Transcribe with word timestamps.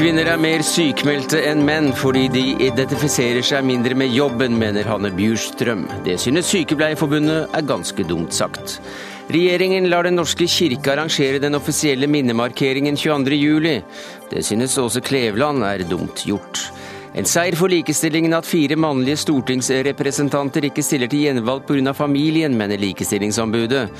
Kvinner 0.00 0.30
er 0.32 0.38
mer 0.40 0.62
sykmeldte 0.64 1.42
enn 1.44 1.58
menn 1.60 1.90
fordi 1.92 2.22
de 2.32 2.42
identifiserer 2.64 3.44
seg 3.44 3.66
mindre 3.68 3.92
med 4.00 4.14
jobben, 4.16 4.54
mener 4.56 4.86
Hanne 4.88 5.10
Bjurstrøm. 5.12 5.82
Det 6.06 6.14
synes 6.22 6.48
Sykepleierforbundet 6.48 7.52
er 7.52 7.66
ganske 7.68 8.06
dumt 8.08 8.32
sagt. 8.32 8.78
Regjeringen 9.28 9.90
lar 9.92 10.08
Den 10.08 10.16
norske 10.16 10.48
kirke 10.48 10.94
arrangere 10.94 11.42
den 11.44 11.58
offisielle 11.58 12.08
minnemarkeringen 12.08 12.96
22.07. 12.96 13.68
Det 14.32 14.46
synes 14.48 14.78
Åse 14.80 15.04
Kleveland 15.04 15.68
er 15.68 15.84
dumt 15.84 16.24
gjort. 16.24 16.70
En 17.12 17.28
seier 17.28 17.58
for 17.58 17.68
likestillingen 17.68 18.32
at 18.38 18.48
fire 18.48 18.80
mannlige 18.80 19.20
stortingsrepresentanter 19.20 20.70
ikke 20.70 20.84
stiller 20.86 21.12
til 21.12 21.26
gjenvalg 21.26 21.68
pga. 21.68 21.92
familien, 21.92 22.56
mener 22.56 22.80
Likestillingsombudet. 22.80 23.90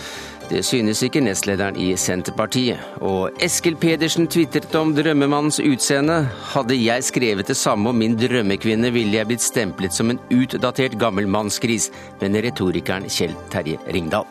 Det 0.51 0.65
synes 0.67 1.03
ikke 1.07 1.23
nestlederen 1.23 1.77
i 1.79 1.93
Senterpartiet. 1.95 2.83
Og 3.07 3.31
Eskil 3.43 3.77
Pedersen 3.79 4.27
tvitret 4.27 4.75
om 4.75 4.91
drømmemannens 4.97 5.61
utseende. 5.63 6.25
Hadde 6.51 6.75
jeg 6.75 7.07
skrevet 7.07 7.47
det 7.47 7.57
samme 7.57 7.93
om 7.93 8.03
min 8.03 8.19
drømmekvinne, 8.19 8.91
ville 8.91 9.21
jeg 9.21 9.31
blitt 9.31 9.47
stemplet 9.47 9.95
som 9.95 10.11
en 10.11 10.23
utdatert 10.35 10.99
gammel 10.99 11.31
mannsgris, 11.31 11.93
mener 12.19 12.51
retorikeren 12.51 13.07
Kjell 13.07 13.39
Terje 13.55 13.79
Ringdal. 13.95 14.27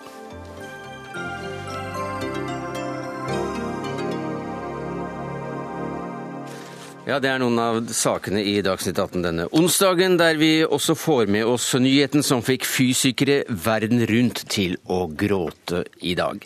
Ja, 7.10 7.18
Det 7.18 7.26
er 7.32 7.40
noen 7.42 7.58
av 7.58 7.78
sakene 7.90 8.44
i 8.46 8.60
Dagsnytt 8.62 9.00
18 9.02 9.24
denne 9.24 9.48
onsdagen, 9.58 10.20
der 10.20 10.38
vi 10.38 10.62
også 10.62 10.94
får 10.94 11.32
med 11.34 11.48
oss 11.50 11.72
nyheten 11.74 12.22
som 12.22 12.44
fikk 12.46 12.68
fysikere 12.70 13.40
verden 13.50 14.04
rundt 14.06 14.44
til 14.54 14.76
å 14.86 15.08
gråte 15.10 15.88
i 16.06 16.14
dag. 16.14 16.46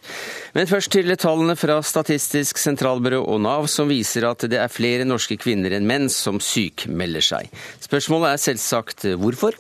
Men 0.56 0.70
først 0.70 0.94
til 0.96 1.12
tallene 1.20 1.58
fra 1.60 1.82
Statistisk 1.84 2.62
sentralbyrå 2.62 3.20
og 3.26 3.42
Nav, 3.44 3.68
som 3.68 3.92
viser 3.92 4.24
at 4.30 4.46
det 4.48 4.62
er 4.62 4.72
flere 4.72 5.04
norske 5.04 5.36
kvinner 5.42 5.76
enn 5.76 5.90
menn 5.90 6.08
som 6.14 6.40
sykmelder 6.40 7.28
seg. 7.28 7.52
Spørsmålet 7.84 8.30
er 8.32 8.44
selvsagt 8.46 9.06
hvorfor. 9.20 9.60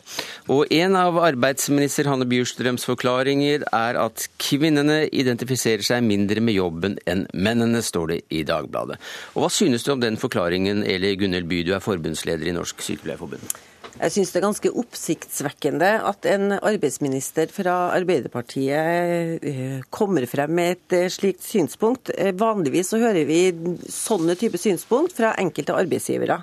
Og 0.55 0.71
en 0.71 0.95
av 0.95 1.19
arbeidsminister 1.19 2.07
Hanne 2.07 2.29
Bjurstrøms 2.31 2.87
forklaringer 2.87 3.67
er 3.73 3.99
at 4.05 4.29
kvinnene 4.39 5.01
identifiserer 5.11 5.83
seg 5.83 6.07
mindre 6.07 6.39
med 6.39 6.55
jobben 6.61 6.95
enn 7.03 7.27
mennene, 7.35 7.83
står 7.83 8.15
det 8.15 8.21
i 8.31 8.47
Dagbladet. 8.47 9.01
Og 9.35 9.43
hva 9.43 9.51
synes 9.51 9.83
du 9.83 9.91
om 9.97 9.99
den 9.99 10.21
forklaringen? 10.21 10.85
Eli 10.95 11.15
Gunhild 11.19 11.49
By, 11.49 11.61
du 11.67 11.73
er 11.75 11.83
forbundsleder 11.83 12.49
i 12.49 12.55
Norsk 12.55 12.81
Sykepleierforbund. 12.85 13.53
Jeg 13.93 14.13
syns 14.15 14.31
det 14.33 14.39
er 14.39 14.45
ganske 14.47 14.69
oppsiktsvekkende 14.81 15.89
at 16.09 16.25
en 16.31 16.55
arbeidsminister 16.55 17.51
fra 17.53 17.91
Arbeiderpartiet 17.93 19.43
eh, 19.45 19.83
kommer 19.93 20.25
frem 20.29 20.55
med 20.57 20.71
et 20.73 20.95
eh, 20.97 21.11
slikt 21.13 21.45
synspunkt. 21.45 22.09
Eh, 22.17 22.33
vanligvis 22.33 22.89
så 22.89 23.01
hører 23.03 23.27
vi 23.29 23.41
sånne 23.85 24.33
type 24.39 24.57
synspunkt 24.57 25.13
fra 25.19 25.35
enkelte 25.41 25.77
arbeidsgivere. 25.77 26.41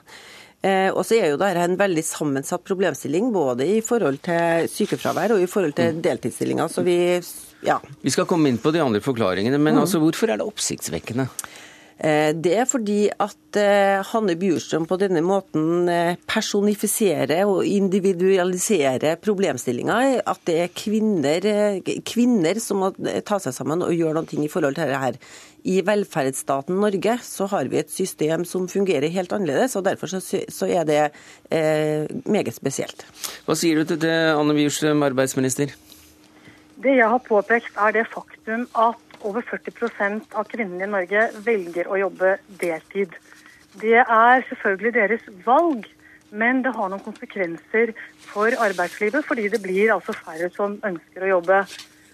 Og 0.60 0.98
så 1.08 1.16
er 1.16 1.30
jo 1.30 1.38
dette 1.40 1.62
en 1.64 1.78
veldig 1.80 2.02
sammensatt 2.04 2.60
problemstilling, 2.68 3.30
både 3.32 3.64
i 3.64 3.78
forhold 3.80 4.18
til 4.26 4.66
sykefravær 4.68 5.32
og 5.32 5.40
i 5.40 5.46
forhold 5.48 5.72
til 5.78 5.94
mm. 5.96 6.02
deltidsstillinger. 6.04 6.68
Så 6.68 6.84
vi, 6.84 6.98
ja. 7.64 7.78
Vi 8.04 8.12
skal 8.12 8.28
komme 8.28 8.52
inn 8.52 8.58
på 8.60 8.68
de 8.74 8.82
andre 8.84 9.00
forklaringene, 9.00 9.56
men 9.56 9.78
mm. 9.78 9.80
altså, 9.86 10.02
hvorfor 10.04 10.28
er 10.28 10.36
det 10.36 10.44
oppsiktsvekkende? 10.44 11.30
Eh, 12.00 12.30
det 12.32 12.54
er 12.56 12.68
fordi 12.68 13.10
at 13.12 13.58
eh, 13.60 14.00
Hanne 14.08 14.32
Bjurstrøm 14.40 14.86
på 14.88 14.96
denne 15.00 15.20
måten 15.24 15.88
eh, 15.92 16.16
personifiserer 16.30 17.44
og 17.44 17.66
individualiserer 17.68 19.18
problemstillinga. 19.20 19.98
At 20.24 20.40
det 20.48 20.56
er 20.62 20.72
kvinner, 20.72 21.48
kvinner, 22.08 22.60
som 22.64 22.80
må 22.84 22.92
ta 23.26 23.40
seg 23.42 23.56
sammen 23.56 23.84
og 23.84 23.92
gjøre 23.92 24.22
noe 24.22 24.46
i 24.46 24.48
forhold 24.52 24.80
til 24.80 24.94
dette. 24.94 25.32
I 25.68 25.82
velferdsstaten 25.84 26.78
Norge 26.80 27.18
så 27.26 27.44
har 27.52 27.68
vi 27.68 27.82
et 27.82 27.92
system 27.92 28.46
som 28.48 28.64
fungerer 28.70 29.12
helt 29.12 29.34
annerledes, 29.36 29.76
og 29.76 29.84
derfor 29.84 30.08
så 30.08 30.68
er 30.72 30.86
det 30.88 31.02
meget 32.24 32.56
spesielt. 32.56 33.04
Hva 33.44 33.52
sier 33.60 33.76
du 33.76 33.84
til 33.84 34.00
det, 34.00 34.14
Anne 34.32 34.56
Bjurstrøm, 34.56 35.04
arbeidsminister? 35.04 35.76
Det 36.80 36.96
jeg 36.96 37.12
har 37.12 37.20
påpekt, 37.28 37.76
er 37.76 37.92
det 37.92 38.06
faktum 38.08 38.64
at 38.72 39.09
over 39.26 39.44
40% 39.46 40.34
av 40.34 40.48
kvinnene 40.50 40.86
i 40.86 40.90
Norge 40.90 41.26
velger 41.44 41.88
å 41.90 41.98
jobbe 42.00 42.36
deltid. 42.60 43.14
Det 43.80 44.00
er 44.02 44.44
selvfølgelig 44.48 44.92
deres 44.96 45.26
valg, 45.44 45.86
men 46.30 46.62
det 46.64 46.72
har 46.74 46.90
noen 46.90 47.02
konsekvenser 47.04 47.92
for 48.30 48.54
arbeidslivet, 48.66 49.26
fordi 49.26 49.48
det 49.52 49.62
blir 49.62 49.92
altså 49.94 50.14
færre 50.16 50.50
som 50.54 50.78
ønsker 50.86 51.26
å 51.26 51.32
jobbe. 51.36 51.60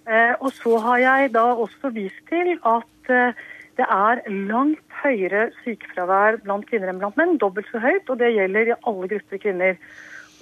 Eh, 0.06 0.34
og 0.41 0.53
så 0.56 0.77
har 0.84 1.03
jeg 1.03 1.33
da 1.34 1.47
også 1.55 1.91
vist 1.94 2.21
til 2.31 2.55
at 2.62 3.12
eh, 3.12 3.47
det 3.77 3.87
er 3.93 4.23
langt 4.49 5.00
høyere 5.03 5.50
sykefravær 5.65 6.41
blant 6.44 6.69
kvinner 6.69 6.93
enn 6.93 7.00
blant 7.03 7.19
menn. 7.21 7.37
Dobbelt 7.41 7.69
så 7.73 7.83
høyt, 7.83 8.09
og 8.09 8.21
det 8.23 8.33
gjelder 8.33 8.73
i 8.73 8.78
alle 8.88 9.11
grupper 9.11 9.43
kvinner. 9.43 9.77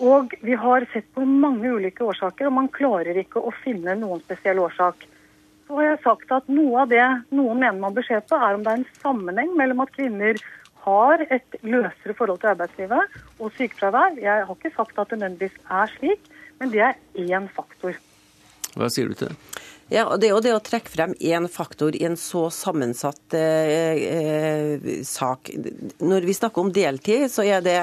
Og 0.02 0.34
vi 0.42 0.54
har 0.58 0.86
sett 0.92 1.06
på 1.14 1.24
mange 1.26 1.70
ulike 1.70 2.06
årsaker, 2.06 2.50
og 2.50 2.56
man 2.58 2.70
klarer 2.74 3.18
ikke 3.18 3.42
å 3.42 3.54
finne 3.62 3.96
noen 3.98 4.22
spesiell 4.22 4.62
årsak 4.62 5.06
så 5.66 5.78
har 5.78 5.88
jeg 5.88 6.02
sagt 6.04 6.32
at 6.36 6.50
noe 6.52 6.84
av 6.84 6.92
det 6.92 7.04
noen 7.34 7.60
mener 7.62 7.80
man 7.80 7.96
bør 7.96 8.06
se 8.06 8.20
på, 8.28 8.36
er 8.36 8.56
om 8.56 8.64
det 8.64 8.72
er 8.72 8.82
en 8.82 8.90
sammenheng 9.00 9.54
mellom 9.58 9.84
at 9.84 9.94
kvinner 9.96 10.40
har 10.84 11.24
et 11.32 11.58
løsere 11.64 12.16
forhold 12.16 12.42
til 12.42 12.52
arbeidslivet 12.52 13.20
og 13.40 13.52
sykefravær. 13.56 14.18
Jeg 14.20 14.48
har 14.48 14.58
ikke 14.58 14.74
sagt 14.76 14.98
at 15.00 15.12
det 15.12 15.20
nødvendigvis 15.22 15.60
er 15.72 15.94
slik, 15.96 16.26
men 16.60 16.74
det 16.74 16.82
er 16.90 16.98
én 17.24 17.48
faktor. 17.56 17.96
Hva 18.74 18.90
sier 18.92 19.08
du 19.08 19.16
til 19.16 19.32
det? 19.32 19.38
Ja, 19.92 20.06
og 20.08 20.16
Det 20.20 20.28
er 20.28 20.32
jo 20.32 20.42
det 20.42 20.52
å 20.56 20.62
trekke 20.64 20.88
frem 20.88 21.12
én 21.20 21.44
faktor 21.52 21.94
i 21.96 22.06
en 22.08 22.16
så 22.16 22.46
sammensatt 22.52 23.36
eh, 23.36 24.00
eh, 24.08 24.86
sak. 25.04 25.50
Når 26.00 26.24
vi 26.24 26.36
snakker 26.36 26.64
om 26.64 26.72
deltid, 26.72 27.26
så 27.30 27.44
er 27.44 27.60
det, 27.64 27.76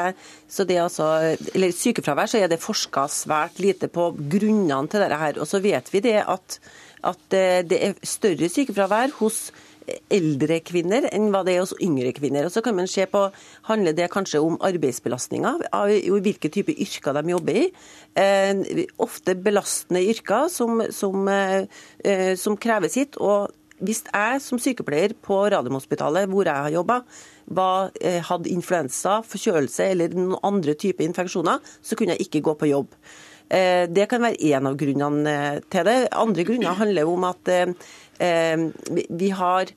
så 0.50 0.66
det 0.66 0.80
altså, 0.81 1.12
eller 1.53 1.75
sykefravær, 1.78 2.31
så 2.31 2.42
er 2.42 2.50
det 2.50 2.62
forska 2.62 3.06
svært 3.12 3.62
lite 3.62 3.90
på 3.94 4.09
grunnene 4.18 4.90
til 4.90 5.06
dette. 5.06 5.22
her. 5.22 5.40
Og 5.40 5.48
så 5.48 5.62
vet 5.62 5.94
vi 5.94 6.02
det 6.02 6.18
at 6.25 6.58
at 7.03 7.35
eh, 7.38 7.62
det 7.67 7.81
er 7.85 8.00
større 8.07 8.50
sykefravær 8.51 9.13
hos 9.19 9.50
eldre 10.13 10.59
kvinner 10.63 11.07
enn 11.12 11.29
hva 11.34 11.41
det 11.45 11.56
er 11.56 11.63
hos 11.63 11.73
yngre 11.84 12.12
kvinner. 12.16 12.45
Og 12.47 12.53
så 12.53 12.63
kan 12.63 12.75
man 12.78 12.89
se 12.89 13.06
på, 13.09 13.23
Handler 13.69 13.95
det 13.97 14.09
kanskje 14.13 14.41
om 14.41 14.57
arbeidsbelastninga, 14.63 15.56
hvilke 16.23 16.50
type 16.53 16.73
yrker 16.73 17.17
de 17.17 17.34
jobber 17.34 17.59
i? 17.63 17.66
Eh, 18.17 18.85
ofte 19.01 19.35
belastende 19.35 20.03
yrker 20.12 20.50
som, 20.51 20.84
som, 20.91 21.28
eh, 21.29 21.66
eh, 22.03 22.35
som, 22.35 22.57
krever 22.57 22.89
sitt. 22.91 23.18
og 23.18 23.51
hvis 23.81 24.03
jeg 24.06 24.41
som 24.41 24.59
sykepleier 24.62 25.16
på 25.25 25.39
Radiumhospitalet, 25.50 26.29
hvor 26.29 26.45
jeg 26.45 26.53
har 26.53 26.69
jobba, 26.69 27.01
eh, 28.01 28.22
hadde 28.22 28.50
influensa, 28.50 29.22
forkjølelse 29.25 29.89
eller 29.89 30.13
noen 30.13 30.38
andre 30.44 30.73
typer 30.73 31.03
infeksjoner, 31.03 31.59
så 31.81 31.95
kunne 31.95 32.13
jeg 32.13 32.28
ikke 32.28 32.44
gå 32.45 32.53
på 32.53 32.69
jobb. 32.69 32.94
Eh, 33.51 33.88
det 33.91 34.07
kan 34.12 34.23
være 34.23 34.39
én 34.47 34.67
av 34.67 34.78
grunnene 34.79 35.31
eh, 35.31 35.57
til 35.72 35.88
det. 35.88 35.97
Andre 36.16 36.45
grunner 36.47 36.78
handler 36.79 37.09
om 37.09 37.28
at 37.31 37.51
eh, 37.51 38.69
vi 39.09 39.34
har 39.35 39.75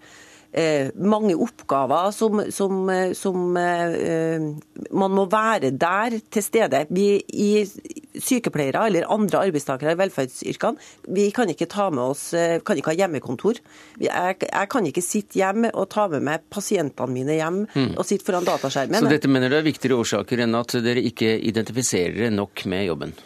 mange 0.95 1.35
oppgaver 1.35 2.12
som, 2.15 2.39
som, 2.55 2.87
som 3.19 3.39
man 3.57 5.17
må 5.17 5.25
være 5.27 5.73
der 5.75 6.15
til 6.31 6.45
stede. 6.47 6.85
Vi 6.95 7.17
i 7.27 7.49
sykepleiere 7.67 8.85
eller 8.87 9.09
andre 9.11 9.41
arbeidstakere 9.49 9.97
i 9.97 9.99
velferdsyrkene, 9.99 10.79
vi 11.19 11.27
kan 11.35 11.51
ikke 11.51 11.67
ta 11.67 11.89
med 11.91 12.05
oss, 12.05 12.29
kan 12.62 12.79
ikke 12.79 12.93
ha 12.93 13.01
hjemmekontor. 13.01 13.59
Jeg, 13.99 14.39
jeg 14.47 14.71
kan 14.71 14.87
ikke 14.87 15.03
sitte 15.03 15.43
hjemme 15.43 15.75
og 15.75 15.91
ta 15.91 16.06
med 16.15 16.23
meg 16.31 16.47
pasientene 16.55 17.19
mine 17.19 17.41
hjem 17.41 17.65
mm. 17.75 17.93
og 17.99 18.06
sitte 18.06 18.31
foran 18.31 18.47
dataskjermen. 18.47 19.03
Så 19.03 19.11
dette 19.11 19.35
mener 19.35 19.51
du 19.51 19.59
er 19.59 19.67
viktigere 19.67 20.05
årsaker 20.06 20.47
enn 20.47 20.55
at 20.62 20.79
dere 20.87 21.03
ikke 21.03 21.35
identifiserer 21.51 22.31
nok 22.31 22.69
med 22.71 22.93
jobben? 22.93 23.19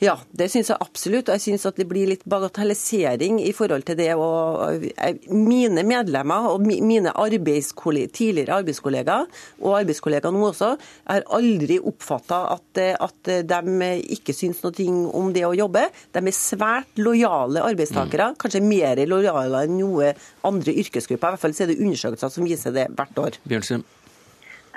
Ja, 0.00 0.14
det 0.32 0.46
syns 0.48 0.70
jeg 0.72 0.80
absolutt. 0.80 1.28
Og 1.28 1.36
jeg 1.36 1.42
syns 1.44 1.66
at 1.68 1.76
det 1.76 1.84
blir 1.88 2.08
litt 2.08 2.22
bagatellisering 2.28 3.36
i 3.44 3.52
forhold 3.56 3.84
til 3.88 3.98
det. 3.98 4.08
Og 4.16 4.86
mine 5.28 5.84
medlemmer 5.84 6.48
og 6.54 6.64
mine 6.64 7.12
arbeidskolleger, 7.12 8.12
tidligere 8.16 8.62
arbeidskollegaer, 8.62 9.28
og 9.60 9.76
arbeidskollegaer 9.82 10.32
nå 10.32 10.46
også, 10.48 10.72
har 11.10 11.28
aldri 11.36 11.76
oppfatta 11.92 12.40
at, 12.56 12.82
at, 12.96 13.32
de 13.52 13.90
ikke 14.16 14.34
syns 14.36 14.64
noe 14.64 14.88
om 15.20 15.34
det 15.36 15.44
å 15.44 15.52
jobbe. 15.56 15.84
De 16.16 16.24
er 16.24 16.36
svært 16.36 16.96
lojale 17.00 17.66
arbeidstakere, 17.68 18.32
mm. 18.32 18.40
kanskje 18.40 18.64
mer 18.64 19.04
lojale 19.04 19.66
enn 19.66 19.76
noe 19.82 20.14
andre 20.48 20.78
yrkesgrupper. 20.80 21.28
I 21.28 21.36
hvert 21.36 21.44
fall 21.44 21.58
er 21.60 21.74
det 21.74 21.80
undersøkelser 21.80 22.32
som 22.32 22.48
viser 22.48 22.72
det 22.72 22.88
hvert 22.96 23.20
år. 23.20 23.42
Bjørnsen. 23.44 23.84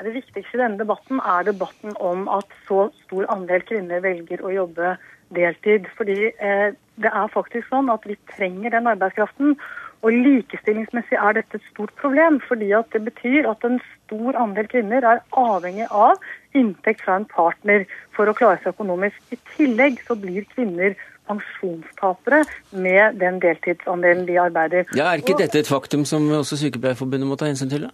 Det 0.04 0.12
viktigste 0.12 0.58
i 0.58 0.60
denne 0.60 0.82
debatten 0.82 1.20
er 1.22 1.46
debatten 1.48 1.94
om 2.04 2.26
at 2.34 2.50
så 2.68 2.90
stor 3.06 3.28
andel 3.32 3.62
kvinner 3.70 4.02
velger 4.04 4.42
å 4.44 4.52
jobbe 4.52 4.96
deltid. 5.36 5.88
Fordi 5.98 6.20
eh, 6.32 6.70
det 7.02 7.10
er 7.12 7.34
faktisk 7.34 7.70
sånn 7.72 7.92
at 7.94 8.06
vi 8.08 8.18
trenger 8.36 8.76
den 8.76 8.90
arbeidskraften. 8.92 9.58
Og 10.04 10.12
likestillingsmessig 10.12 11.16
er 11.16 11.38
dette 11.38 11.60
et 11.60 11.68
stort 11.72 11.94
problem, 12.02 12.42
fordi 12.44 12.74
at 12.76 12.90
det 12.92 13.06
betyr 13.06 13.48
at 13.48 13.64
en 13.64 13.80
stor 14.04 14.36
andel 14.36 14.68
kvinner 14.68 15.06
er 15.08 15.22
avhengig 15.40 15.88
av 15.96 16.20
inntekt 16.60 17.06
fra 17.06 17.22
en 17.22 17.28
partner 17.32 17.86
for 18.16 18.28
å 18.28 18.36
klare 18.36 18.60
seg 18.60 18.76
økonomisk. 18.76 19.16
I 19.32 19.40
tillegg 19.56 20.04
så 20.04 20.18
blir 20.20 20.44
kvinner 20.52 20.98
pensjonstapere 21.30 22.44
med 22.76 23.20
den 23.22 23.40
deltidsandelen 23.40 24.28
de 24.28 24.40
arbeider. 24.44 24.84
Ja, 24.92 25.14
Er 25.14 25.24
ikke 25.24 25.40
dette 25.40 25.64
et 25.64 25.72
faktum 25.72 26.04
som 26.06 26.28
også 26.36 26.60
Sykepleierforbundet 26.60 27.30
må 27.30 27.40
ta 27.40 27.48
hensyn 27.48 27.72
til? 27.72 27.88
da? 27.88 27.94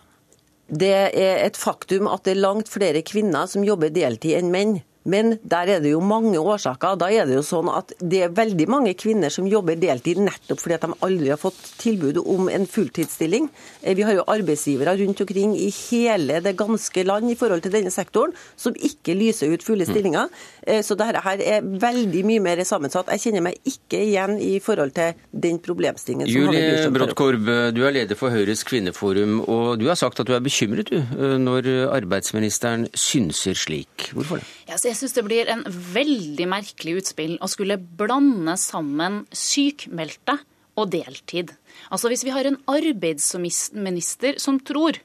Det 0.70 0.94
er 1.18 1.46
et 1.46 1.58
faktum 1.58 2.10
at 2.10 2.26
det 2.26 2.36
er 2.36 2.42
langt 2.42 2.70
flere 2.70 3.02
kvinner 3.06 3.46
som 3.50 3.64
jobber 3.66 3.90
deltid 3.94 4.38
enn 4.38 4.52
menn. 4.54 4.76
Men 5.08 5.38
der 5.48 5.70
er 5.76 5.80
det 5.84 5.94
jo 5.94 6.02
mange 6.04 6.40
årsaker. 6.40 6.98
Da 7.00 7.08
er 7.12 7.28
det 7.28 7.38
jo 7.38 7.44
sånn 7.46 7.70
at 7.72 7.94
det 8.00 8.24
er 8.26 8.34
veldig 8.36 8.68
mange 8.72 8.94
kvinner 9.00 9.32
som 9.32 9.48
jobber 9.48 9.80
deltid 9.80 10.20
nettopp 10.20 10.60
fordi 10.60 10.76
at 10.76 10.84
de 10.84 10.98
aldri 11.06 11.32
har 11.32 11.40
fått 11.40 11.60
tilbud 11.80 12.20
om 12.20 12.50
en 12.52 12.68
fulltidsstilling. 12.68 13.48
Eh, 13.82 13.96
vi 13.96 14.04
har 14.04 14.18
jo 14.18 14.28
arbeidsgivere 14.28 14.98
rundt 15.00 15.24
omkring 15.24 15.56
i 15.56 15.70
hele 15.72 16.42
det 16.44 16.56
ganske 16.60 17.06
land 17.08 17.32
i 17.32 17.38
forhold 17.40 17.64
til 17.64 17.76
denne 17.78 17.94
sektoren 17.94 18.36
som 18.60 18.76
ikke 18.76 19.16
lyser 19.16 19.54
ut 19.54 19.64
fulle 19.64 19.88
stillinger. 19.88 20.28
Eh, 20.68 20.82
så 20.84 20.98
dette 21.00 21.24
her 21.24 21.46
er 21.56 21.64
veldig 21.64 22.26
mye 22.28 22.44
mer 22.44 22.64
sammensatt. 22.68 23.12
Jeg 23.16 23.30
kjenner 23.30 23.48
meg 23.48 23.60
ikke 23.70 24.04
igjen 24.04 24.36
i 24.44 24.58
forhold 24.64 24.94
til 25.00 25.16
den 25.32 25.62
problemstillingen. 25.64 26.28
Julie 26.28 26.92
Brottkorb, 26.92 27.48
du 27.76 27.82
er 27.88 27.96
leder 27.96 28.20
for 28.20 28.36
Høyres 28.36 28.66
kvinneforum, 28.68 29.40
og 29.48 29.80
du 29.80 29.88
har 29.88 30.00
sagt 30.00 30.20
at 30.20 30.28
du 30.28 30.36
er 30.36 30.44
bekymret 30.44 30.92
du, 30.92 31.00
eh, 31.00 31.38
når 31.40 31.72
arbeidsministeren 31.96 32.90
synser 32.98 33.56
slik. 33.56 34.12
Hvorfor 34.12 34.42
det? 34.42 34.48
Ja, 34.70 34.76
jeg 34.90 34.99
syns 35.00 35.16
det 35.16 35.26
blir 35.26 35.50
en 35.52 35.64
veldig 35.66 36.48
merkelig 36.52 37.00
utspill 37.02 37.38
å 37.42 37.50
skulle 37.52 37.80
blande 37.80 38.56
sammen 38.60 39.24
sykmeldte 39.36 40.40
og 40.80 40.92
deltid. 40.94 41.54
Altså 41.92 42.12
Hvis 42.12 42.26
vi 42.28 42.34
har 42.36 42.48
en 42.48 42.60
arbeidsminister 42.70 44.40
som 44.42 44.60
tror 44.60 45.00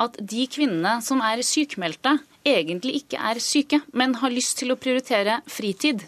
at 0.00 0.16
de 0.16 0.46
kvinnene 0.50 1.00
som 1.04 1.20
er 1.24 1.42
sykmeldte, 1.44 2.16
egentlig 2.48 3.02
ikke 3.02 3.20
er 3.20 3.40
syke, 3.42 3.82
men 3.92 4.16
har 4.18 4.32
lyst 4.32 4.56
til 4.58 4.72
å 4.72 4.78
prioritere 4.80 5.40
fritid, 5.46 6.02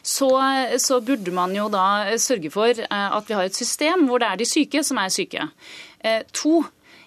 så, 0.00 0.30
så, 0.80 1.00
burde 1.04 1.34
man 1.34 1.52
jo 1.56 1.66
da 1.72 2.14
sørge 2.20 2.52
for 2.54 2.70
eh, 2.70 3.08
at 3.18 3.26
vi 3.28 3.36
har 3.36 3.48
et 3.48 3.58
system 3.58 4.06
hvor 4.08 4.22
det 4.22 4.30
er 4.30 4.40
de 4.40 4.46
syke 4.48 4.84
som 4.86 5.00
er 5.02 5.12
syke. 5.12 5.48
Eh, 6.00 6.22
to, 6.32 6.62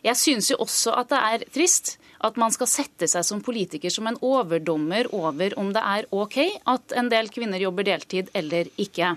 jeg 0.05 0.19
syns 0.19 0.51
jo 0.51 0.59
også 0.65 0.93
at 0.99 1.09
det 1.13 1.21
er 1.31 1.47
trist 1.55 1.95
at 2.25 2.37
man 2.39 2.53
skal 2.53 2.69
sette 2.69 3.07
seg 3.09 3.25
som 3.25 3.41
politiker 3.45 3.93
som 3.93 4.09
en 4.09 4.19
overdommer 4.25 5.09
over 5.15 5.55
om 5.59 5.71
det 5.75 5.83
er 5.83 6.07
OK 6.15 6.39
at 6.47 6.95
en 6.97 7.11
del 7.13 7.31
kvinner 7.33 7.61
jobber 7.61 7.87
deltid 7.87 8.31
eller 8.37 8.69
ikke. 8.81 9.15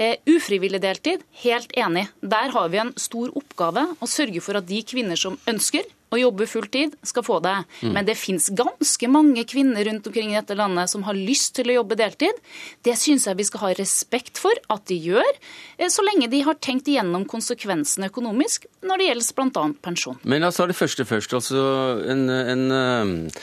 Uh, 0.00 0.14
ufrivillig 0.30 0.80
deltid, 0.82 1.24
helt 1.42 1.72
enig. 1.76 2.06
Der 2.22 2.54
har 2.54 2.68
vi 2.72 2.80
en 2.80 2.94
stor 2.96 3.32
oppgave 3.36 3.88
å 3.98 4.08
sørge 4.08 4.42
for 4.44 4.60
at 4.60 4.68
de 4.68 4.80
kvinner 4.86 5.18
som 5.18 5.36
ønsker 5.50 5.88
å 6.10 6.18
jobbe 6.18 6.46
fulltid, 6.50 6.96
skal 7.06 7.24
få 7.26 7.38
det. 7.44 7.56
Mm. 7.80 7.92
Men 7.94 8.08
det 8.08 8.16
fins 8.18 8.48
ganske 8.56 9.10
mange 9.10 9.44
kvinner 9.48 9.86
rundt 9.86 10.08
omkring 10.10 10.32
i 10.32 10.38
dette 10.38 10.56
landet 10.58 10.90
som 10.92 11.04
har 11.06 11.18
lyst 11.18 11.54
til 11.58 11.70
å 11.70 11.78
jobbe 11.80 11.98
deltid. 12.00 12.42
Det 12.86 12.96
syns 12.98 13.28
jeg 13.28 13.38
vi 13.38 13.46
skal 13.46 13.64
ha 13.64 13.72
respekt 13.78 14.40
for 14.42 14.54
at 14.72 14.86
de 14.90 14.98
gjør, 15.10 15.40
eh, 15.78 15.90
så 15.92 16.04
lenge 16.06 16.30
de 16.32 16.42
har 16.46 16.58
tenkt 16.58 16.90
igjennom 16.90 17.26
konsekvensene 17.30 18.10
økonomisk 18.10 18.66
når 18.86 19.00
det 19.00 19.10
gjelder 19.10 19.34
bl.a. 19.40 19.64
pensjon. 19.86 20.20
Men 20.24 20.42
la 20.42 20.50
oss 20.50 20.60
ta 20.60 20.66
det 20.70 20.78
første 20.78 21.06
først. 21.06 21.34
altså 21.38 21.64
en, 22.10 22.26
en 22.28 22.66
eh, 22.74 23.36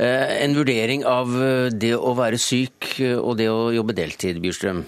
en 0.00 0.54
vurdering 0.56 1.02
av 1.04 1.34
det 1.76 1.92
å 1.92 2.14
være 2.16 2.38
syk 2.40 2.94
og 3.18 3.34
det 3.36 3.50
å 3.52 3.68
jobbe 3.74 3.92
deltid, 3.98 4.38
Bjurstrøm? 4.40 4.80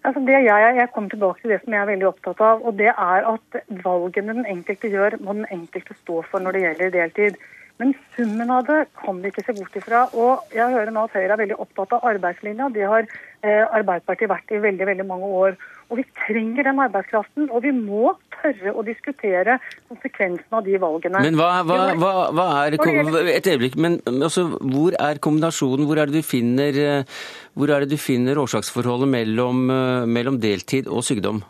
Altså 0.00 0.20
det 0.24 0.32
jeg, 0.32 0.76
jeg 0.76 0.88
kommer 0.94 1.10
tilbake 1.12 1.42
til 1.42 1.52
det 1.52 1.60
som 1.62 1.74
jeg 1.74 1.82
er 1.82 1.88
veldig 1.90 2.06
opptatt 2.08 2.38
av. 2.40 2.62
og 2.64 2.76
Det 2.78 2.88
er 2.88 3.26
at 3.34 3.56
valgene 3.84 4.36
den 4.38 4.46
enkelte 4.48 4.88
gjør, 4.92 5.18
må 5.20 5.36
den 5.36 5.48
enkelte 5.52 5.96
stå 5.98 6.22
for 6.30 6.40
når 6.40 6.56
det 6.56 6.62
gjelder 6.64 6.94
deltid. 6.94 7.40
Men 7.80 7.94
summen 8.14 8.50
av 8.52 8.66
det 8.68 8.80
kan 9.00 9.20
vi 9.22 9.30
ikke 9.32 9.46
se 9.46 9.56
bort 9.56 9.76
ifra. 9.78 10.04
Og 10.12 10.52
jeg 10.52 10.68
hører 10.74 10.92
nå 10.92 11.06
at 11.08 11.14
Høyre 11.16 11.32
er 11.32 11.40
veldig 11.40 11.60
opptatt 11.64 11.94
av 11.96 12.06
arbeidslinja. 12.10 12.68
Det 12.74 12.84
har 12.84 13.06
eh, 13.06 13.62
Arbeiderpartiet 13.64 14.28
vært 14.28 14.52
i 14.52 14.60
veldig, 14.60 14.88
veldig 14.90 15.06
mange 15.08 15.30
år. 15.42 15.56
Og 15.90 15.98
vi 15.98 16.04
trenger 16.20 16.68
den 16.68 16.82
arbeidskraften, 16.84 17.48
og 17.50 17.64
vi 17.64 17.72
må 17.74 18.12
tørre 18.36 18.74
å 18.76 18.84
diskutere 18.86 19.56
konsekvensene 19.88 20.60
av 20.60 20.66
de 20.68 20.76
valgene. 20.82 21.22
Men 21.24 21.38
hva, 21.40 21.48
hva, 21.66 21.78
hva, 21.98 22.12
hva 22.36 22.48
er 22.66 22.76
Et 22.76 23.48
øyeblikk, 23.48 23.78
men 23.80 23.98
altså, 24.06 24.46
hvor 24.60 24.94
er 25.00 25.22
kombinasjonen? 25.24 25.88
Hvor 25.88 26.02
er 26.02 26.12
det 26.12 26.20
du 26.20 26.26
finner, 26.26 26.82
eh, 26.84 27.24
hvor 27.58 27.72
er 27.72 27.86
det 27.86 27.96
du 27.96 27.98
finner 28.00 28.38
årsaksforholdet 28.44 29.08
mellom, 29.10 29.64
eh, 29.72 30.04
mellom 30.18 30.38
deltid 30.42 30.86
og 30.86 31.02
sykdom? 31.08 31.40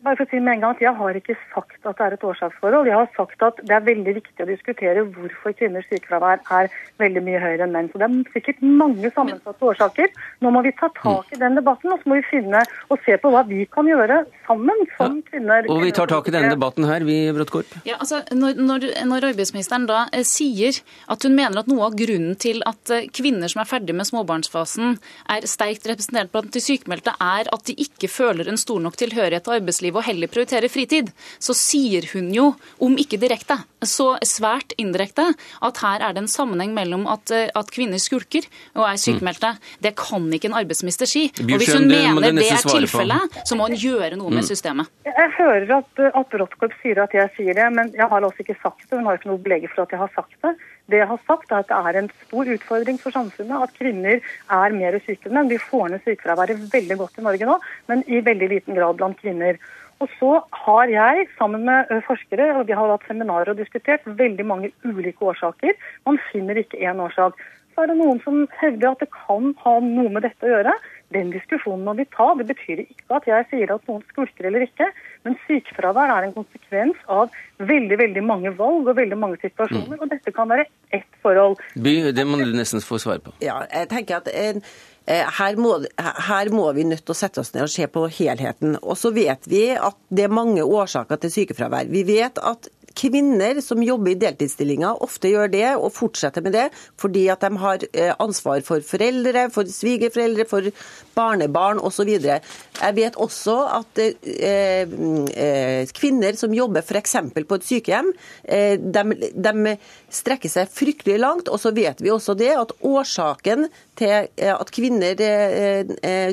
Bare 0.00 0.16
for 0.16 0.24
å 0.24 0.30
si 0.30 0.38
med 0.40 0.54
en 0.54 0.62
gang 0.62 0.74
at 0.74 0.80
Jeg 0.80 0.96
har 0.96 1.16
ikke 1.18 1.34
sagt 1.52 1.84
at 1.84 1.98
det 1.98 2.04
er 2.06 2.14
et 2.16 2.22
årsaksforhold. 2.24 2.88
Jeg 2.88 2.96
har 2.96 3.08
sagt 3.16 3.42
at 3.44 3.58
det 3.68 3.74
er 3.76 3.84
veldig 3.84 4.14
viktig 4.16 4.44
å 4.44 4.48
diskutere 4.48 5.02
hvorfor 5.12 5.52
kvinners 5.58 5.84
sykefravær 5.92 6.40
er 6.56 6.70
veldig 7.02 7.22
mye 7.26 7.40
høyere 7.42 7.66
enn 7.66 7.74
menn. 7.74 7.90
Så 7.92 8.00
Det 8.00 8.08
er 8.08 8.32
sikkert 8.32 8.62
mange 8.64 9.10
sammensatte 9.12 9.68
årsaker. 9.72 10.08
Nå 10.40 10.52
må 10.54 10.62
vi 10.64 10.72
ta 10.78 10.88
tak 10.96 11.34
i 11.36 11.40
den 11.42 11.58
debatten 11.58 11.92
og 11.92 12.00
så 12.00 12.08
må 12.08 12.16
vi 12.16 12.24
finne 12.30 12.62
og 12.88 13.04
se 13.04 13.18
på 13.20 13.32
hva 13.34 13.42
vi 13.48 13.66
kan 13.68 13.90
gjøre 13.90 14.22
sammen 14.46 14.80
som 14.94 15.18
ja. 15.20 15.26
kvinner. 15.28 15.68
Og 15.68 15.84
Vi 15.84 15.92
tar 15.92 16.08
tak 16.08 16.32
i 16.32 16.34
denne 16.34 16.54
debatten 16.54 16.88
her, 16.88 17.04
vi, 17.04 17.18
Bråttkorp. 17.36 17.76
Ja, 17.84 18.00
altså, 18.00 18.22
når, 18.32 18.56
når, 18.56 18.88
når, 19.04 19.28
arbeidsministeren 19.34 19.84
da 19.90 20.06
eh, 20.16 20.24
sier 20.24 20.80
at 21.12 21.28
hun 21.28 21.36
mener 21.36 21.60
at 21.60 21.68
noe 21.68 21.90
av 21.90 21.98
grunnen 22.00 22.40
til 22.40 22.64
at 22.68 22.94
eh, 22.94 23.04
kvinner 23.12 23.52
som 23.52 23.60
er 23.60 23.68
ferdig 23.68 23.98
med 24.00 24.08
småbarnsfasen, 24.08 24.96
er 25.28 25.48
sterkt 25.50 25.84
representert 25.92 26.32
blant 26.32 26.52
de 26.56 26.64
sykmeldte, 26.64 27.12
er 27.20 27.52
at 27.52 27.68
de 27.68 27.76
ikke 27.84 28.08
føler 28.08 28.48
en 28.48 28.60
stor 28.60 28.80
nok 28.80 28.96
tilhørighet 28.96 29.44
til 29.44 29.60
arbeidslivet 29.60 29.89
arbeidslivet 29.90 29.98
og 29.98 30.06
heller 30.06 30.30
prioritere 30.30 30.70
fritid, 30.70 31.10
så 31.38 31.54
sier 31.54 32.06
hun 32.14 32.30
jo, 32.32 32.54
om 32.80 32.96
ikke 32.98 33.18
direkte, 33.20 33.58
så 33.82 34.18
svært 34.22 34.74
indirekte, 34.78 35.34
at 35.62 35.80
her 35.82 36.00
er 36.00 36.14
det 36.14 36.24
en 36.24 36.30
sammenheng 36.30 36.74
mellom 36.74 37.06
at, 37.08 37.30
eh, 37.30 37.50
at 37.54 37.70
kvinner 37.70 37.98
skulker 37.98 38.44
og 38.76 38.86
er 38.86 38.96
sykemeldte. 38.96 39.56
Det 39.80 39.94
kan 39.96 40.28
ikke 40.32 40.50
en 40.50 40.58
arbeidsminister 40.58 41.06
si. 41.06 41.30
Og 41.40 41.56
hvis 41.58 41.74
hun 41.74 41.88
mener 41.88 42.32
det 42.32 42.50
er 42.50 42.64
tilfellet, 42.64 43.40
så 43.44 43.56
må 43.56 43.68
hun 43.68 43.76
gjøre 43.76 44.16
noe 44.16 44.30
med 44.30 44.44
mm. 44.44 44.50
systemet. 44.50 44.90
Jeg 45.04 45.30
hører 45.38 45.78
at, 45.80 46.04
at 46.14 46.28
Bråttkorp 46.30 46.74
sier 46.82 47.00
at 47.02 47.14
jeg 47.14 47.30
sier 47.36 47.56
det, 47.56 47.70
men 47.72 47.92
jeg 47.96 48.06
har 48.06 48.20
altså 48.20 48.44
ikke 48.44 48.58
sagt 48.62 48.84
det. 48.86 48.98
Hun 48.98 49.08
har 49.08 49.18
ikke 49.18 49.32
noe 49.32 49.40
belegg 49.40 49.66
for 49.72 49.86
at 49.86 49.96
jeg 49.96 50.02
har 50.02 50.12
sagt 50.14 50.36
det. 50.44 50.54
Det 50.90 50.98
jeg 50.98 51.06
har 51.06 51.20
sagt, 51.26 51.50
er 51.50 51.62
at 51.62 51.70
det 51.70 51.78
er 51.78 51.98
en 52.00 52.08
stor 52.26 52.48
utfordring 52.54 52.96
for 52.98 53.14
samfunnet 53.14 53.66
at 53.66 53.74
kvinner 53.78 54.18
er 54.20 54.74
mer 54.74 54.96
syke 55.04 55.28
enn 55.28 55.36
menn. 55.38 55.50
Vi 55.52 55.60
får 55.62 55.92
ned 55.92 56.02
sykefraværet 56.06 56.64
veldig 56.72 56.96
godt 56.98 57.20
i 57.20 57.26
Norge 57.26 57.46
nå, 57.46 57.58
men 57.90 58.02
i 58.10 58.22
veldig 58.26 58.48
liten 58.50 58.78
grad 58.78 58.98
blant 58.98 59.20
kvinner. 59.22 59.60
Og 60.00 60.08
så 60.16 60.32
har 60.64 60.88
jeg, 60.88 61.26
sammen 61.38 61.66
med 61.68 61.90
forskere, 62.06 62.54
og 62.56 62.66
vi 62.68 62.76
har 62.76 62.88
hatt 62.88 63.04
seminarer 63.08 63.52
og 63.52 63.58
diskutert 63.60 64.06
veldig 64.06 64.46
mange 64.48 64.70
ulike 64.84 65.26
årsaker. 65.32 65.76
Man 66.08 66.20
finner 66.30 66.56
ikke 66.56 66.80
én 66.80 67.02
årsak. 67.04 67.36
Så 67.74 67.84
er 67.84 67.92
det 67.92 67.98
noen 68.00 68.18
som 68.24 68.46
hevder 68.60 68.94
at 68.94 69.02
det 69.04 69.10
kan 69.12 69.52
ha 69.62 69.74
noe 69.84 70.08
med 70.12 70.24
dette 70.26 70.46
å 70.46 70.50
gjøre. 70.50 70.72
Den 71.14 71.30
diskusjonen 71.34 71.84
må 71.86 71.94
vi 71.98 72.06
ta. 72.14 72.30
Det 72.38 72.46
betyr 72.48 72.82
ikke 72.84 73.16
at 73.18 73.28
jeg 73.28 73.46
sier 73.50 73.72
at 73.74 73.86
noen 73.90 74.02
skulker 74.10 74.48
eller 74.48 74.64
ikke. 74.66 74.88
Men 75.26 75.36
sykefravær 75.46 76.12
er 76.14 76.26
en 76.26 76.34
konsekvens 76.36 77.00
av 77.10 77.34
veldig 77.70 77.98
veldig 78.00 78.22
mange 78.24 78.52
valg 78.58 78.88
og 78.88 78.98
veldig 78.98 79.18
mange 79.18 79.40
situasjoner. 79.42 79.96
Mm. 79.96 80.04
Og 80.04 80.12
dette 80.12 80.34
kan 80.36 80.50
være 80.50 80.66
ett 80.96 81.08
forhold. 81.24 81.58
By, 81.74 81.94
det 82.16 82.26
må 82.26 82.40
du 82.40 82.54
nesten 82.56 82.84
få 82.84 83.00
svar 83.02 83.20
på. 83.24 83.34
Ja, 83.44 83.60
jeg 83.68 83.90
tenker 83.92 84.20
at 84.22 84.30
en 84.32 84.64
her 85.06 85.56
må, 85.58 85.76
her 85.98 86.50
må, 86.54 86.66
vi 86.76 86.84
nødt 86.86 87.04
til 87.04 87.14
å 87.14 87.18
sette 87.18 87.42
oss 87.42 87.52
ned 87.54 87.64
og 87.66 87.72
se 87.72 87.86
på 87.90 88.04
helheten. 88.20 88.76
Og 88.82 88.98
så 89.00 89.10
vet 89.14 89.48
vi 89.50 89.64
at 89.74 89.96
det 90.12 90.26
er 90.26 90.34
mange 90.34 90.62
årsaker 90.62 91.18
til 91.22 91.32
sykefravær. 91.34 91.90
Vi 91.90 92.04
vet 92.06 92.38
at 92.38 92.68
kvinner 93.00 93.60
som 93.64 93.82
jobber 93.84 94.12
i 94.12 94.18
deltidsstillinger, 94.20 95.00
ofte 95.04 95.32
gjør 95.32 95.52
det 95.52 95.68
og 95.76 95.92
fortsetter 95.96 96.44
med 96.44 96.56
det 96.56 96.68
fordi 97.00 97.26
at 97.32 97.44
de 97.44 97.60
har 97.62 97.84
eh, 97.92 98.12
ansvar 98.20 98.60
for 98.66 98.84
foreldre, 98.84 99.48
for 99.54 99.68
svigerforeldre, 99.70 100.46
for 100.50 100.68
barnebarn 101.16 101.80
osv. 101.82 102.10
Jeg 102.10 102.96
vet 102.96 103.18
også 103.20 103.56
at 103.80 104.00
eh, 104.02 104.88
eh, 104.88 105.92
kvinner 105.96 106.38
som 106.38 106.54
jobber 106.54 106.84
f.eks. 106.84 107.16
på 107.36 107.58
et 107.58 107.66
sykehjem, 107.66 108.10
eh, 108.44 108.76
de, 108.80 109.30
de, 109.34 109.76
strekker 110.10 110.52
seg 110.52 110.72
fryktelig 110.72 111.20
langt. 111.22 111.50
Og 111.52 111.60
så 111.62 111.74
vet 111.76 112.00
vi 112.02 112.12
også 112.12 112.34
det 112.38 112.52
at 112.56 112.74
årsaken 112.86 113.68
til 114.00 114.30
at 114.40 114.70
kvinner 114.72 115.18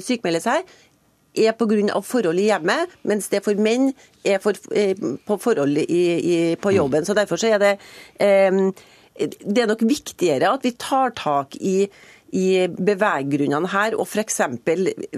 sykemelder 0.02 0.44
seg, 0.44 0.78
er 1.38 1.56
pga. 1.58 2.02
forhold 2.02 2.40
i 2.40 2.50
hjemmet, 2.50 2.94
mens 3.04 3.30
det 3.30 3.44
for 3.46 3.54
menn 3.56 3.94
er 4.26 4.40
for, 4.40 4.54
eh, 4.72 4.96
på 4.98 5.38
forhold 5.38 5.78
i, 5.78 6.04
i, 6.20 6.56
på 6.56 6.72
jobben. 6.72 7.06
Så 7.06 7.14
Derfor 7.14 7.38
så 7.38 7.54
er 7.54 7.58
det, 7.58 7.78
eh, 8.20 8.52
det 9.18 9.64
er 9.64 9.68
nok 9.68 9.82
viktigere 9.82 10.54
at 10.54 10.64
vi 10.64 10.72
tar 10.72 11.12
tak 11.18 11.56
i 11.56 11.88
i 12.36 12.68
beveggrunnene 12.68 13.70
her, 13.72 13.96
og 13.98 14.08
f.eks. 14.08 14.42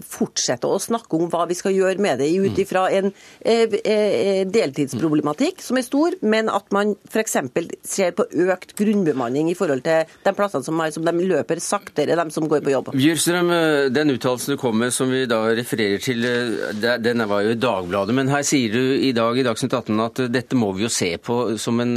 fortsette 0.06 0.70
å 0.70 0.80
snakke 0.82 1.18
om 1.18 1.30
hva 1.32 1.46
vi 1.50 1.58
skal 1.58 1.74
gjøre 1.76 2.02
med 2.02 2.22
det 2.22 2.30
ut 2.36 2.54
mm. 2.54 2.62
ifra 2.64 2.86
en 2.94 3.10
eh, 3.42 3.76
eh, 3.82 4.42
deltidsproblematikk 4.50 5.64
som 5.64 5.80
er 5.80 5.86
stor, 5.88 6.18
men 6.22 6.52
at 6.54 6.70
man 6.76 6.96
f.eks. 7.10 7.38
ser 7.88 8.14
på 8.18 8.28
økt 8.50 8.76
grunnbemanning 8.80 9.50
i 9.52 9.58
forhold 9.58 9.84
til 9.88 10.06
de 10.26 10.36
plassene 10.38 10.66
som, 10.66 10.80
er, 10.84 10.94
som 10.94 11.06
de 11.08 11.30
løper 11.32 11.62
saktere, 11.64 12.18
de 12.20 12.36
som 12.36 12.48
går 12.50 12.64
på 12.66 12.74
jobb. 12.76 12.94
Bjørstrøm, 12.98 13.54
eh, 13.56 13.90
den 13.94 14.14
uttalelsen 14.16 14.56
du 14.56 14.62
kom 14.62 14.78
med 14.80 14.94
som 14.96 15.12
vi 15.14 15.26
da 15.30 15.42
refererer 15.58 16.04
til, 16.04 16.26
den 16.80 17.26
var 17.30 17.46
jo 17.46 17.56
i 17.56 17.60
Dagbladet. 17.60 18.16
Men 18.16 18.32
her 18.32 18.46
sier 18.48 18.74
du 18.74 18.96
i 19.00 19.14
dag 19.16 19.38
i 19.38 19.46
Dagsnytt 19.48 19.74
18 19.74 20.06
at 20.06 20.24
dette 20.30 20.58
må 20.60 20.72
vi 20.78 20.86
jo 20.86 20.94
se 20.94 21.12
på 21.22 21.40
som 21.60 21.80
en 21.82 21.96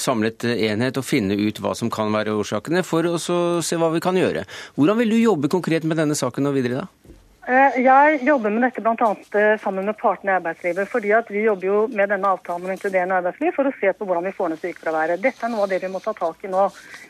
samlet 0.00 0.46
enhet 0.48 0.98
og 0.98 1.06
finne 1.06 1.36
ut 1.38 1.60
hva 1.62 1.74
som 1.76 1.90
kan 1.92 2.12
være 2.14 2.34
årsakene, 2.38 2.84
for 2.86 3.06
å 3.08 3.18
se 3.18 3.78
hva 3.78 3.90
vi 3.92 4.02
kan 4.02 4.16
gjøre 4.18 4.37
gjøre. 4.38 4.58
Hvordan 4.78 5.00
vil 5.02 5.14
du 5.14 5.20
jobbe 5.20 5.52
konkret 5.52 5.84
med 5.84 6.00
denne 6.00 6.18
saken 6.18 6.50
og 6.50 6.58
videre 6.58 6.82
da? 6.82 7.14
Eh, 7.48 7.78
jeg 7.80 8.18
jobber 8.28 8.52
med 8.52 8.60
dette 8.66 8.82
bl.a. 8.84 9.06
Eh, 9.40 9.54
sammen 9.62 9.86
med 9.88 9.96
partene 9.96 10.34
i 10.34 10.36
arbeidslivet. 10.36 10.88
fordi 10.92 11.14
at 11.16 11.30
Vi 11.32 11.46
jobber 11.46 11.66
jo 11.66 11.76
med 11.88 12.10
denne 12.12 12.28
avtalen 12.28 12.66
om 12.66 12.72
inkluderende 12.74 13.16
arbeidsliv 13.22 13.54
for 13.56 13.64
å 13.64 13.72
se 13.80 13.88
på 13.96 14.04
hvordan 14.04 14.26
vi 14.28 14.32
får 14.36 14.50
ned 14.52 14.60
sykefraværet. 14.60 15.22
Dette 15.22 15.46
er 15.46 15.48
noe 15.48 15.64
av 15.64 15.70
det 15.70 15.78
vi 15.80 15.88
må 15.88 16.02
ta 16.04 16.12
tak 16.12 16.44
i 16.44 16.50
nå. 16.52 16.66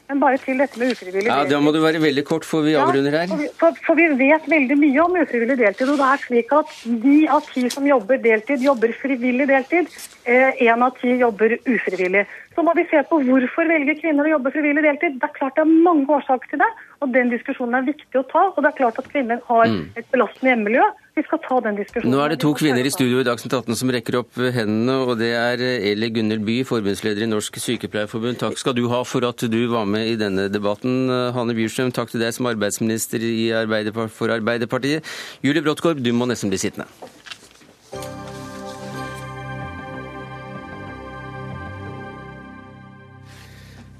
Men 0.08 0.20
bare 0.22 0.38
til 0.38 0.62
dette 0.62 0.78
med 0.78 0.92
ufrivillig 0.94 1.24
deltid. 1.26 1.50
Ja, 1.50 1.50
Da 1.50 1.58
må 1.58 1.72
du 1.74 1.80
være 1.82 1.98
veldig 1.98 2.24
kort, 2.24 2.46
for 2.46 2.62
vi 2.62 2.76
avrunder 2.78 3.10
her. 3.10 3.26
Ja, 3.26 3.34
for, 3.34 3.42
vi, 3.42 3.48
for, 3.58 3.80
for, 3.86 3.98
vi 3.98 4.06
vet 4.14 4.46
veldig 4.46 4.76
mye 4.78 5.00
om 5.02 5.18
ufrivillig 5.18 5.58
deltid. 5.58 5.90
og 5.90 5.98
det 5.98 6.06
er 6.12 6.22
slik 6.22 6.54
at 6.54 6.76
Ni 6.86 7.18
av 7.26 7.42
ti 7.50 7.64
som 7.74 7.88
jobber 7.90 8.22
deltid, 8.22 8.62
jobber 8.62 8.94
frivillig 8.94 9.48
deltid. 9.50 9.90
Én 10.22 10.54
eh, 10.54 10.86
av 10.86 10.94
ti 11.02 11.18
jobber 11.18 11.58
ufrivillig. 11.66 12.28
Så 12.54 12.62
må 12.62 12.76
vi 12.78 12.86
se 12.90 13.02
på 13.10 13.18
hvorfor 13.26 13.66
velger 13.66 13.98
kvinner 13.98 14.22
å 14.22 14.36
jobbe 14.36 14.54
frivillig 14.54 14.86
deltid. 14.86 15.18
Det 15.18 15.32
er 15.32 15.34
klart 15.34 15.58
det 15.58 15.66
er 15.66 15.74
mange 15.82 16.06
årsaker 16.06 16.54
til 16.54 16.62
det. 16.62 16.70
Og 16.98 17.12
Den 17.14 17.30
diskusjonen 17.30 17.76
er 17.78 17.84
viktig 17.86 18.18
å 18.18 18.24
ta. 18.26 18.48
og 18.50 18.58
det 18.58 18.72
er 18.72 18.78
klart 18.80 18.98
at 18.98 19.06
Kvinner 19.12 19.38
har 19.46 19.68
mm. 19.70 19.82
et 20.00 20.08
belastende 20.10 20.50
hjemmemiljø. 20.50 20.86
Vi 21.18 21.24
skal 21.26 21.40
ta 21.42 21.58
den 21.62 21.78
diskusjonen. 21.78 22.14
Nå 22.14 22.22
er 22.22 22.32
det 22.32 22.38
to 22.42 22.50
kvinner 22.58 22.86
i 22.86 22.92
studio 22.94 23.20
i 23.22 23.26
Dagsnytt 23.26 23.54
18 23.54 23.78
som 23.78 23.90
rekker 23.94 24.18
opp 24.20 24.38
hendene. 24.38 24.96
og 25.02 25.16
Det 25.18 25.30
er 25.34 25.62
Eli 25.92 26.10
Gunnhild 26.14 26.46
By, 26.46 26.60
forbundsleder 26.66 27.26
i 27.26 27.30
Norsk 27.30 27.58
Sykepleierforbund. 27.62 28.38
Takk 28.42 28.58
skal 28.60 28.76
du 28.78 28.84
ha 28.92 29.02
for 29.06 29.26
at 29.26 29.42
du 29.50 29.60
var 29.72 29.86
med 29.90 30.12
i 30.12 30.16
denne 30.20 30.46
debatten. 30.50 31.10
Hanne 31.34 31.58
Bjurstrøm, 31.58 31.94
takk 31.94 32.14
til 32.14 32.22
deg 32.22 32.34
som 32.34 32.50
arbeidsminister 32.50 33.22
for 34.14 34.34
Arbeiderpartiet. 34.34 35.06
Julie 35.42 35.62
Bråttkorp, 35.62 36.02
du 36.02 36.12
må 36.14 36.30
nesten 36.30 36.54
bli 36.54 36.62
sittende. 36.62 36.86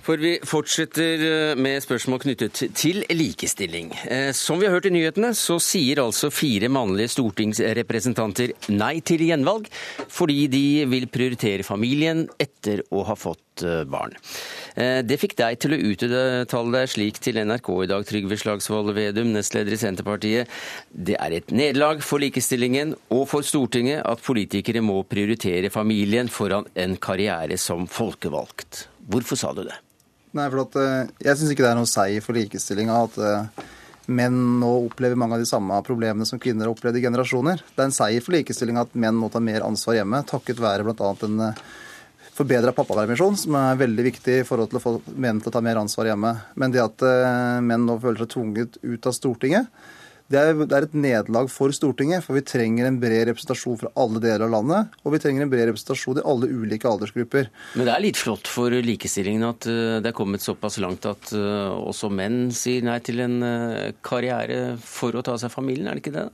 For 0.08 0.16
vi 0.16 0.38
fortsetter 0.40 1.20
eh, 1.20 1.58
med 1.60 1.82
spørsmål 1.84 2.22
knyttet 2.22 2.62
til 2.72 3.02
likestilling. 3.12 3.90
Eh, 4.08 4.30
som 4.32 4.56
vi 4.56 4.64
har 4.64 4.72
hørt 4.72 4.86
i 4.88 4.92
nyhetene, 4.94 5.34
så 5.36 5.58
sier 5.60 6.00
altså 6.00 6.30
fire 6.32 6.70
mannlige 6.72 7.12
stortingsrepresentanter 7.12 8.54
nei 8.72 9.02
til 9.04 9.26
gjenvalg, 9.26 9.66
fordi 10.08 10.46
de 10.48 10.62
vil 10.88 11.10
prioritere 11.12 11.66
familien 11.66 12.22
etter 12.40 12.80
å 12.88 13.02
ha 13.04 13.16
fått 13.20 13.66
eh, 13.68 13.82
barn. 13.84 14.16
Det 14.78 15.16
fikk 15.18 15.32
deg 15.40 15.56
til 15.58 15.72
å 15.74 15.78
uttale 15.90 16.70
deg 16.70 16.90
slik 16.92 17.16
til 17.18 17.40
NRK 17.42 17.68
i 17.82 17.88
dag, 17.90 18.04
Trygve 18.06 18.36
Slagsvold 18.38 18.92
Vedum, 18.94 19.32
nestleder 19.34 19.74
i 19.74 19.78
Senterpartiet. 19.80 20.52
Det 20.88 21.16
er 21.18 21.34
et 21.34 21.50
nederlag 21.50 22.04
for 22.06 22.22
likestillingen 22.22 22.94
og 23.10 23.24
for 23.32 23.42
Stortinget 23.42 24.06
at 24.06 24.22
politikere 24.22 24.84
må 24.86 25.00
prioritere 25.10 25.72
familien 25.74 26.30
foran 26.30 26.70
en 26.78 26.94
karriere 26.94 27.58
som 27.58 27.90
folkevalgt. 27.90 28.86
Hvorfor 29.10 29.42
sa 29.42 29.52
du 29.56 29.64
det? 29.66 29.80
Nei, 30.38 30.46
for 30.52 30.62
at, 30.62 30.76
eh, 30.78 31.10
Jeg 31.26 31.38
syns 31.38 31.52
ikke 31.52 31.66
det 31.66 31.72
er 31.72 31.80
noe 31.80 31.90
seier 31.90 32.22
for 32.24 32.38
likestillinga 32.38 33.00
at 33.08 33.18
eh, 33.18 33.66
menn 34.08 34.38
nå 34.60 34.70
opplever 34.86 35.18
mange 35.18 35.36
av 35.36 35.42
de 35.42 35.48
samme 35.50 35.80
problemene 35.84 36.26
som 36.28 36.40
kvinner 36.40 36.66
har 36.66 36.72
opplevd 36.72 37.00
i 37.00 37.04
generasjoner. 37.04 37.64
Det 37.74 37.82
er 37.82 37.90
en 37.90 37.96
seier 37.96 38.24
for 38.24 38.36
likestillinga 38.36 38.86
at 38.86 38.96
menn 38.96 39.18
må 39.18 39.30
ta 39.32 39.42
mer 39.42 39.66
ansvar 39.66 39.98
hjemme, 39.98 40.22
takket 40.28 40.62
være 40.62 40.86
bl.a. 40.86 41.10
en 41.26 41.44
eh, 41.48 41.60
forbedra 42.38 42.72
pappapermisjon, 42.72 43.36
som 43.36 43.58
er 43.58 43.80
veldig 43.80 44.04
viktig 44.12 44.40
i 44.40 44.46
forhold 44.46 44.70
til 44.70 44.78
å 44.78 44.84
få 44.84 44.94
menn 45.18 45.42
til 45.42 45.50
å 45.50 45.56
ta 45.56 45.62
mer 45.64 45.80
ansvar 45.80 46.12
hjemme. 46.12 46.30
Men 46.54 46.74
det 46.74 46.84
at 46.84 47.02
menn 47.66 47.82
nå 47.82 47.96
føler 47.98 48.22
seg 48.22 48.30
tvunget 48.30 48.78
ut 48.84 49.08
av 49.10 49.16
Stortinget, 49.16 49.66
det 50.28 50.36
er, 50.36 50.58
det 50.60 50.76
er, 50.76 50.84
et 50.84 50.96
nederlag 50.96 51.46
for 51.48 51.72
Stortinget, 51.72 52.20
for 52.24 52.36
vi 52.36 52.42
trenger 52.44 52.84
en 52.84 52.98
bred 53.00 53.30
representasjon 53.30 53.78
fra 53.80 53.92
alle 53.96 54.20
deler 54.20 54.44
av 54.44 54.52
landet. 54.58 54.96
Og 55.00 55.14
vi 55.14 55.20
trenger 55.22 55.44
en 55.44 55.52
bred 55.52 55.70
representasjon 55.70 56.20
i 56.20 56.24
alle 56.28 56.50
ulike 56.52 56.88
aldersgrupper. 56.90 57.48
Men 57.80 57.88
det 57.88 57.94
er 57.94 58.04
litt 58.04 58.20
flott 58.20 58.50
for 58.52 58.76
likestillingen 58.84 59.46
at 59.48 59.68
eh, 59.72 59.94
det 60.04 60.10
er 60.12 60.18
kommet 60.18 60.44
såpass 60.44 60.76
langt 60.84 61.08
at 61.08 61.32
eh, 61.32 61.70
også 61.80 62.12
menn 62.12 62.50
sier 62.52 62.84
nei 62.84 62.98
til 63.04 63.24
en 63.24 63.38
eh, 63.40 63.94
karriere 64.04 64.76
for 64.84 65.16
å 65.16 65.24
ta 65.24 65.38
seg 65.40 65.54
familien, 65.54 65.88
er 65.88 65.96
det 65.96 66.04
ikke 66.04 66.18
det? 66.18 66.28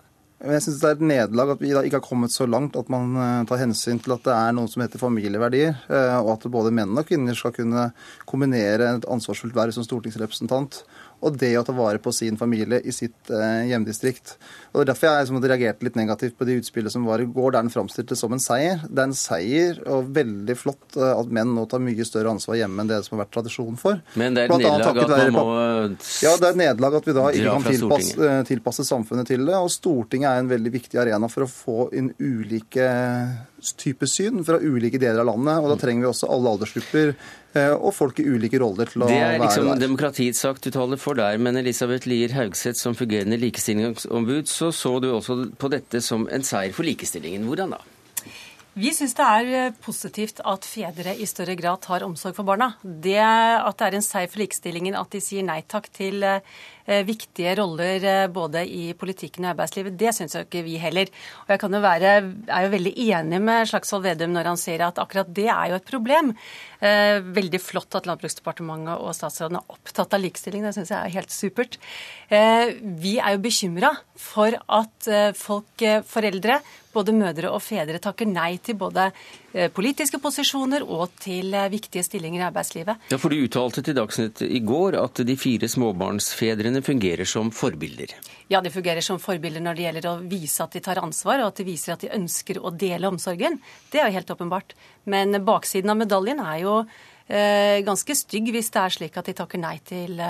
Jeg 0.44 0.60
synes 0.64 0.80
Det 0.80 0.88
er 0.88 0.96
et 0.98 1.04
nederlag 1.08 1.52
at 1.54 1.62
vi 1.62 1.70
ikke 1.70 2.00
har 2.00 2.04
kommet 2.04 2.34
så 2.34 2.44
langt 2.50 2.74
at 2.76 2.90
man 2.92 3.14
tar 3.48 3.62
hensyn 3.62 4.02
til 4.02 4.12
at 4.12 4.26
det 4.26 4.34
er 4.34 4.50
noe 4.52 4.68
som 4.68 4.82
heter 4.82 5.00
familieverdier, 5.00 5.78
og 6.18 6.34
at 6.34 6.44
både 6.52 6.74
menn 6.74 6.92
og 7.00 7.06
kvinner 7.08 7.38
skal 7.38 7.54
kunne 7.54 7.86
kombinere 8.28 8.90
et 8.98 9.06
ansvarsfullt 9.08 9.56
verv 9.56 9.72
som 9.72 9.86
stortingsrepresentant 9.86 10.82
og 11.24 11.38
det 11.40 11.52
å 11.56 11.64
ta 11.64 11.72
vare 11.76 12.00
på 12.02 12.12
sin 12.12 12.36
familie 12.40 12.80
i 12.84 12.92
sitt 12.92 13.30
eh, 13.32 13.64
hjemdistrikt. 13.70 14.34
Og 14.72 14.80
Det 14.80 14.84
er 14.84 14.90
derfor 14.90 15.08
jeg 15.08 15.24
liksom, 15.24 15.38
reagerte 15.44 15.86
litt 15.86 15.96
negativt 15.98 16.36
på 16.38 16.46
de 16.48 16.58
utspillene 16.60 16.92
som 16.92 17.06
var 17.08 17.22
i 17.22 17.28
går, 17.28 17.54
der 17.54 17.64
den 17.64 17.72
framstilte 17.72 18.18
som 18.18 18.34
en 18.36 18.42
seier. 18.42 18.82
Det 18.84 19.00
er 19.00 19.08
en 19.08 19.16
seier, 19.16 19.80
og 19.88 20.10
veldig 20.16 20.56
flott 20.60 20.98
eh, 20.98 21.12
at 21.14 21.32
menn 21.32 21.54
nå 21.56 21.64
tar 21.70 21.82
mye 21.84 22.06
større 22.08 22.34
ansvar 22.34 22.58
hjemme 22.60 22.84
enn 22.84 22.92
det 22.92 23.00
som 23.06 23.16
har 23.16 23.24
vært 23.24 23.34
tradisjon 23.38 23.80
for. 23.80 24.02
Men 24.20 24.36
det 24.36 24.44
er 24.44 24.52
et 24.52 24.64
nederlag 24.66 25.02
at 25.06 25.14
man 25.14 25.38
må 25.38 25.46
Ja, 26.24 26.34
det 26.36 26.50
er 26.50 26.50
et 26.50 26.60
nederlag 26.60 26.98
at 27.00 27.08
vi 27.08 27.16
da 27.16 27.26
ikke 27.32 27.56
kan 27.56 27.68
tilpasse, 27.70 28.18
eh, 28.28 28.42
tilpasse 28.50 28.88
samfunnet 28.88 29.32
til 29.32 29.48
det. 29.48 29.56
Og 29.56 29.72
Stortinget 29.72 30.30
er 30.30 30.44
en 30.44 30.52
veldig 30.52 30.74
viktig 30.76 31.00
arena 31.00 31.30
for 31.32 31.46
å 31.46 31.50
få 31.50 31.88
inn 31.96 32.12
ulike 32.20 32.90
type 33.80 34.06
syn 34.10 34.44
fra 34.44 34.58
ulike 34.60 35.00
deler 35.00 35.22
av 35.22 35.32
landet. 35.32 35.62
og 35.62 35.72
Da 35.72 35.80
trenger 35.80 36.04
vi 36.04 36.10
også 36.10 36.28
alle 36.32 36.52
aldersgrupper 36.52 37.14
eh, 37.14 37.32
og 37.54 37.92
folk 37.94 38.18
i 38.18 38.26
ulike 38.26 38.58
roller 38.58 38.90
til 38.90 39.04
å 39.04 39.08
være 39.08 39.14
der. 39.14 39.24
Det 39.30 39.38
er 39.38 39.42
liksom 39.44 39.72
demokratiets 39.82 40.42
sak 40.42 40.60
du 40.64 40.70
taler 40.74 41.00
for 41.00 41.18
der, 41.18 41.38
men 41.38 41.60
Elisabeth 41.60 42.08
Lier 42.10 42.34
Haugseth, 42.34 42.80
som 42.80 42.98
fungerende 42.98 43.38
likestillingsombud, 43.40 44.50
så 44.50 44.72
så 44.74 44.96
du 45.00 45.12
også 45.14 45.38
på 45.58 45.70
dette 45.72 46.02
som 46.04 46.28
en 46.32 46.46
seier 46.46 46.74
for 46.74 46.86
likestillingen. 46.86 47.46
Hvordan 47.46 47.76
da? 47.76 47.82
Vi 48.74 48.90
syns 48.90 49.14
det 49.14 49.24
er 49.38 49.48
eh, 49.54 49.74
positivt 49.84 50.40
at 50.50 50.66
fedre 50.66 51.12
i 51.14 51.26
større 51.30 51.54
grad 51.54 51.84
tar 51.84 52.02
omsorg 52.02 52.34
for 52.34 52.46
barna. 52.48 52.72
Det 52.82 53.20
At 53.22 53.78
det 53.78 53.86
er 53.86 53.96
en 54.00 54.02
seier 54.02 54.30
for 54.30 54.42
likestillingen 54.42 54.96
at 54.98 55.14
de 55.14 55.20
sier 55.22 55.46
nei 55.46 55.60
takk 55.62 55.86
til 55.94 56.26
eh, 56.26 56.42
viktige 56.84 57.54
roller 57.56 58.04
eh, 58.04 58.26
både 58.32 58.64
i 58.68 58.92
politikken 58.98 59.46
og 59.46 59.54
arbeidslivet, 59.54 59.96
det 59.98 60.12
syns 60.16 60.36
jo 60.36 60.44
ikke 60.44 60.64
vi 60.66 60.76
heller. 60.82 61.08
Og 61.46 61.54
jeg 61.54 61.62
kan 61.62 61.76
jo 61.76 61.80
være, 61.84 62.12
er 62.44 62.66
jo 62.66 62.72
veldig 62.74 62.94
enig 63.06 63.40
med 63.44 63.70
Slagsvold 63.70 64.04
Vedum 64.04 64.34
når 64.34 64.50
han 64.52 64.60
sier 64.60 64.84
at 64.86 65.00
akkurat 65.00 65.32
det 65.34 65.48
er 65.48 65.72
jo 65.72 65.78
et 65.80 65.88
problem. 65.88 66.34
Veldig 66.84 67.60
flott 67.64 67.96
at 67.96 68.04
Landbruksdepartementet 68.10 69.00
og 69.00 69.14
statsråden 69.16 69.56
er 69.56 69.72
opptatt 69.72 70.12
av 70.12 70.20
likestilling. 70.20 70.66
Det 70.66 70.74
syns 70.76 70.92
jeg 70.92 71.00
er 71.00 71.14
helt 71.14 71.32
supert. 71.32 71.78
Vi 72.28 73.14
er 73.16 73.36
jo 73.36 73.44
bekymra 73.46 73.94
for 74.20 74.58
at 74.68 75.08
folk, 75.40 75.86
foreldre, 76.10 76.58
både 76.94 77.14
mødre 77.16 77.50
og 77.52 77.62
fedre 77.62 78.00
takker 78.02 78.28
nei 78.30 78.56
til 78.64 78.78
både 78.80 79.08
eh, 79.52 79.70
politiske 79.74 80.20
posisjoner 80.22 80.84
og 80.86 81.16
til 81.22 81.54
eh, 81.54 81.68
viktige 81.72 82.04
stillinger 82.06 82.42
i 82.42 82.46
arbeidslivet. 82.48 83.08
Ja, 83.12 83.18
for 83.20 83.34
Du 83.34 83.40
uttalte 83.42 83.82
til 83.84 83.96
Dagsnytt 83.98 84.44
i 84.46 84.62
går 84.64 84.98
at 85.00 85.22
de 85.26 85.36
fire 85.38 85.68
småbarnsfedrene 85.70 86.82
fungerer 86.86 87.28
som 87.28 87.50
forbilder. 87.54 88.14
Ja, 88.52 88.60
de 88.64 88.72
fungerer 88.72 89.04
som 89.04 89.20
forbilder 89.22 89.64
når 89.64 89.78
det 89.78 89.88
gjelder 89.88 90.10
å 90.10 90.18
vise 90.30 90.64
at 90.64 90.76
de 90.76 90.84
tar 90.84 91.02
ansvar, 91.02 91.42
og 91.42 91.52
at 91.52 91.62
de 91.62 91.68
viser 91.68 91.94
at 91.94 92.04
de 92.04 92.12
ønsker 92.14 92.60
å 92.60 92.72
dele 92.74 93.10
omsorgen. 93.10 93.58
Det 93.90 94.00
er 94.00 94.10
jo 94.10 94.18
helt 94.20 94.36
åpenbart. 94.36 94.76
Men 95.10 95.44
baksiden 95.44 95.92
av 95.92 96.00
medaljen 96.00 96.40
er 96.44 96.62
jo 96.62 96.78
ganske 97.26 98.14
stygg 98.18 98.50
hvis 98.52 98.68
det 98.74 98.80
er 98.82 98.92
slik 98.92 99.14
at 99.16 99.30
de 99.30 99.32
takker 99.36 99.60
nei 99.60 99.78
til, 99.88 100.20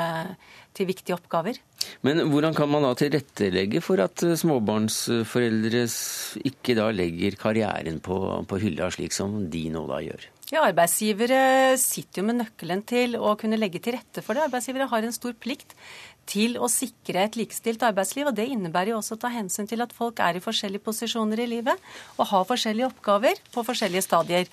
til 0.75 0.87
viktige 0.87 1.17
oppgaver. 1.17 1.59
Men 2.05 2.27
hvordan 2.31 2.55
kan 2.57 2.71
man 2.71 2.85
da 2.85 2.93
tilrettelegge 2.99 3.83
for 3.85 4.03
at 4.05 4.25
eh, 4.27 4.37
småbarnsforeldre 4.41 5.85
ikke 6.51 6.77
da 6.79 6.91
legger 6.95 7.39
karrieren 7.41 8.01
på, 8.05 8.19
på 8.49 8.61
hylla, 8.63 8.91
slik 8.95 9.15
som 9.17 9.45
de 9.53 9.67
nå 9.73 9.87
da 9.91 10.01
gjør? 10.05 10.31
Ja, 10.53 10.67
Arbeidsgivere 10.69 11.75
sitter 11.81 12.21
jo 12.21 12.27
med 12.29 12.43
nøkkelen 12.43 12.85
til 12.87 13.17
å 13.17 13.33
kunne 13.41 13.59
legge 13.59 13.81
til 13.83 13.97
rette 13.97 14.23
for 14.23 14.37
det. 14.37 14.45
Arbeidsgivere 14.45 14.91
har 14.91 15.07
en 15.07 15.17
stor 15.17 15.33
plikt 15.41 15.73
til 16.29 16.57
å 16.61 16.69
sikre 16.73 17.25
et 17.25 17.37
likestilt 17.37 17.83
arbeidsliv. 17.85 18.29
og 18.29 18.37
Det 18.37 18.47
innebærer 18.53 18.93
jo 18.93 19.01
også 19.01 19.17
å 19.17 19.23
ta 19.25 19.31
hensyn 19.33 19.69
til 19.69 19.85
at 19.85 19.93
folk 19.97 20.21
er 20.25 20.37
i 20.37 20.45
forskjellige 20.45 20.85
posisjoner 20.85 21.43
i 21.45 21.49
livet 21.57 21.89
og 22.17 22.29
har 22.31 22.47
forskjellige 22.49 22.91
oppgaver 22.93 23.41
på 23.53 23.65
forskjellige 23.67 24.05
stadier. 24.07 24.49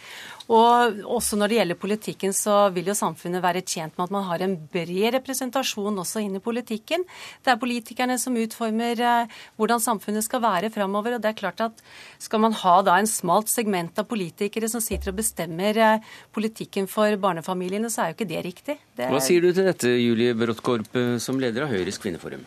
Og 0.50 1.02
også 1.18 1.38
når 1.40 1.52
det 1.52 1.58
gjelder 1.60 1.80
politikken, 1.80 2.34
så 2.36 2.56
vil 2.74 2.90
jo 2.90 2.96
samfunnet 2.98 3.44
være 3.44 3.62
tjent 3.62 3.98
med 3.98 4.08
at 4.08 4.14
man 4.16 4.26
har 4.30 4.44
en 4.46 4.56
bred 4.74 5.12
representasjon 5.18 6.00
også 6.02 6.24
inn 6.24 6.38
i 6.40 6.44
politikken. 6.44 7.06
Det 7.44 7.54
er 7.54 7.60
politikerne 7.62 8.18
som 8.22 8.38
utformer 8.40 9.04
eh, 9.06 9.36
hvordan 9.60 9.84
samfunnet 9.84 10.26
skal 10.26 10.44
være 10.44 10.72
framover. 10.74 11.18
Og 11.18 11.24
det 11.24 11.32
er 11.32 11.40
klart 11.40 11.62
at 11.64 11.84
skal 12.22 12.44
man 12.44 12.58
ha 12.62 12.78
da 12.86 12.98
en 13.00 13.10
smalt 13.10 13.52
segment 13.52 14.00
av 14.02 14.10
politikere 14.10 14.70
som 14.72 14.84
sitter 14.84 15.14
og 15.14 15.20
bestemmer 15.22 15.78
eh, 15.78 16.10
politikken 16.34 16.90
for 16.92 17.14
barnefamiliene, 17.22 17.92
så 17.92 18.06
er 18.06 18.12
jo 18.12 18.20
ikke 18.20 18.32
det 18.32 18.46
riktig. 18.48 18.80
Det 18.98 19.12
Hva 19.12 19.22
sier 19.24 19.44
du 19.44 19.52
til 19.54 19.68
dette, 19.68 19.94
Julie 20.02 20.36
Bråttkorp, 20.38 20.98
som 21.22 21.40
leder 21.42 21.68
av 21.68 21.76
Høyres 21.76 22.02
kvinneforum? 22.02 22.44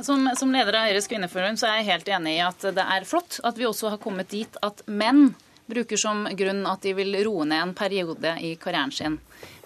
Som, 0.00 0.24
som, 0.40 0.52
leder 0.54 0.78
av 0.78 0.88
Høyres 0.88 1.08
kvinneforum 1.10 1.58
så 1.60 1.68
er 1.68 1.82
jeg 1.82 1.90
helt 1.90 2.06
enig 2.16 2.38
i 2.38 2.44
at 2.44 2.64
det 2.72 2.84
er 2.94 3.04
flott 3.04 3.42
at 3.44 3.58
vi 3.60 3.68
også 3.68 3.92
har 3.92 4.00
kommet 4.00 4.30
dit 4.32 4.54
at 4.64 4.80
menn 4.88 5.34
bruker 5.72 6.00
som 6.00 6.26
grunn 6.38 6.62
at 6.68 6.84
de 6.84 6.94
vil 6.96 7.16
roe 7.26 7.48
ned 7.48 7.62
en 7.62 7.74
periode 7.76 8.36
i 8.44 8.54
karrieren 8.60 8.92
sin. 8.94 9.18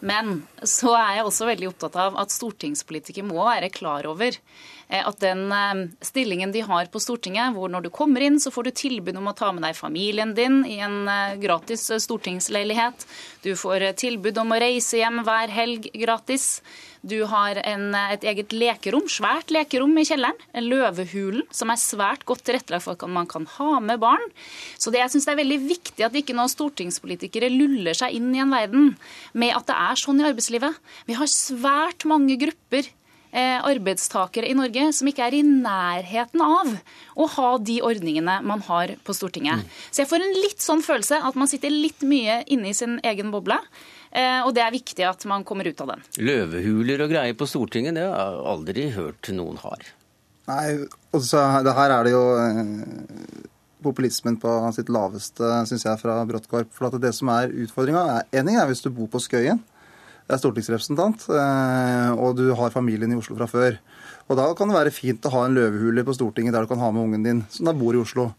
Men 0.07 0.41
så 0.63 0.93
er 0.95 1.19
jeg 1.19 1.27
også 1.27 1.49
veldig 1.49 1.71
opptatt 1.73 1.99
av 1.99 2.17
at 2.21 2.35
stortingspolitikere 2.35 3.27
må 3.27 3.41
være 3.49 3.73
klar 3.75 4.07
over 4.07 4.31
eh, 4.31 5.03
at 5.03 5.19
den 5.23 5.45
eh, 5.53 5.83
stillingen 6.05 6.55
de 6.55 6.63
har 6.67 6.91
på 6.93 7.03
Stortinget, 7.03 7.57
hvor 7.57 7.73
når 7.73 7.87
du 7.87 7.91
kommer 7.95 8.23
inn, 8.23 8.39
så 8.43 8.53
får 8.55 8.69
du 8.69 8.75
tilbud 8.83 9.19
om 9.19 9.33
å 9.33 9.37
ta 9.37 9.51
med 9.55 9.67
deg 9.67 9.79
familien 9.79 10.35
din 10.37 10.63
i 10.69 10.79
en 10.85 11.03
eh, 11.11 11.39
gratis 11.43 11.89
stortingsleilighet. 12.07 13.07
Du 13.43 13.55
får 13.59 13.89
tilbud 13.99 14.39
om 14.43 14.55
å 14.55 14.61
reise 14.63 15.01
hjem 15.03 15.25
hver 15.27 15.53
helg 15.55 15.91
gratis. 15.95 16.61
Du 17.07 17.21
har 17.31 17.59
en, 17.63 17.93
et 17.95 18.25
eget 18.27 18.55
lekerom, 18.57 19.05
svært 19.11 19.53
lekerom 19.55 19.93
i 20.01 20.03
kjelleren. 20.09 20.41
Løvehulen, 20.59 21.45
som 21.55 21.71
er 21.71 21.79
svært 21.79 22.25
godt 22.27 22.43
tilrettelagt 22.49 22.87
for 22.87 22.97
at 22.97 23.13
man 23.13 23.29
kan 23.31 23.47
ha 23.59 23.79
med 23.79 24.01
barn. 24.03 24.25
Så 24.75 24.91
det, 24.91 25.05
jeg 25.05 25.15
synes 25.15 25.29
det 25.29 25.35
er 25.37 25.41
veldig 25.43 25.61
viktig 25.69 26.07
at 26.07 26.19
ikke 26.19 26.35
noen 26.35 26.51
stortingspolitikere 26.51 27.53
luller 27.53 27.95
seg 27.95 28.17
inn 28.17 28.33
i 28.35 28.43
en 28.43 28.55
verden 28.55 28.89
med 29.39 29.55
at 29.55 29.69
det 29.71 29.77
er 29.77 29.96
sånn 30.01 30.23
i 30.23 30.29
arbeidslivet. 30.29 30.79
Vi 31.09 31.17
har 31.19 31.31
svært 31.31 32.07
mange 32.09 32.39
grupper 32.41 32.89
eh, 33.37 33.59
arbeidstakere 33.61 34.49
i 34.49 34.57
Norge 34.57 34.89
som 34.97 35.11
ikke 35.11 35.27
er 35.27 35.37
i 35.39 35.43
nærheten 35.47 36.43
av 36.45 36.73
å 37.17 37.29
ha 37.37 37.51
de 37.59 37.79
ordningene 37.87 38.39
man 38.47 38.65
har 38.69 38.97
på 39.07 39.17
Stortinget. 39.17 39.63
Mm. 39.63 39.77
Så 39.91 40.03
jeg 40.03 40.11
får 40.13 40.25
en 40.25 40.39
litt 40.41 40.65
sånn 40.65 40.85
følelse 40.87 41.21
at 41.29 41.39
man 41.39 41.51
sitter 41.51 41.75
litt 41.75 42.05
mye 42.07 42.43
inne 42.53 42.73
i 42.73 42.77
sin 42.77 42.99
egen 43.07 43.33
boble. 43.35 43.59
Eh, 44.17 44.41
og 44.47 44.55
det 44.57 44.65
er 44.65 44.75
viktig 44.75 45.05
at 45.09 45.27
man 45.29 45.45
kommer 45.45 45.69
ut 45.69 45.83
av 45.85 45.93
den. 45.95 46.07
Løvehuler 46.23 47.05
og 47.05 47.13
greier 47.13 47.37
på 47.37 47.49
Stortinget, 47.51 47.99
det 47.99 48.07
har 48.07 48.17
jeg 48.17 48.49
aldri 48.55 48.89
hørt 48.97 49.33
noen 49.35 49.61
har. 49.61 49.93
Nei, 50.47 50.65
altså, 51.11 51.43
det 51.67 51.75
her 51.75 51.93
er 51.93 52.07
det 52.07 52.15
jo 52.15 52.25
eh, 52.39 53.47
populismen 53.85 54.39
på 54.41 54.53
sitt 54.77 54.91
laveste, 54.95 55.51
syns 55.69 55.85
jeg, 55.89 56.01
fra 56.01 56.21
Bråttkorp. 56.29 56.71
For 56.75 56.89
at 56.89 57.01
det 57.03 57.13
som 57.17 57.31
er 57.35 57.53
utfordringa, 57.67 58.23
enig 58.37 58.57
er 58.57 58.71
hvis 58.71 58.85
du 58.85 58.93
bor 58.95 59.11
på 59.13 59.21
Skøyen, 59.23 59.61
er 60.27 60.41
stortingsrepresentant, 60.41 61.29
eh, 61.31 62.11
og 62.19 62.37
du 62.39 62.49
har 62.59 62.75
familien 62.75 63.13
i 63.13 63.19
Oslo 63.19 63.37
fra 63.39 63.49
før. 63.51 63.79
Og 64.27 64.39
da 64.39 64.47
kan 64.59 64.71
det 64.71 64.75
være 64.75 64.95
fint 64.95 65.27
å 65.29 65.33
ha 65.37 65.45
en 65.47 65.55
løvehule 65.55 66.03
på 66.07 66.15
Stortinget 66.17 66.55
der 66.55 66.67
du 66.67 66.71
kan 66.73 66.83
ha 66.83 66.91
med 66.91 67.05
ungen 67.05 67.27
din, 67.27 67.43
som 67.53 67.69
da 67.69 67.75
bor 67.77 67.95
i 67.95 68.01
Oslo. 68.03 68.33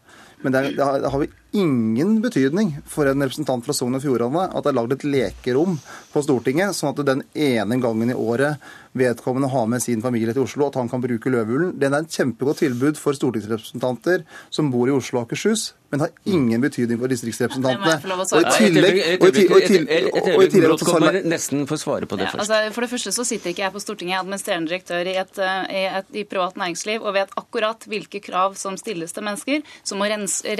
Men 0.44 0.54
det, 0.54 0.60
er, 0.60 0.74
det, 0.76 0.84
har, 0.84 0.98
det 1.02 1.10
har 1.10 1.24
ingen 1.58 2.18
betydning 2.22 2.74
for 2.86 3.08
en 3.08 3.24
representant 3.24 3.64
fra 3.64 3.74
Sogn 3.74 3.96
og 3.98 4.04
Fjordane 4.04 4.44
at 4.46 4.66
det 4.66 4.70
er 4.70 4.76
lagd 4.76 4.94
et 4.94 5.06
lekerom 5.08 5.78
på 6.12 6.22
Stortinget, 6.22 6.76
sånn 6.76 6.92
at 6.92 7.00
du 7.00 7.08
den 7.08 7.24
ene 7.34 7.80
gangen 7.82 8.12
i 8.12 8.18
året 8.18 8.62
vedkommende 8.98 9.50
har 9.52 9.66
med 9.70 9.82
sin 9.84 10.02
familie 10.04 10.34
til 10.34 10.44
Oslo, 10.44 10.68
at 10.68 10.78
han 10.80 10.90
kan 10.90 11.02
bruke 11.04 11.32
løvehulen. 11.32 11.74
Den 11.80 11.94
er 11.94 12.04
et 12.04 12.14
kjempegodt 12.14 12.62
tilbud 12.64 13.00
for 13.00 13.16
stortingsrepresentanter 13.16 14.24
som 14.50 14.72
bor 14.74 14.88
i 14.90 14.94
Oslo 14.94 15.20
og 15.20 15.28
Akershus, 15.28 15.72
men 15.90 16.02
har 16.04 16.10
ingen 16.28 16.60
betydning 16.60 16.98
for 17.00 17.08
distriktsrepresentantene. 17.08 18.16
Og 18.36 18.42
i 18.42 18.50
tillegg 18.58 18.98
og 19.22 20.42
i 20.44 20.50
tillegg 20.52 21.28
nesten 21.28 21.64
få 21.68 21.78
svare 21.80 22.08
på 22.08 22.18
det 22.18 22.26
ja, 22.26 22.32
først. 22.34 22.42
Altså, 22.44 22.74
for 22.74 22.84
det 22.84 22.90
første 22.92 23.12
så 23.16 23.24
sitter 23.28 23.54
ikke 23.54 23.64
jeg 23.64 23.74
på 23.74 23.82
Stortinget, 23.82 24.12
jeg 24.12 24.18
er 24.18 24.26
administrerende 24.26 24.68
direktør 24.68 25.08
i, 25.08 25.14
et, 25.22 25.40
i, 25.72 25.84
et, 26.00 26.10
i 26.20 26.26
privat 26.28 26.60
næringsliv 26.60 27.06
og 27.06 27.16
vet 27.16 27.32
akkurat 27.40 27.88
hvilke 27.88 28.20
krav 28.24 28.58
som 28.60 28.76
stilles 28.80 29.16
til 29.16 29.24
mennesker 29.24 29.64
som 29.80 30.02
må 30.02 30.10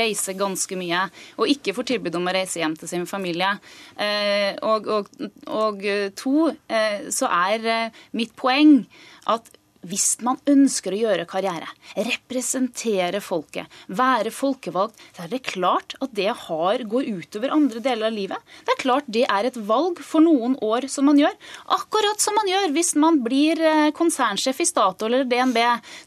reise 0.01 0.37
ganske 0.39 0.81
mye, 0.81 1.05
og 1.37 1.53
ikke 1.53 1.77
får 1.77 1.91
tilbud 1.93 2.17
om 2.17 2.31
å 2.31 2.37
reise 2.39 2.63
hjem 2.63 2.79
til 2.81 2.91
sin 2.91 3.05
familie. 3.09 3.53
Eh, 4.01 4.57
og, 4.65 4.89
og, 4.89 5.13
og 5.53 5.85
to, 6.17 6.49
eh, 6.73 7.09
så 7.13 7.29
er 7.29 7.69
eh, 7.69 8.03
mitt 8.29 8.37
poeng 8.37 8.87
at 9.27 9.58
hvis 9.87 10.19
man 10.27 10.39
ønsker 10.51 10.95
å 10.95 10.99
gjøre 10.99 11.27
karriere, 11.31 11.69
representere 11.95 13.21
folket, 13.23 13.71
være 13.87 14.33
folkevalgt, 14.35 14.99
så 15.15 15.25
er 15.25 15.33
det 15.33 15.43
klart 15.47 15.95
at 16.03 16.15
det 16.19 16.33
har, 16.47 16.83
går 16.83 17.07
utover 17.21 17.55
andre 17.55 17.83
deler 17.85 18.09
av 18.11 18.17
livet. 18.17 18.55
Det 18.67 18.75
er 18.75 18.83
klart 18.83 19.07
det 19.07 19.25
er 19.31 19.49
et 19.49 19.59
valg 19.69 20.01
for 20.03 20.25
noen 20.25 20.57
år 20.65 20.89
som 20.91 21.07
man 21.09 21.21
gjør. 21.21 21.35
Akkurat 21.79 22.23
som 22.23 22.35
man 22.39 22.51
gjør 22.51 22.75
hvis 22.75 22.95
man 22.99 23.21
blir 23.25 23.63
eh, 23.63 23.91
konsernsjef 23.97 24.63
i 24.63 24.69
Statoil 24.69 25.15
eller 25.15 25.29
DNB. 25.31 25.59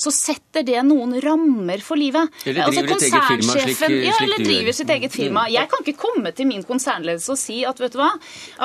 Så 0.02 0.12
setter 0.16 0.66
det 0.68 0.80
noen 0.88 1.16
rammer 1.24 1.84
for 1.86 2.00
livet. 2.00 2.32
Eller 2.46 2.68
driver 2.68 2.96
altså, 2.98 3.08
eget 3.08 3.30
firma, 3.30 3.56
slik, 3.56 3.96
ja, 4.06 4.18
eller 4.26 4.44
driver 4.46 4.78
sitt 4.82 4.94
eget 4.98 5.16
firma. 5.16 5.48
Jeg 5.52 5.72
kan 5.72 5.86
ikke 5.86 6.00
komme 6.02 6.34
til 6.36 6.50
min 6.50 6.66
konsernledelse 6.68 7.34
og 7.34 7.40
si 7.40 7.62
at 7.68 7.80
vet 7.82 7.96
du 7.96 8.02
hva, 8.02 8.12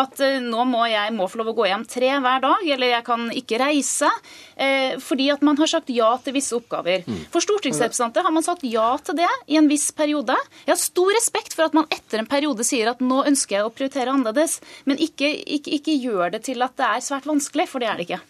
at 0.03 0.23
uh, 0.23 0.39
nå 0.43 0.67
må 0.69 0.85
jeg 0.91 1.15
må 1.17 1.29
få 1.31 1.41
lov 1.41 1.53
å 1.53 1.57
gå 1.61 1.71
hjem 1.71 1.87
tre 1.91 2.13
hver 2.23 2.43
dag, 2.45 2.67
eller 2.77 2.95
jeg 2.97 3.07
kan 3.07 3.27
ikke 3.43 3.61
reise. 3.63 4.11
Uh, 4.57 4.97
fordi 5.07 5.31
at 5.35 5.45
man 5.47 5.59
har 5.61 5.71
sagt 5.71 5.93
ja 5.95 6.11
til 6.23 6.37
visse 6.37 6.57
oppgaver. 6.57 7.07
Mm. 7.07 7.25
For 7.33 7.45
stortingsrepresentanter 7.45 8.27
har 8.27 8.35
man 8.35 8.47
sagt 8.47 8.67
ja 8.67 8.89
til 9.07 9.19
det 9.23 9.31
i 9.47 9.59
en 9.61 9.71
viss 9.71 9.89
periode. 9.97 10.37
Jeg 10.67 10.75
har 10.75 10.83
stor 10.83 11.13
respekt 11.17 11.57
for 11.57 11.69
at 11.69 11.77
man 11.77 11.89
etter 11.95 12.23
en 12.23 12.31
periode 12.31 12.67
sier 12.67 12.91
at 12.93 13.03
nå 13.05 13.23
ønsker 13.27 13.61
jeg 13.61 13.67
å 13.67 13.75
prioritere 13.75 14.13
annerledes, 14.13 14.61
men 14.89 15.01
ikke, 15.03 15.31
ikke, 15.59 15.79
ikke 15.81 16.01
gjør 16.03 16.37
det 16.37 16.47
til 16.51 16.65
at 16.67 16.75
det 16.79 16.89
er 16.89 17.05
svært 17.05 17.29
vanskelig, 17.29 17.71
for 17.71 17.83
det 17.83 17.91
er 17.91 18.01
det 18.01 18.11
ikke. 18.11 18.25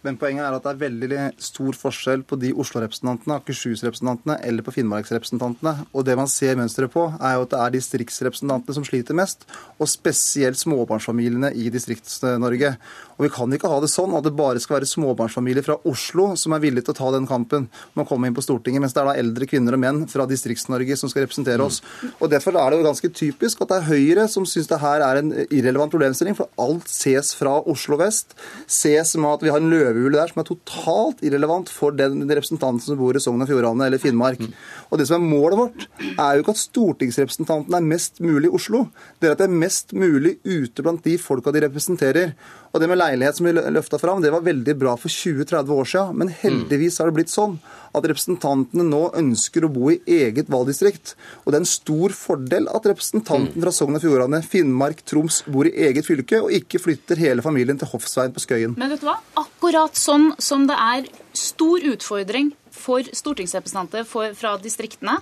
Men 0.00 0.16
poenget 0.16 0.46
er 0.46 0.54
at 0.56 0.64
det 0.64 0.70
er 0.70 0.80
veldig 0.80 1.24
stor 1.44 1.76
forskjell 1.76 2.22
på 2.28 2.38
de 2.40 2.54
Oslo-representantene, 2.56 3.36
Akershus-representantene 3.36 4.38
eller 4.48 4.64
på 4.64 4.72
Finnmarksrepresentantene. 4.72 5.74
Og 5.92 6.06
det 6.08 6.16
man 6.16 6.30
ser 6.30 6.56
mønsteret 6.56 6.92
på, 6.94 7.04
er 7.20 7.36
jo 7.36 7.44
at 7.44 7.52
det 7.52 7.60
er 7.60 7.74
distriktsrepresentantene 7.74 8.78
som 8.78 8.86
sliter 8.88 9.18
mest. 9.18 9.44
Og 9.76 9.90
spesielt 9.92 10.60
småbarnsfamiliene 10.60 11.52
i 11.52 11.68
Distrikts-Norge. 11.74 12.72
Og 13.20 13.26
vi 13.26 13.32
kan 13.34 13.52
ikke 13.52 13.68
ha 13.68 13.76
det 13.82 13.90
sånn 13.92 14.14
at 14.16 14.24
det 14.24 14.32
bare 14.32 14.60
skal 14.64 14.78
være 14.78 14.88
småbarnsfamilier 14.88 15.64
fra 15.66 15.74
Oslo 15.90 16.30
som 16.40 16.54
er 16.56 16.62
villige 16.62 16.86
til 16.86 16.94
å 16.94 16.98
ta 17.02 17.10
den 17.12 17.26
kampen 17.28 17.66
med 17.92 18.06
å 18.06 18.08
komme 18.08 18.30
inn 18.30 18.36
på 18.36 18.40
Stortinget, 18.40 18.80
mens 18.80 18.94
det 18.96 19.02
er 19.02 19.10
da 19.10 19.16
eldre 19.20 19.48
kvinner 19.50 19.76
og 19.76 19.82
menn 19.82 19.98
fra 20.08 20.24
Distrikts-Norge 20.30 20.96
som 20.96 21.12
skal 21.12 21.26
representere 21.26 21.60
oss. 21.60 21.82
Og 22.16 22.30
Derfor 22.32 22.56
er 22.56 22.72
det 22.72 22.78
jo 22.80 22.86
ganske 22.86 23.10
typisk 23.12 23.60
at 23.60 23.74
det 23.74 23.76
er 23.76 23.88
Høyre 23.90 24.24
som 24.32 24.46
syns 24.48 24.70
det 24.70 24.78
her 24.80 25.04
er 25.04 25.20
en 25.20 25.34
irrelevant 25.50 25.92
problemstilling, 25.92 26.38
for 26.38 26.48
alt 26.64 26.88
ses 26.88 27.34
fra 27.36 27.58
Oslo 27.68 27.98
vest. 28.00 28.32
Ses 28.64 29.12
med 29.20 29.34
at 29.34 29.44
vi 29.44 29.52
har 29.52 29.60
en 29.60 29.68
løvehule 29.68 30.16
der 30.16 30.32
som 30.32 30.40
er 30.40 30.48
totalt 30.48 31.20
irrelevant 31.26 31.68
for 31.68 31.92
den 31.92 32.24
representanten 32.24 32.86
som 32.86 32.96
bor 33.02 33.18
i 33.18 33.20
Sogn 33.20 33.44
og 33.44 33.52
Fjordane 33.52 33.90
eller 33.90 34.00
Finnmark. 34.00 34.40
Og 34.88 34.96
det 34.96 35.10
som 35.10 35.20
er 35.20 35.28
Målet 35.28 35.60
vårt 35.60 35.86
er 36.16 36.38
jo 36.38 36.46
ikke 36.46 36.56
at 36.56 36.62
stortingsrepresentanten 36.62 37.76
er 37.76 37.84
mest 37.84 38.24
mulig 38.24 38.48
i 38.48 38.54
Oslo. 38.56 38.86
Det 39.20 39.28
er 39.28 39.36
at 39.36 39.44
det 39.44 39.50
er 39.50 39.60
mest 39.60 39.92
mulig 39.92 40.38
ute 40.48 40.80
blant 40.80 41.04
de 41.04 41.18
folka 41.20 41.52
de 41.52 41.66
representerer. 41.66 42.32
Og 42.70 42.78
det 42.78 42.86
med 42.86 43.00
leilighet 43.00 43.34
som 43.34 43.48
vi 43.48 43.52
løfta 43.56 43.98
fram, 43.98 44.20
det 44.22 44.30
var 44.30 44.44
veldig 44.46 44.74
bra 44.78 44.92
for 45.00 45.10
20-30 45.10 45.72
år 45.74 45.88
siden. 45.90 46.18
Men 46.20 46.30
heldigvis 46.42 47.00
har 47.00 47.10
det 47.10 47.16
blitt 47.16 47.32
sånn 47.32 47.56
at 47.90 48.06
representantene 48.06 48.84
nå 48.86 49.00
ønsker 49.18 49.66
å 49.66 49.72
bo 49.74 49.90
i 49.90 49.98
eget 50.06 50.50
valgdistrikt. 50.52 51.16
Og 51.42 51.50
det 51.50 51.58
er 51.58 51.64
en 51.64 51.72
stor 51.72 52.14
fordel 52.14 52.70
at 52.70 52.86
representanten 52.86 53.58
fra 53.58 53.74
Sogn 53.74 53.98
og 53.98 54.04
Fjordane, 54.04 54.42
Finnmark, 54.46 55.02
Troms 55.10 55.42
bor 55.50 55.66
i 55.66 55.74
eget 55.88 56.06
fylke, 56.06 56.44
og 56.44 56.54
ikke 56.54 56.82
flytter 56.82 57.18
hele 57.18 57.42
familien 57.42 57.80
til 57.80 57.90
Hoffsveien 57.90 58.34
på 58.36 58.44
Skøyen. 58.44 58.78
Men 58.78 58.94
vet 58.94 59.02
du 59.02 59.10
hva? 59.10 59.18
Akkurat 59.42 59.98
sånn 59.98 60.30
som 60.38 60.70
det 60.70 60.78
er 60.78 61.10
stor 61.34 61.82
utfordring 61.90 62.54
for 62.70 63.02
stortingsrepresentanter 63.02 64.06
fra 64.06 64.54
distriktene 64.62 65.18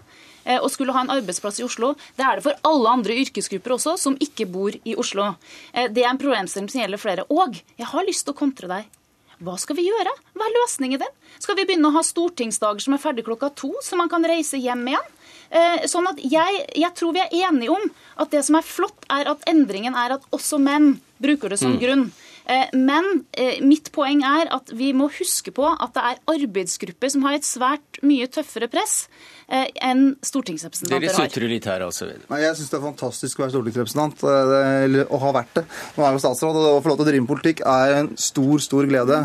eh, 0.49 0.69
skulle 0.73 0.95
ha 0.97 1.05
en 1.05 1.13
arbeidsplass 1.19 1.61
i 1.61 1.67
Oslo. 1.67 1.95
Det 2.17 2.25
er 2.25 2.39
det 2.39 2.47
for 2.49 2.69
alle 2.69 2.95
andre 2.99 3.19
yrkesgrupper 3.23 3.77
også, 3.77 3.97
som 4.01 4.19
ikke 4.23 4.49
bor 4.51 4.73
i 4.73 4.97
Oslo. 4.99 5.35
Eh, 5.73 5.91
det 5.93 6.05
er 6.05 6.13
en 6.13 6.21
problemstilling 6.21 6.71
som 6.73 6.83
gjelder 6.83 7.03
flere. 7.03 7.27
Og 7.29 7.61
jeg 7.77 7.91
har 7.93 8.09
lyst 8.09 8.27
til 8.27 8.35
å 8.35 8.41
kontre 8.41 8.71
deg. 8.71 8.89
Hva 9.39 9.55
skal 9.61 9.77
vi 9.79 9.87
gjøre? 9.87 10.13
Hva 10.35 10.49
er 10.49 10.57
løsningen 10.57 10.99
din? 10.99 11.15
Skal 11.39 11.55
vi 11.55 11.69
begynne 11.69 11.93
å 11.93 11.95
ha 11.95 12.03
stortingsdager 12.03 12.83
som 12.83 12.97
er 12.97 13.03
ferdig 13.03 13.23
klokka 13.29 13.53
to, 13.55 13.71
så 13.87 13.99
man 13.99 14.11
kan 14.11 14.27
reise 14.27 14.59
hjem 14.59 14.83
igjen? 14.91 15.13
Eh, 15.49 15.85
sånn 15.89 16.09
at 16.11 16.19
jeg, 16.21 16.65
jeg, 16.77 16.91
tror 16.99 17.15
vi 17.15 17.23
er 17.23 17.37
enige 17.47 17.73
om 17.73 17.85
at 18.21 18.33
det 18.35 18.43
som 18.45 18.59
er 18.59 18.67
flott, 18.67 19.07
er 19.15 19.31
at 19.31 19.47
endringen 19.49 19.97
er 19.97 20.19
at 20.19 20.27
også 20.35 20.59
menn 20.61 20.97
bruker 21.23 21.55
det 21.55 21.61
som 21.63 21.77
mm. 21.77 21.79
grunn. 21.85 22.09
Eh, 22.49 22.71
men 22.73 23.05
eh, 23.37 23.59
mitt 23.61 23.91
poeng 23.93 24.23
er 24.25 24.49
at 24.57 24.71
vi 24.77 24.95
må 24.97 25.11
huske 25.13 25.53
på 25.53 25.67
at 25.69 25.93
det 25.97 26.05
er 26.11 26.21
arbeidsgrupper 26.33 27.13
som 27.13 27.27
har 27.27 27.37
et 27.37 27.45
svært 27.45 28.01
mye 28.09 28.29
tøffere 28.33 28.71
press 28.73 29.03
eh, 29.53 29.67
enn 29.85 30.15
stortingsrepresentanter 30.25 30.97
har. 30.97 31.05
Dere 31.05 31.29
sutrer 31.29 31.53
litt 31.53 31.69
her, 31.69 31.85
altså. 31.85 32.09
Nei, 32.31 32.41
jeg 32.47 32.57
syns 32.57 32.73
det 32.73 32.79
er 32.81 32.87
fantastisk 32.87 33.39
å 33.41 33.45
være 33.45 33.55
stortingsrepresentant, 33.57 34.25
eller 34.25 35.13
å 35.13 35.21
ha 35.27 35.35
vært 35.37 35.61
det. 35.61 35.67
Nå 35.97 36.05
er 36.05 36.09
jeg 36.09 36.19
jo 36.19 36.25
statsråd, 36.25 36.61
og 36.63 36.71
å 36.79 36.81
få 36.85 36.93
lov 36.93 37.01
til 37.03 37.07
å 37.07 37.11
drive 37.11 37.27
med 37.27 37.33
politikk 37.35 37.63
er 37.69 37.97
en 37.99 38.11
stor, 38.17 38.57
stor 38.65 38.89
glede. 38.89 39.21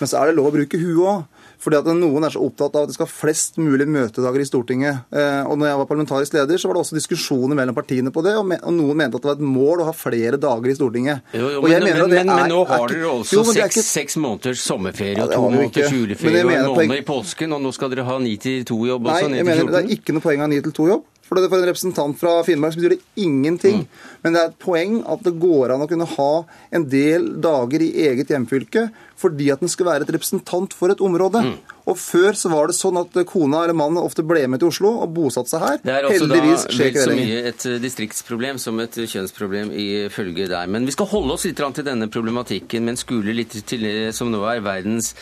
Men 0.00 0.10
så 0.10 0.18
er 0.18 0.30
det 0.32 0.38
lov 0.40 0.50
å 0.50 0.56
bruke 0.56 0.80
huet 0.80 1.04
òg. 1.04 1.22
Fordi 1.64 1.78
at 1.80 1.86
noen 1.96 2.26
er 2.26 2.34
så 2.34 2.42
opptatt 2.44 2.74
av 2.76 2.84
at 2.84 2.90
det 2.90 2.96
skal 2.98 3.08
flest 3.08 3.56
mulig 3.56 3.86
møtedager 3.88 4.42
i 4.42 4.48
Stortinget. 4.48 5.06
Eh, 5.14 5.46
og 5.48 5.56
når 5.56 5.70
jeg 5.70 5.80
var 5.80 5.88
parlamentarisk 5.88 6.36
leder, 6.36 6.60
så 6.60 6.68
var 6.68 6.76
det 6.76 6.82
også 6.84 6.98
diskusjoner 6.98 7.56
mellom 7.56 7.76
partiene 7.76 8.12
på 8.12 8.24
det, 8.26 8.34
og, 8.36 8.52
noen 8.74 9.00
mente 9.00 9.16
at 9.16 9.24
det 9.24 9.30
var 9.30 9.38
et 9.38 9.46
mål 9.54 9.84
å 9.84 9.88
ha 9.88 9.94
flere 9.96 10.40
dager 10.40 10.72
i 10.72 10.76
Stortinget. 10.76 11.24
Jo, 11.32 11.48
jo, 11.56 11.64
men, 11.64 11.86
men, 11.86 12.02
men, 12.12 12.28
men, 12.28 12.52
nå 12.52 12.60
har 12.68 12.84
dere 12.92 13.08
også 13.14 13.38
jo, 13.38 13.46
seks, 13.48 13.78
ikke... 13.78 13.86
seks, 13.88 14.18
måneders 14.20 14.64
sommerferie 14.64 15.16
og 15.16 15.32
ja, 15.32 15.38
to 15.38 15.48
måneders 15.48 15.96
juleferie 15.96 16.44
og 16.44 16.52
en 16.52 16.70
måned 16.74 17.00
i 17.00 17.08
påsken, 17.08 17.56
og 17.56 17.64
nå 17.64 17.72
skal 17.76 17.94
dere 17.94 18.04
ha 18.10 18.20
ni 18.20 18.36
til 18.40 18.68
to-jobb 18.68 19.08
også? 19.08 19.32
Nei, 19.32 19.40
jeg 19.40 19.48
mener 19.48 19.72
det 19.72 19.82
er 19.82 19.92
ikke 19.96 20.16
noe 20.16 20.28
poeng 20.28 20.44
av 20.44 20.52
ni 20.52 20.60
til 20.64 20.76
to-jobb. 20.76 21.08
For, 21.24 21.38
det, 21.38 21.48
for 21.48 21.56
en 21.56 21.68
representant 21.70 22.18
fra 22.20 22.34
Finnmark 22.44 22.74
så 22.74 22.82
betyr 22.82 22.96
det 22.96 23.22
ingenting. 23.24 23.84
Mm. 23.84 24.10
Men 24.24 24.34
det 24.34 24.42
er 24.42 24.50
et 24.50 24.60
poeng 24.60 24.98
at 25.08 25.24
det 25.24 25.34
går 25.40 25.72
an 25.72 25.84
å 25.84 25.88
kunne 25.88 26.08
ha 26.16 26.32
en 26.74 26.84
del 26.92 27.30
dager 27.44 27.84
i 27.84 27.92
eget 28.08 28.32
hjemfylke 28.34 28.88
fordi 29.24 29.46
at 29.54 29.62
den 29.62 29.70
skal 29.72 29.86
være 29.88 30.04
et 30.04 30.12
representant 30.12 30.74
for 30.76 30.92
et 30.92 31.00
område. 31.04 31.40
Mm. 31.46 31.54
Og 31.88 31.98
Før 32.00 32.36
så 32.36 32.50
var 32.52 32.68
det 32.68 32.76
sånn 32.76 32.98
at 33.00 33.16
kona 33.30 33.62
eller 33.64 33.76
mannen 33.76 34.02
ofte 34.02 34.24
ble 34.26 34.42
med 34.50 34.60
til 34.60 34.72
Oslo 34.72 34.90
og 35.04 35.14
bosatte 35.16 35.54
seg 35.54 35.64
her. 35.64 35.80
Det 35.84 35.94
er 35.94 36.08
også 36.08 36.26
Heldigvis 36.26 36.66
da 36.68 36.76
vel 36.80 37.00
så 37.00 37.16
mye 37.16 37.40
et 37.50 37.66
distriktsproblem 37.84 38.60
som 38.60 38.80
et 38.84 39.00
kjønnsproblem 39.00 39.72
ifølge 39.72 40.48
deg. 40.52 40.72
Men 40.72 40.88
vi 40.88 40.96
skal 40.96 41.08
holde 41.12 41.36
oss 41.36 41.48
litt 41.48 41.60
til 41.60 41.86
denne 41.86 42.10
problematikken, 42.12 42.88
men 42.88 43.00
skule 43.00 43.36
litt 43.36 43.56
til 43.68 43.84
det 43.84 44.14
som 44.16 44.32
nå 44.32 44.42
er 44.50 44.64
verdens 44.64 45.14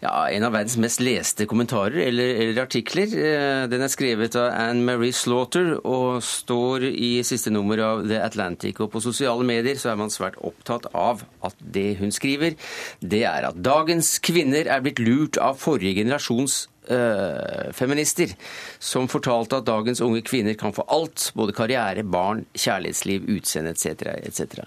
ja, 0.00 0.12
en 0.32 0.46
av 0.46 0.54
verdens 0.54 0.78
mest 0.80 1.02
leste 1.04 1.46
kommentarer 1.48 2.00
eller, 2.06 2.32
eller, 2.42 2.62
artikler. 2.62 3.12
Eh, 3.12 3.64
den 3.70 3.84
er 3.84 3.92
skrevet 3.92 4.36
av 4.40 4.48
Anne 4.56 4.84
Marie 4.86 5.14
Slaughter 5.16 5.74
og 5.80 6.22
står 6.24 6.88
i 6.90 7.12
siste 7.26 7.52
nummer 7.52 7.82
av 7.84 8.06
The 8.08 8.22
Atlantic. 8.24 8.80
Og 8.80 8.90
på 8.94 9.02
sosiale 9.04 9.44
medier 9.46 9.80
så 9.80 9.92
er 9.92 10.00
man 10.00 10.12
svært 10.12 10.40
opptatt 10.40 10.88
av 10.96 11.24
at 11.44 11.56
det 11.60 11.98
hun 12.00 12.14
skriver, 12.14 12.56
det 13.00 13.24
er 13.28 13.50
at 13.50 13.60
dagens 13.60 14.16
kvinner 14.24 14.68
er 14.70 14.84
blitt 14.84 15.02
lurt 15.02 15.40
av 15.40 15.60
forrige 15.60 16.00
generasjons 16.00 16.64
feminister, 17.76 18.32
som 18.82 19.08
fortalte 19.10 19.60
at 19.60 19.66
dagens 19.68 20.00
unge 20.02 20.22
kvinner 20.26 20.56
kan 20.58 20.72
få 20.74 20.82
alt. 20.90 21.28
Både 21.38 21.54
karriere, 21.54 22.02
barn, 22.02 22.44
kjærlighetsliv, 22.54 23.28
utseende 23.36 23.74
etc. 23.76 24.08
etc. 24.26 24.64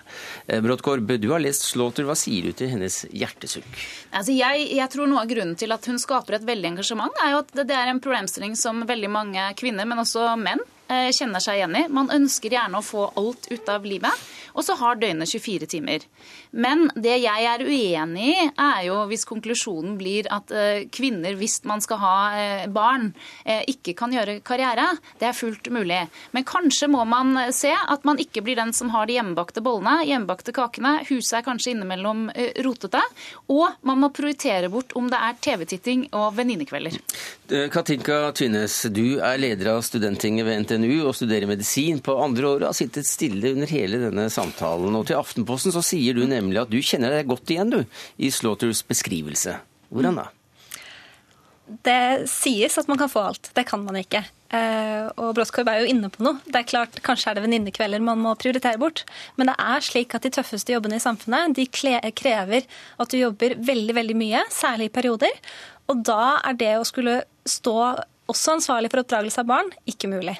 Bråttkorb, 0.63 1.15
du 1.19 1.29
har 1.33 1.43
lest 1.43 1.65
Slaughter. 1.67 2.07
Hva 2.07 2.15
sier 2.17 2.47
du 2.47 2.57
til 2.57 2.71
hennes 2.71 3.01
hjertesukk? 3.11 3.67
Altså 4.13 4.35
jeg, 4.35 4.67
jeg, 4.77 4.89
tror 4.93 5.09
noe 5.09 5.23
av 5.23 5.31
grunnen 5.31 5.57
til 5.59 5.73
at 5.75 5.89
hun 5.89 5.99
skaper 6.01 6.37
et 6.37 6.47
veldig 6.47 6.73
engasjement, 6.75 7.23
er 7.23 7.35
jo 7.35 7.41
at 7.43 7.53
det 7.63 7.75
er 7.75 7.91
en 7.91 8.01
problemstilling 8.03 8.55
som 8.59 8.83
veldig 8.87 9.11
mange 9.11 9.49
kvinner, 9.59 9.87
men 9.89 10.03
også 10.03 10.33
menn, 10.39 10.61
eh, 10.61 10.82
kjenner 10.87 11.41
seg 11.43 11.59
igjen 11.59 11.77
i. 11.79 11.83
Man 11.89 12.11
ønsker 12.13 12.53
gjerne 12.53 12.79
å 12.79 12.85
få 12.85 13.07
alt 13.19 13.47
ut 13.51 13.69
av 13.71 13.85
livet, 13.87 14.23
og 14.53 14.65
så 14.65 14.75
har 14.77 14.99
døgnet 15.01 15.29
24 15.29 15.69
timer. 15.69 16.05
Men 16.53 16.85
det 16.93 17.15
jeg 17.23 17.45
er 17.49 17.63
uenig 17.65 18.27
i, 18.29 18.47
er 18.61 18.83
jo 18.85 18.99
hvis 19.09 19.25
konklusjonen 19.25 19.95
blir 19.97 20.27
at 20.33 20.51
eh, 20.53 20.85
kvinner, 20.93 21.33
hvis 21.39 21.61
man 21.69 21.81
skal 21.81 21.99
ha 22.03 22.15
eh, 22.37 22.65
barn, 22.69 23.09
eh, 23.45 23.63
ikke 23.71 23.95
kan 23.97 24.13
gjøre 24.13 24.37
karriere. 24.45 24.85
Det 25.19 25.29
er 25.29 25.37
fullt 25.37 25.71
mulig. 25.73 26.03
Men 26.35 26.45
kanskje 26.45 26.91
må 26.93 27.01
man 27.09 27.35
se 27.55 27.73
at 27.73 28.05
man 28.05 28.21
ikke 28.21 28.43
blir 28.45 28.59
den 28.59 28.73
som 28.77 28.91
har 28.93 29.09
de 29.09 29.17
hjemmebakte 29.17 29.63
bollene, 29.65 30.03
hjemmebakte 30.05 30.53
kakene. 30.53 30.99
Huset 31.09 31.39
er 31.39 31.47
kanskje 31.47 31.73
innimellom 31.73 32.27
rotete. 32.65 33.01
Og 33.49 33.73
man 33.87 34.03
må 34.03 34.11
prioritere 34.13 34.69
bort 34.73 34.93
om 34.99 35.09
det 35.09 35.17
er 35.17 35.39
TV-titting 35.41 36.07
og 36.13 36.37
venninnekvelder. 36.37 36.99
Katinka 37.73 38.19
Tynnes, 38.37 38.77
du 38.93 39.19
er 39.21 39.41
leder 39.41 39.73
av 39.73 39.81
studenttinget 39.85 40.47
ved 40.47 40.61
NTNU 40.73 41.07
og 41.07 41.15
studerer 41.17 41.49
medisin 41.49 42.01
på 42.03 42.15
andre 42.21 42.49
året 42.49 42.67
har 42.69 42.77
sittet 42.77 43.07
stille 43.09 43.53
under 43.53 43.69
hele 43.69 43.99
denne 44.07 44.27
samtalen. 44.33 44.95
Og 44.97 45.07
til 45.09 45.19
Aftenposten 45.19 45.75
så 45.75 45.83
sier 45.85 46.17
du 46.17 46.25
nemlig 46.29 46.61
at 46.63 46.71
du 46.71 46.79
kjenner 46.81 47.13
deg 47.13 47.29
godt 47.29 47.53
igjen 47.53 47.73
du, 47.73 47.81
i 48.17 48.31
Slaughters 48.33 48.83
beskrivelse. 48.87 49.57
Hvordan 49.93 50.23
da? 50.23 50.29
Det 51.85 52.29
sies 52.29 52.75
at 52.77 52.89
man 52.89 52.99
kan 52.99 53.11
få 53.11 53.27
alt. 53.29 53.51
Det 53.55 53.65
kan 53.69 53.83
man 53.85 53.97
ikke. 54.01 54.23
Eh, 54.53 55.07
og 55.17 55.33
Bråskorb 55.37 55.69
er 55.71 55.81
jo 55.81 55.89
inne 55.93 56.09
på 56.13 56.21
noe. 56.25 56.41
Det 56.45 56.59
er 56.59 56.69
klart, 56.69 56.99
Kanskje 57.05 57.31
er 57.31 57.37
det 57.37 57.45
venninnekvelder 57.45 58.03
man 58.03 58.21
må 58.21 58.35
prioritere 58.37 58.81
bort. 58.81 59.05
Men 59.39 59.49
det 59.49 59.57
er 59.61 59.85
slik 59.85 60.13
at 60.13 60.25
de 60.25 60.33
tøffeste 60.35 60.75
jobbene 60.75 60.99
i 60.99 61.03
samfunnet 61.03 61.55
de 61.57 61.67
krever 61.71 62.67
at 62.67 63.13
du 63.13 63.17
jobber 63.17 63.57
veldig 63.57 63.97
veldig 63.97 64.17
mye, 64.19 64.43
særlig 64.53 64.91
i 64.91 64.95
perioder. 64.99 65.43
Og 65.91 66.03
da 66.05 66.39
er 66.43 66.57
det 66.59 66.73
å 66.77 66.87
skulle 66.87 67.21
stå 67.49 67.77
også 68.31 68.57
ansvarlig 68.57 68.91
for 68.91 69.03
oppdragelse 69.03 69.41
av 69.41 69.49
barn 69.49 69.71
ikke 69.89 70.11
mulig. 70.11 70.37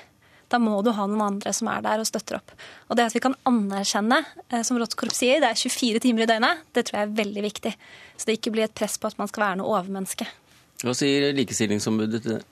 Da 0.53 0.59
må 0.61 0.77
du 0.85 0.91
ha 0.93 1.07
noen 1.09 1.25
andre 1.25 1.53
som 1.55 1.69
er 1.71 1.81
der 1.81 2.01
og 2.03 2.05
støtter 2.05 2.37
opp. 2.37 2.53
Og 2.91 2.97
det 2.99 3.07
at 3.09 3.15
vi 3.15 3.23
kan 3.23 3.33
anerkjenne, 3.49 4.19
eh, 4.51 4.61
som 4.61 4.77
Rådskorp 4.77 5.15
sier, 5.17 5.41
det 5.41 5.49
er 5.49 5.57
24 5.57 6.03
timer 6.03 6.27
i 6.27 6.29
døgnet, 6.29 6.61
det 6.77 6.85
tror 6.85 6.99
jeg 6.99 7.09
er 7.09 7.15
veldig 7.23 7.45
viktig. 7.47 7.73
Så 8.13 8.29
det 8.29 8.37
ikke 8.37 8.53
blir 8.53 8.67
et 8.67 8.75
press 8.77 8.99
på 9.01 9.09
at 9.09 9.17
man 9.17 9.31
skal 9.31 9.47
være 9.47 9.61
noe 9.63 9.73
overmenneske. 9.73 10.29
Hva 10.83 10.93
sier 10.97 11.31
Likestillingsombudet 11.33 12.21
til 12.21 12.35
det? 12.35 12.43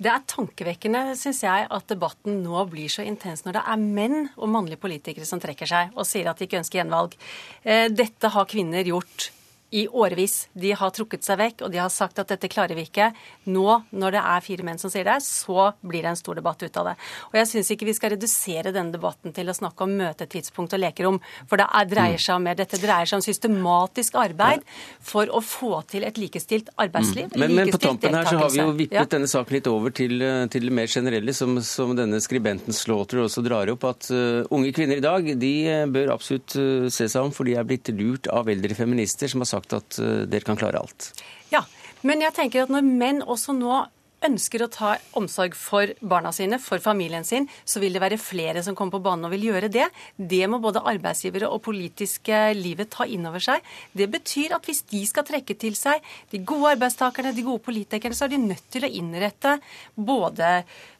Det 0.00 0.08
er 0.08 0.22
tankevekkende, 0.30 1.02
syns 1.18 1.42
jeg, 1.44 1.66
at 1.68 1.90
debatten 1.90 2.38
nå 2.40 2.62
blir 2.70 2.88
så 2.88 3.02
intens 3.04 3.42
når 3.44 3.58
det 3.58 3.64
er 3.68 3.82
menn 3.82 4.16
og 4.38 4.48
mannlige 4.48 4.80
politikere 4.80 5.28
som 5.28 5.42
trekker 5.42 5.68
seg 5.68 5.90
og 5.92 6.06
sier 6.08 6.30
at 6.30 6.38
de 6.40 6.46
ikke 6.46 6.62
ønsker 6.62 6.80
gjenvalg. 6.80 7.18
Eh, 7.66 7.90
dette 7.92 8.30
har 8.32 8.48
kvinner 8.48 8.86
gjort 8.86 9.28
i 9.70 9.86
årevis. 9.88 10.48
De 10.52 10.72
har 10.76 10.90
trukket 10.94 11.24
seg 11.26 11.38
vekk, 11.40 11.64
og 11.66 11.72
de 11.72 11.80
har 11.80 11.90
sagt 11.92 12.18
at 12.22 12.30
dette 12.32 12.50
klarer 12.50 12.76
vi 12.78 12.86
ikke. 12.88 13.10
Nå, 13.50 13.66
når 13.90 14.16
det 14.16 14.22
er 14.32 14.44
fire 14.44 14.66
menn 14.66 14.80
som 14.82 14.92
sier 14.92 15.06
det, 15.06 15.18
så 15.24 15.70
blir 15.80 16.04
det 16.04 16.12
en 16.12 16.18
stor 16.18 16.38
debatt 16.38 16.62
ut 16.62 16.80
av 16.80 16.90
det. 16.90 16.96
Og 17.30 17.38
jeg 17.40 17.50
syns 17.52 17.70
ikke 17.74 17.88
vi 17.88 17.96
skal 17.96 18.14
redusere 18.14 18.74
denne 18.74 18.94
debatten 18.94 19.34
til 19.36 19.50
å 19.50 19.56
snakke 19.56 19.86
om 19.86 19.94
møtetidspunkt 20.00 20.74
og 20.76 20.82
lekerom. 20.82 21.20
For 21.50 21.60
det 21.60 21.68
dreier 21.90 22.20
seg 22.20 22.38
om 22.38 22.46
mer. 22.48 22.58
Dette 22.58 22.80
dreier 22.80 23.08
seg 23.08 23.20
om 23.20 23.24
systematisk 23.24 24.18
arbeid 24.20 24.64
for 24.98 25.30
å 25.30 25.42
få 25.44 25.80
til 25.90 26.06
et 26.08 26.18
likestilt 26.20 26.70
arbeidsliv. 26.80 27.30
Mm. 27.30 27.40
Men, 27.42 27.56
men 27.60 27.72
på 27.74 27.80
tampen 27.82 28.16
her 28.16 28.28
så 28.28 28.40
har 28.42 28.52
vi 28.54 28.62
jo 28.62 28.74
vippet 28.74 28.98
ja. 28.98 29.06
denne 29.10 29.30
saken 29.30 29.58
litt 29.58 29.70
over 29.70 29.94
til, 29.94 30.24
til 30.52 30.66
det 30.68 30.74
mer 30.80 30.90
generelle, 30.90 31.34
som, 31.36 31.58
som, 31.64 31.94
denne 31.98 32.20
skribenten 32.22 32.74
Slaughter 32.76 33.24
også 33.24 33.42
drar 33.44 33.70
opp, 33.72 33.86
at 33.88 34.10
uh, 34.14 34.42
unge 34.54 34.72
kvinner 34.76 35.00
i 35.00 35.04
dag 35.04 35.26
de 35.40 35.52
uh, 35.68 35.86
bør 35.90 36.14
absolutt 36.14 36.54
uh, 36.58 36.86
se 36.92 37.08
seg 37.10 37.26
om, 37.26 37.34
for 37.34 37.48
de 37.48 37.56
er 37.58 37.66
blitt 37.66 37.90
lurt 37.94 38.30
av 38.32 38.48
eldre 38.50 38.76
feminister 38.78 39.30
som 39.30 39.42
har 39.44 39.50
sagt 39.50 39.59
sagt 39.60 39.76
at 39.76 39.98
eh, 40.02 40.26
dere 40.26 40.46
kan 40.46 40.58
klare 40.60 40.80
alt. 40.80 41.12
Ja, 41.52 41.64
men 42.02 42.22
jeg 42.24 42.34
tenker 42.36 42.64
at 42.64 42.72
når 42.72 42.86
menn 42.86 43.22
også 43.22 43.54
nå 43.56 43.84
ønsker 44.26 44.64
å 44.64 44.70
ta 44.72 44.94
omsorg 45.18 45.54
for 45.56 45.92
barna 46.00 46.32
sine, 46.34 46.58
for 46.62 46.82
familien 46.82 47.24
sin, 47.26 47.46
så 47.64 47.80
vil 47.82 47.94
det 47.96 48.02
være 48.02 48.20
flere 48.20 48.62
som 48.64 48.76
kommer 48.76 48.98
på 48.98 49.02
banen 49.06 49.28
og 49.28 49.34
vil 49.34 49.48
gjøre 49.50 49.70
det. 49.72 49.86
Det 50.16 50.42
må 50.50 50.60
både 50.62 50.82
arbeidsgivere 50.92 51.48
og 51.48 51.62
politiske 51.64 52.42
livet 52.58 52.92
ta 52.92 53.06
inn 53.08 53.26
over 53.28 53.42
seg. 53.42 53.64
Det 53.96 54.08
betyr 54.12 54.56
at 54.56 54.68
hvis 54.68 54.82
de 54.90 55.02
skal 55.08 55.26
trekke 55.28 55.56
til 55.60 55.76
seg 55.78 56.04
de 56.32 56.42
gode 56.44 56.74
arbeidstakerne, 56.76 57.34
de 57.36 57.46
gode 57.46 57.64
politikerne, 57.64 58.16
så 58.16 58.26
er 58.26 58.34
de 58.34 58.42
nødt 58.42 58.66
til 58.72 58.86
å 58.86 58.92
innrette 59.00 59.56
både 59.96 60.52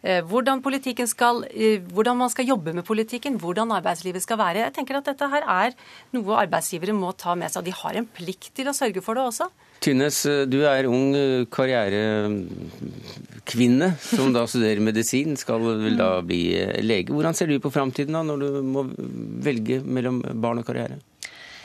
eh, 0.02 0.20
hvordan, 0.26 0.62
skal, 1.11 1.44
eh, 1.50 1.80
hvordan 1.80 2.20
man 2.24 2.33
skal 2.33 2.48
jobbe 2.48 2.74
med 2.76 2.87
politikken, 2.88 3.38
hvordan 3.40 3.76
arbeidslivet 3.76 4.24
skal 4.24 4.40
være. 4.40 4.64
Jeg 4.66 4.78
tenker 4.78 5.00
at 5.00 5.12
dette 5.12 5.30
her 5.33 5.44
er 5.44 5.76
noe 6.16 6.40
arbeidsgivere 6.44 6.96
må 6.96 7.12
ta 7.12 7.37
med 7.37 7.52
seg. 7.52 7.61
Og 7.61 7.68
de 7.68 7.80
har 7.83 8.00
en 8.00 8.09
plikt 8.20 8.54
til 8.56 8.70
å 8.70 8.76
sørge 8.76 9.04
for 9.04 9.18
det 9.18 9.28
også. 9.28 9.50
Tynnes, 9.81 10.19
du 10.53 10.61
er 10.69 10.85
ung 10.90 11.14
karrierekvinne 11.49 13.88
som 14.05 14.35
da 14.35 14.43
studerer 14.45 14.81
medisin, 14.85 15.37
skal 15.40 15.62
vel 15.64 15.97
da 15.97 16.21
bli 16.25 16.53
lege. 16.85 17.12
Hvordan 17.14 17.35
ser 17.37 17.47
du 17.49 17.61
på 17.64 17.73
framtiden 17.73 18.16
da, 18.16 18.23
når 18.27 18.37
du 18.45 18.49
må 18.66 18.81
velge 19.47 19.81
mellom 19.81 20.21
barn 20.43 20.59
og 20.61 20.66
karriere? 20.69 20.97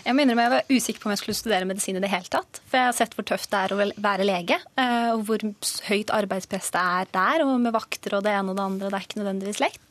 Jeg 0.05 0.13
må 0.13 0.21
innrømme 0.21 0.43
jeg 0.45 0.53
var 0.53 0.67
usikker 0.69 1.01
på 1.01 1.07
om 1.09 1.15
jeg 1.15 1.21
skulle 1.23 1.37
studere 1.37 1.65
medisin 1.65 1.97
i 1.97 2.01
det 2.03 2.11
hele 2.11 2.29
tatt. 2.29 2.59
For 2.69 2.77
jeg 2.77 2.91
har 2.91 2.97
sett 2.97 3.15
hvor 3.17 3.25
tøft 3.25 3.49
det 3.49 3.61
er 3.63 3.73
å 3.73 3.87
være 4.05 4.27
lege, 4.27 4.57
eh, 4.77 5.07
og 5.15 5.23
hvor 5.25 5.41
høyt 5.87 6.13
arbeidspress 6.13 6.69
det 6.75 6.83
er 6.99 7.05
der, 7.15 7.45
og 7.47 7.55
med 7.63 7.73
vakter 7.73 8.19
og 8.19 8.27
det 8.27 8.35
ene 8.35 8.53
og 8.53 8.59
det 8.59 8.67
andre. 8.67 8.91
Det 8.91 8.99
er 8.99 9.07
ikke 9.07 9.23
nødvendigvis 9.23 9.63
lett. 9.63 9.89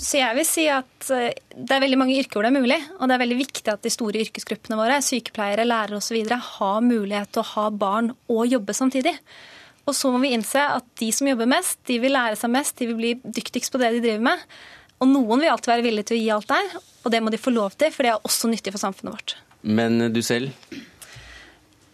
Så 0.00 0.16
jeg 0.16 0.36
vil 0.38 0.46
si 0.48 0.64
at 0.72 1.10
eh, 1.12 1.36
det 1.52 1.76
er 1.76 1.82
veldig 1.82 1.98
mange 2.00 2.16
yrker 2.16 2.38
hvor 2.38 2.46
det 2.46 2.50
er 2.54 2.62
mulig. 2.64 2.78
Og 2.98 3.06
det 3.08 3.16
er 3.16 3.22
veldig 3.22 3.38
viktig 3.42 3.72
at 3.72 3.84
de 3.84 3.92
store 3.92 4.22
yrkesgruppene 4.24 4.78
våre, 4.80 4.98
sykepleiere, 5.04 5.66
lærere 5.68 6.00
osv., 6.00 6.18
har 6.24 6.84
mulighet 6.84 7.34
til 7.34 7.44
å 7.44 7.48
ha 7.52 7.66
barn 7.70 8.12
og 8.32 8.44
jobbe 8.48 8.76
samtidig. 8.76 9.14
Og 9.88 9.96
så 9.96 10.10
må 10.12 10.20
vi 10.22 10.32
innse 10.36 10.62
at 10.78 10.86
de 11.00 11.10
som 11.12 11.28
jobber 11.28 11.48
mest, 11.50 11.80
de 11.88 11.98
vil 12.00 12.14
lære 12.14 12.38
seg 12.38 12.52
mest, 12.52 12.76
de 12.78 12.88
vil 12.88 12.98
bli 13.00 13.14
dyktigst 13.40 13.72
på 13.72 13.80
det 13.82 13.92
de 13.96 14.02
driver 14.04 14.24
med. 14.30 14.44
Og 15.00 15.08
noen 15.10 15.42
vil 15.42 15.52
alltid 15.52 15.72
være 15.72 15.86
villige 15.86 16.10
til 16.10 16.18
å 16.18 16.20
gi 16.20 16.32
alt 16.34 16.52
der, 16.52 16.74
og 17.00 17.12
det 17.12 17.20
må 17.24 17.32
de 17.32 17.40
få 17.40 17.52
lov 17.52 17.76
til, 17.80 17.92
for 17.92 18.06
det 18.06 18.12
er 18.12 18.28
også 18.28 18.50
nyttig 18.52 18.74
for 18.76 18.82
samfunnet 18.82 19.16
vårt. 19.16 19.36
Men 19.64 20.12
du 20.12 20.20
selv? 20.24 20.52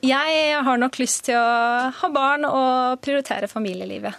Jeg 0.04 0.56
har 0.60 0.76
nok 0.76 0.98
lyst 1.00 1.22
til 1.24 1.38
å 1.40 1.90
ha 1.96 2.08
barn 2.12 2.44
og 2.44 2.98
prioritere 3.00 3.48
familielivet. 3.48 4.12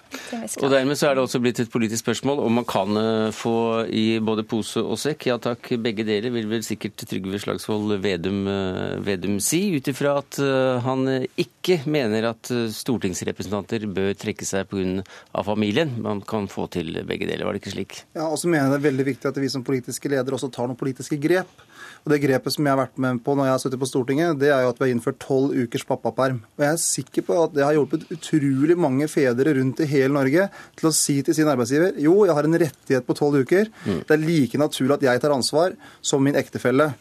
Og 0.58 0.72
Dermed 0.74 0.98
så 0.98 1.12
er 1.12 1.18
det 1.18 1.22
også 1.22 1.42
blitt 1.44 1.62
et 1.62 1.70
politisk 1.70 2.02
spørsmål 2.02 2.42
om 2.42 2.58
man 2.58 2.66
kan 2.68 2.98
eh, 2.98 3.30
få 3.36 3.86
i 3.86 4.18
både 4.18 4.42
pose 4.50 4.82
og 4.82 4.98
sekk. 4.98 5.28
Ja 5.30 5.38
takk, 5.42 5.70
begge 5.84 6.06
deler 6.08 6.34
vil 6.34 6.50
vel 6.50 6.66
sikkert 6.66 7.06
Trygve 7.06 7.38
Slagsvold 7.44 7.94
Vedum, 8.02 8.42
eh, 8.50 8.98
Vedum 9.06 9.38
si, 9.44 9.62
ut 9.78 9.92
ifra 9.94 10.18
at 10.24 10.40
eh, 10.42 10.82
han 10.82 11.06
ikke 11.38 11.84
mener 11.86 12.32
at 12.34 12.50
stortingsrepresentanter 12.74 13.86
bør 13.86 14.18
trekke 14.18 14.50
seg 14.50 14.66
pga. 14.74 15.06
familien. 15.46 15.94
Man 16.02 16.26
kan 16.26 16.50
få 16.50 16.66
til 16.74 17.04
begge 17.06 17.30
deler, 17.30 17.46
var 17.46 17.54
det 17.54 17.62
ikke 17.62 17.78
slik? 17.78 18.02
Ja, 18.18 18.26
og 18.32 18.42
så 18.42 18.50
mener 18.50 18.66
jeg 18.66 18.74
det 18.74 18.82
er 18.82 18.90
veldig 18.90 19.10
viktig 19.14 19.30
at 19.30 19.42
vi 19.46 19.54
som 19.54 19.66
politiske 19.68 20.10
ledere 20.10 20.42
også 20.42 20.50
tar 20.50 20.66
noen 20.66 20.80
politiske 20.80 21.22
grep. 21.22 21.54
Og 22.06 22.14
Det 22.14 22.22
grepet 22.24 22.54
som 22.54 22.66
jeg 22.66 22.74
har 22.76 22.82
vært 22.82 23.02
med 23.04 23.22
på 23.26 23.36
når 23.36 23.50
jeg 23.50 23.56
har 23.56 23.64
sittet 23.64 23.82
på 23.82 23.90
Stortinget, 23.90 24.40
det 24.42 24.52
er 24.54 24.64
jo 24.64 24.72
at 24.72 24.80
vi 24.80 24.88
har 24.88 24.94
innført 24.96 25.20
tolv 25.24 25.56
ukers 25.56 25.86
pappaperm. 25.88 26.42
Og 26.58 26.66
Jeg 26.66 26.74
er 26.74 26.82
sikker 26.84 27.28
på 27.28 27.40
at 27.44 27.56
det 27.56 27.66
har 27.66 27.76
hjulpet 27.78 28.08
utrolig 28.14 28.78
mange 28.80 29.10
fedre 29.12 29.56
rundt 29.58 29.84
i 29.84 29.90
hele 29.90 30.14
Norge 30.16 30.50
til 30.80 30.90
å 30.90 30.96
si 30.96 31.20
til 31.26 31.38
sin 31.38 31.50
arbeidsgiver 31.52 31.98
jo, 32.02 32.26
jeg 32.28 32.36
har 32.38 32.48
en 32.48 32.60
rettighet 32.62 33.08
på 33.08 33.16
tolv 33.18 33.42
uker. 33.44 33.72
Mm. 33.86 34.02
Det 34.08 34.16
er 34.16 34.26
like 34.26 34.62
naturlig 34.62 34.98
at 34.98 35.08
jeg 35.10 35.24
tar 35.24 35.36
ansvar 35.36 35.78
som 36.02 36.24
min 36.24 36.38
ektefelle. 36.40 36.92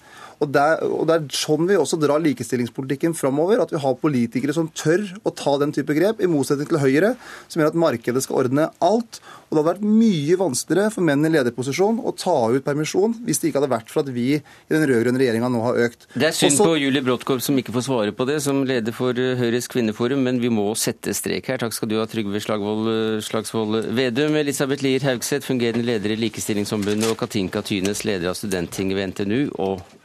Og 0.42 0.50
det, 0.52 0.62
er, 0.62 0.82
og 0.84 1.06
det, 1.08 1.16
er, 1.16 1.28
sånn 1.32 1.68
vi 1.68 1.78
også 1.80 1.98
drar 2.00 2.20
likestillingspolitikken 2.24 3.16
framover. 3.16 3.62
At 3.62 3.72
vi 3.72 3.80
har 3.82 3.96
politikere 4.00 4.56
som 4.56 4.68
tør 4.76 5.06
å 5.24 5.32
ta 5.32 5.56
den 5.62 5.72
type 5.76 5.96
grep, 5.96 6.20
i 6.20 6.30
motsetning 6.30 6.68
til 6.68 6.80
Høyre, 6.82 7.14
som 7.48 7.62
gjør 7.62 7.72
at 7.72 7.80
markedet 7.86 8.24
skal 8.24 8.44
ordne 8.44 8.68
alt. 8.84 9.20
Og 9.46 9.54
det 9.54 9.60
hadde 9.60 9.70
vært 9.70 9.84
mye 9.86 10.36
vanskeligere 10.40 10.90
for 10.90 11.06
menn 11.06 11.26
i 11.26 11.30
lederposisjon 11.30 12.00
å 12.02 12.12
ta 12.18 12.34
ut 12.50 12.64
permisjon 12.66 13.12
hvis 13.26 13.38
det 13.38 13.50
ikke 13.50 13.60
hadde 13.60 13.70
vært 13.70 13.92
for 13.92 14.02
at 14.02 14.10
vi 14.10 14.24
i 14.34 14.40
den 14.72 14.82
rød-grønne 14.90 15.20
regjeringa 15.22 15.50
nå 15.54 15.60
har 15.62 15.78
økt. 15.86 16.08
Det 16.16 16.26
er 16.26 16.34
synd 16.34 16.56
Også... 16.56 16.66
på 16.66 16.80
Julie 16.82 17.04
Bråttkorp 17.06 17.44
som 17.44 17.60
ikke 17.60 17.74
får 17.76 17.86
svare 17.86 18.14
på 18.16 18.26
det, 18.26 18.40
som 18.42 18.64
leder 18.66 18.96
for 18.96 19.14
eh, 19.22 19.36
Høyres 19.38 19.70
kvinneforum, 19.70 20.24
men 20.26 20.42
vi 20.42 20.50
må 20.50 20.66
sette 20.78 21.14
strek 21.14 21.52
her. 21.52 21.62
Takk 21.62 21.76
skal 21.76 21.92
du 21.92 21.98
ha, 22.00 22.08
Trygve 22.10 22.42
eh, 22.42 23.20
Slagsvold 23.22 23.92
Vedum. 23.94 24.34
Elisabeth 24.40 24.82
Lier 24.82 25.06
Haugseth, 25.06 25.46
fungerende 25.46 25.86
leder 25.86 26.16
i 26.16 26.18
Likestillingsombudet, 26.26 27.06
og 27.12 27.20
Katinka 27.22 27.62
Tynes, 27.66 28.02
leder 28.08 28.32
av 28.32 28.40
Studenttinget 28.40 28.98
ved 28.98 29.14
NTNU 29.14 29.40
og 29.62 29.86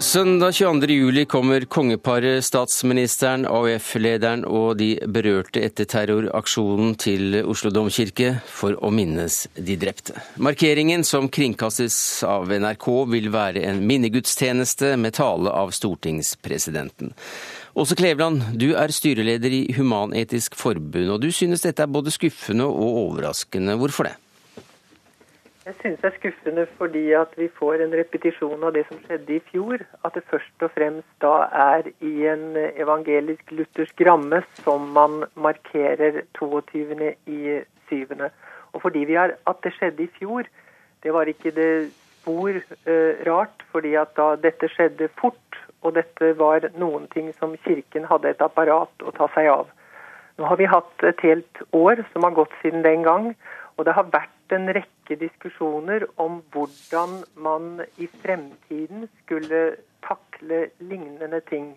Søndag 0.00 0.54
22. 0.54 0.94
juli 0.94 1.24
kommer 1.28 1.60
kongeparet, 1.68 2.40
statsministeren, 2.44 3.42
AUF-lederen 3.44 4.46
og 4.48 4.78
de 4.80 4.94
berørte 5.04 5.60
etter 5.60 5.84
terroraksjonen 5.84 6.94
til 6.96 7.36
Oslo 7.42 7.68
domkirke 7.68 8.30
for 8.48 8.78
å 8.80 8.88
minnes 8.96 9.42
de 9.60 9.76
drepte. 9.76 10.16
Markeringen, 10.40 11.04
som 11.04 11.28
kringkastes 11.28 11.98
av 12.24 12.48
NRK, 12.48 12.88
vil 13.12 13.28
være 13.34 13.66
en 13.68 13.84
minnegudstjeneste 13.84 14.94
med 14.96 15.18
tale 15.20 15.52
av 15.52 15.76
stortingspresidenten. 15.76 17.12
Åse 17.76 18.00
Kleveland, 18.00 18.54
du 18.56 18.70
er 18.80 18.96
styreleder 18.96 19.52
i 19.52 19.62
Human-Etisk 19.76 20.56
Forbund, 20.56 21.12
og 21.12 21.20
du 21.20 21.28
synes 21.28 21.68
dette 21.68 21.84
er 21.84 21.92
både 21.92 22.16
skuffende 22.16 22.64
og 22.72 23.04
overraskende. 23.04 23.76
Hvorfor 23.76 24.08
det? 24.08 24.16
Jeg 25.70 25.76
synes 25.80 26.00
det 26.02 26.08
er 26.08 26.14
skuffende 26.18 26.62
fordi 26.78 27.12
at 27.14 27.34
vi 27.38 27.46
får 27.58 27.82
en 27.84 27.92
repetisjon 27.94 28.64
av 28.66 28.72
det 28.74 28.80
som 28.88 28.98
skjedde 29.04 29.36
i 29.36 29.42
fjor. 29.52 29.82
At 30.02 30.16
det 30.18 30.24
først 30.26 30.64
og 30.66 30.72
fremst 30.74 31.12
da 31.22 31.34
er 31.64 31.86
i 32.02 32.24
en 32.26 32.56
evangelisk-luthersk 32.58 34.02
ramme 34.08 34.40
som 34.64 34.88
man 34.96 35.28
markerer 35.38 36.24
22. 36.38 37.12
i 37.26 37.60
7. 37.86 38.16
Og 38.72 38.82
fordi 38.82 39.04
vi 39.12 39.14
har, 39.14 39.36
at 39.46 39.60
det 39.62 39.72
skjedde 39.76 40.02
i 40.08 40.10
fjor, 40.18 40.50
det 41.06 41.14
var 41.14 41.30
ikke 41.30 41.54
det 41.54 41.70
spor 41.92 42.50
eh, 42.50 43.22
rart. 43.30 43.62
Fordi 43.70 43.94
at 43.94 44.10
da 44.18 44.32
dette 44.42 44.72
skjedde 44.74 45.08
fort, 45.22 45.60
og 45.86 45.94
dette 46.00 46.32
var 46.42 46.66
noen 46.82 47.06
ting 47.14 47.30
som 47.38 47.54
Kirken 47.62 48.10
hadde 48.10 48.34
et 48.34 48.42
apparat 48.42 49.06
å 49.06 49.14
ta 49.14 49.30
seg 49.36 49.52
av. 49.54 49.70
Nå 50.34 50.50
har 50.50 50.58
vi 50.58 50.66
hatt 50.74 51.06
et 51.06 51.22
helt 51.30 51.64
år 51.70 52.02
som 52.10 52.26
har 52.26 52.34
gått 52.42 52.58
siden 52.58 52.82
den 52.82 53.06
gang. 53.06 53.32
Og 53.78 53.86
det 53.86 53.94
har 53.94 54.10
vært 54.10 54.34
en 54.52 54.68
rekke 54.74 55.16
diskusjoner 55.20 56.06
om 56.16 56.40
hvordan 56.52 57.22
man 57.34 57.80
i 57.98 58.08
fremtiden 58.22 59.08
skulle 59.22 59.76
takle 60.06 60.68
lignende 60.78 61.40
ting. 61.50 61.72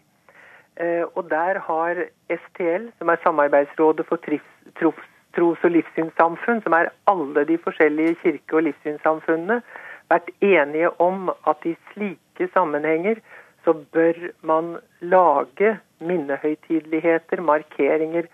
Eh, 0.75 1.03
og 1.15 1.29
der 1.29 1.59
har 1.59 2.05
STL, 2.29 2.89
som 2.97 3.09
er 3.09 3.21
Samarbeidsrådet 3.23 4.05
for 4.09 4.17
tros- 4.17 5.63
og 5.63 5.71
livssynssamfunn, 5.71 6.61
som 6.63 6.73
er 6.73 6.91
alle 7.07 7.45
de 7.45 7.57
forskjellige 7.57 8.15
kirke- 8.23 8.55
og 8.55 8.63
livssynssamfunnene, 8.69 9.61
vært 10.09 10.29
enige 10.41 10.89
om 11.01 11.29
at 11.47 11.65
i 11.65 11.75
slike 11.93 12.49
sammenhenger 12.53 13.21
så 13.63 13.73
bør 13.73 14.13
man 14.41 14.77
lage 15.01 15.77
minnehøytideligheter, 15.99 17.41
markeringer, 17.41 18.27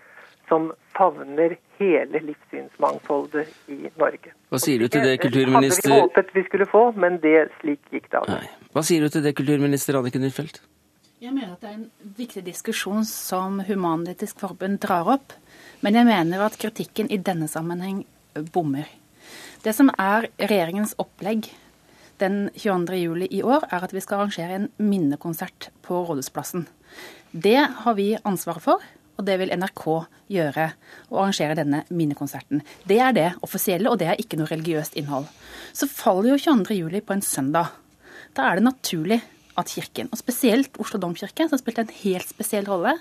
som 0.48 0.72
favner 0.96 1.54
hele 1.80 2.20
livssynsmangfoldet 2.28 3.48
i 3.72 3.90
Norge. 3.98 4.34
Hva 4.52 4.60
sier 4.60 4.82
du 4.82 4.90
til 4.92 5.04
det, 5.06 5.16
kulturminister? 5.22 5.88
Hadde 5.88 5.96
vi 5.96 6.02
håpet 6.04 6.34
vi 6.36 6.44
skulle 6.48 6.66
få, 6.68 6.82
men 7.00 7.16
det 7.22 7.48
slik 7.60 7.80
gikk 7.94 8.10
det 8.12 8.20
av. 8.20 8.44
Hva 8.74 8.84
sier 8.86 9.06
du 9.06 9.12
til 9.12 9.24
det, 9.24 9.34
kulturminister 9.38 9.98
Anniken 9.98 10.26
Huitfeldt? 10.26 10.60
Jeg 11.20 11.34
mener 11.36 11.52
at 11.52 11.60
det 11.60 11.68
er 11.68 11.76
en 11.76 12.14
viktig 12.16 12.42
diskusjon 12.46 13.04
som 13.04 13.58
Human-Etisk 13.68 14.38
Forbund 14.40 14.78
drar 14.80 15.08
opp. 15.18 15.34
Men 15.84 15.98
jeg 15.98 16.08
mener 16.08 16.46
at 16.46 16.56
kritikken 16.60 17.10
i 17.12 17.18
denne 17.20 17.48
sammenheng 17.48 18.06
bommer. 18.54 18.88
Det 19.60 19.74
som 19.76 19.90
er 20.00 20.30
regjeringens 20.40 20.94
opplegg 21.00 21.50
den 22.20 22.48
22. 22.56 22.96
juli 23.00 23.28
i 23.36 23.42
år, 23.44 23.66
er 23.68 23.84
at 23.84 23.92
vi 23.92 24.00
skal 24.00 24.22
arrangere 24.22 24.56
en 24.56 24.70
minnekonsert 24.80 25.70
på 25.84 26.00
Rådhusplassen. 26.08 26.66
Det 27.32 27.58
har 27.84 27.94
vi 27.96 28.14
ansvaret 28.24 28.64
for 28.64 28.84
og 29.20 29.26
det 29.28 29.36
vil 29.40 29.52
NRK 29.54 29.84
gjøre. 30.32 30.70
Å 31.10 31.20
arrangere 31.20 31.58
denne 31.58 31.82
minnekonserten. 31.92 32.64
Det 32.88 32.98
er 33.02 33.14
det 33.16 33.28
offisielle, 33.46 33.90
og 33.92 34.00
det 34.00 34.10
er 34.10 34.22
ikke 34.22 34.40
noe 34.40 34.50
religiøst 34.50 34.96
innhold. 35.00 35.28
Så 35.76 35.90
faller 35.90 36.32
jo 36.32 36.40
22.07 36.40 37.00
på 37.04 37.16
en 37.16 37.24
søndag. 37.24 37.76
Da 38.36 38.48
er 38.48 38.58
det 38.58 38.66
naturlig 38.66 39.20
at 39.60 39.70
Kirken, 39.70 40.08
og 40.10 40.20
spesielt 40.20 40.78
Oslo 40.80 41.00
domkirke, 41.02 41.48
som 41.50 41.60
spilte 41.60 41.84
en 41.84 41.96
helt 42.02 42.28
spesiell 42.30 42.68
rolle 42.70 42.96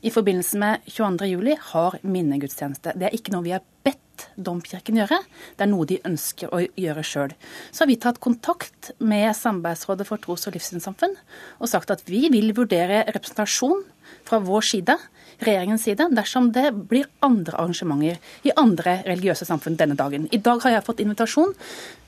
i 0.00 0.10
forbindelse 0.12 0.58
med 0.60 0.86
22.07, 0.88 1.50
har 1.74 1.98
minnegudstjeneste. 2.02 2.94
Det 2.96 3.08
er 3.08 3.16
ikke 3.16 3.34
noe 3.34 3.44
vi 3.44 3.52
har 3.54 3.64
bedt 3.84 3.98
Domkirken 4.36 4.98
gjøre, 5.00 5.16
det 5.56 5.64
er 5.64 5.70
noe 5.70 5.86
de 5.88 5.96
ønsker 6.04 6.50
å 6.52 6.60
gjøre 6.60 7.04
sjøl. 7.06 7.32
Så 7.72 7.84
har 7.84 7.88
vi 7.88 7.96
tatt 8.00 8.20
kontakt 8.20 8.90
med 9.00 9.32
Samarbeidsrådet 9.36 10.04
for 10.08 10.20
tros- 10.20 10.44
og 10.48 10.56
livssynssamfunn 10.56 11.16
og 11.56 11.70
sagt 11.70 11.92
at 11.94 12.04
vi 12.08 12.26
vil 12.32 12.52
vurdere 12.56 13.06
representasjon 13.08 13.80
fra 14.28 14.42
vår 14.44 14.66
side 14.72 14.96
regjeringens 15.40 15.84
side 15.88 16.08
dersom 16.16 16.50
det 16.54 16.70
blir 16.90 17.08
andre 17.24 17.56
arrangementer 17.58 18.20
i 18.46 18.52
andre 18.60 19.00
religiøse 19.06 19.48
samfunn 19.48 19.78
denne 19.80 19.96
dagen. 19.98 20.28
I 20.32 20.40
dag 20.44 20.62
har 20.64 20.76
jeg 20.76 20.86
fått 20.86 21.02
invitasjon 21.04 21.54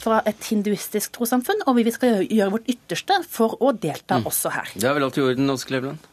fra 0.02 0.20
et 0.28 0.48
hinduistisk 0.50 1.14
trossamfunn, 1.16 1.64
og 1.66 1.78
vi 1.78 1.90
skal 1.94 2.22
gjøre 2.26 2.52
vårt 2.56 2.70
ytterste 2.70 3.22
for 3.28 3.58
å 3.60 3.72
delta 3.72 4.20
mm. 4.20 4.28
også 4.30 4.54
her. 4.54 4.72
Det 4.76 4.88
er 4.88 4.96
vel 4.98 5.08
alt 5.08 5.18
i 5.18 5.26
orden, 5.26 5.52
Åse 5.52 5.68
Kleveland? 5.68 6.08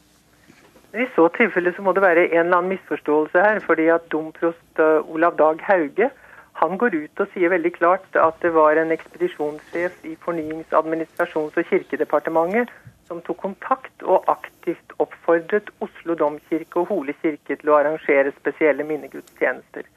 I 0.98 1.06
så 1.14 1.28
tilfelle 1.36 1.70
så 1.76 1.84
må 1.86 1.94
det 1.94 2.02
være 2.02 2.26
en 2.32 2.48
eller 2.48 2.58
annen 2.58 2.74
misforståelse 2.74 3.44
her. 3.44 3.60
fordi 3.66 3.92
at 3.94 4.08
domprost 4.10 4.82
eh, 4.82 5.14
Olav 5.14 5.38
Dag 5.38 5.62
Hauge 5.68 6.10
han 6.60 6.78
går 6.78 6.96
ut 6.96 7.22
og 7.24 7.30
sier 7.34 7.52
veldig 7.54 7.72
klart 7.78 8.18
at 8.20 8.40
det 8.44 8.52
var 8.56 8.76
en 8.80 8.92
ekspedisjonssjef 8.92 10.02
i 10.10 10.16
Fornyings-, 10.26 10.76
administrasjons- 10.76 11.56
og 11.56 11.70
kirkedepartementet 11.70 12.74
som 13.08 13.22
tok 13.26 13.40
kontakt 13.42 14.04
og 14.04 14.28
aktivt 14.30 14.94
oppfordret 15.00 15.72
Oslo 15.86 16.18
domkirke 16.20 16.82
og 16.82 16.92
Hole 16.92 17.16
kirke 17.22 17.56
til 17.56 17.72
å 17.72 17.80
arrangere 17.80 18.36
spesielle 18.36 18.86
minnegudstjenester. 18.86 19.88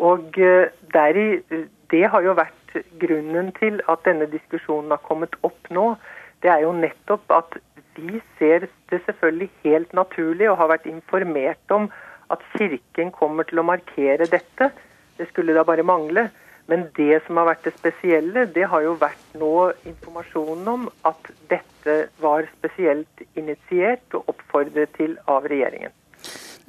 Og 0.00 0.36
eh, 0.38 0.72
deri, 0.94 1.42
Det 1.90 2.04
har 2.06 2.22
jo 2.22 2.36
vært 2.38 2.76
grunnen 3.02 3.50
til 3.58 3.80
at 3.90 4.04
denne 4.06 4.28
diskusjonen 4.30 4.92
har 4.94 5.02
kommet 5.06 5.34
opp 5.46 5.70
nå. 5.74 5.94
Det 6.42 6.50
er 6.50 6.62
jo 6.62 6.74
nettopp 6.74 7.32
at 7.34 7.56
vi 7.96 8.20
ser 8.38 8.68
det 8.90 9.00
selvfølgelig 9.06 9.50
helt 9.64 9.92
naturlig 9.92 10.50
og 10.50 10.58
har 10.58 10.70
vært 10.74 10.86
informert 10.86 11.74
om 11.74 11.90
at 12.30 12.44
Kirken 12.54 13.10
kommer 13.10 13.46
til 13.48 13.58
å 13.58 13.66
markere 13.66 14.28
dette. 14.30 14.70
Det 15.20 15.28
skulle 15.28 15.52
da 15.56 15.66
bare 15.68 15.84
mangle. 15.84 16.30
Men 16.70 16.86
det 16.96 17.20
som 17.26 17.40
har 17.40 17.48
vært 17.50 17.64
det 17.66 17.74
spesielle, 17.76 18.46
det 18.54 18.68
har 18.72 18.84
jo 18.84 18.96
vært 19.00 19.38
nå 19.38 19.54
informasjonen 19.90 20.68
om 20.70 20.84
at 21.08 21.30
dette 21.50 21.96
var 22.22 22.46
spesielt 22.54 23.24
initiert 23.34 24.14
og 24.14 24.30
oppfordret 24.30 24.94
til 24.96 25.18
av 25.28 25.48
regjeringen. 25.50 25.92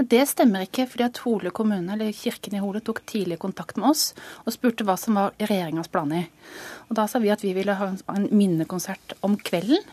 Det 0.01 0.23
stemmer 0.25 0.65
ikke, 0.65 0.87
fordi 0.89 1.05
at 1.05 1.19
Hole 1.21 1.51
kommune, 1.53 1.93
eller 1.93 2.09
Kirken 2.15 2.55
i 2.57 2.61
Hole 2.63 2.81
tok 2.81 3.03
tidlig 3.05 3.37
kontakt 3.43 3.77
med 3.77 3.91
oss 3.91 4.15
og 4.41 4.55
spurte 4.55 4.87
hva 4.87 4.95
som 4.97 5.19
var 5.19 5.35
regjeringas 5.37 5.91
planer. 5.93 6.31
Og 6.89 6.95
Da 6.97 7.05
sa 7.11 7.21
vi 7.21 7.29
at 7.29 7.43
vi 7.45 7.53
ville 7.53 7.75
ha 7.77 7.91
en 7.91 8.29
minnekonsert 8.31 9.13
om 9.21 9.37
kvelden 9.37 9.83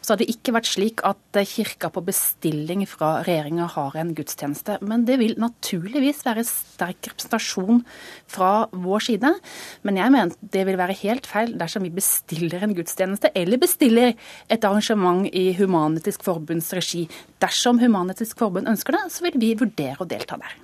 så 0.00 0.12
har 0.12 0.20
det 0.20 0.28
ikke 0.32 0.54
vært 0.56 0.70
slik 0.70 1.02
at 1.06 1.40
kirka 1.48 1.90
på 1.92 2.02
bestilling 2.06 2.84
fra 2.88 3.18
regjeringa 3.26 3.68
har 3.74 3.96
en 4.00 4.14
gudstjeneste. 4.16 4.78
Men 4.82 5.04
det 5.08 5.18
vil 5.20 5.34
naturligvis 5.40 6.24
være 6.26 6.44
sterk 6.48 7.10
representasjon 7.10 7.82
fra 8.30 8.52
vår 8.72 9.06
side. 9.08 9.32
Men 9.86 10.00
jeg 10.00 10.14
mener 10.14 10.52
det 10.54 10.64
vil 10.68 10.80
være 10.80 10.98
helt 11.02 11.28
feil 11.28 11.56
dersom 11.58 11.86
vi 11.86 11.94
bestiller 11.94 12.64
en 12.64 12.76
gudstjeneste, 12.76 13.32
eller 13.34 13.60
bestiller 13.60 14.14
et 14.48 14.64
arrangement 14.64 15.26
i 15.32 15.50
Human-Etisk 15.58 16.24
Forbunds 16.26 16.72
regi. 16.76 17.06
Dersom 17.42 17.82
Human-Etisk 17.82 18.38
Forbund 18.38 18.70
ønsker 18.70 18.96
det, 18.96 19.04
så 19.12 19.28
vil 19.28 19.38
vi 19.40 19.54
vurdere 19.58 20.02
å 20.02 20.08
delta 20.08 20.38
der. 20.40 20.56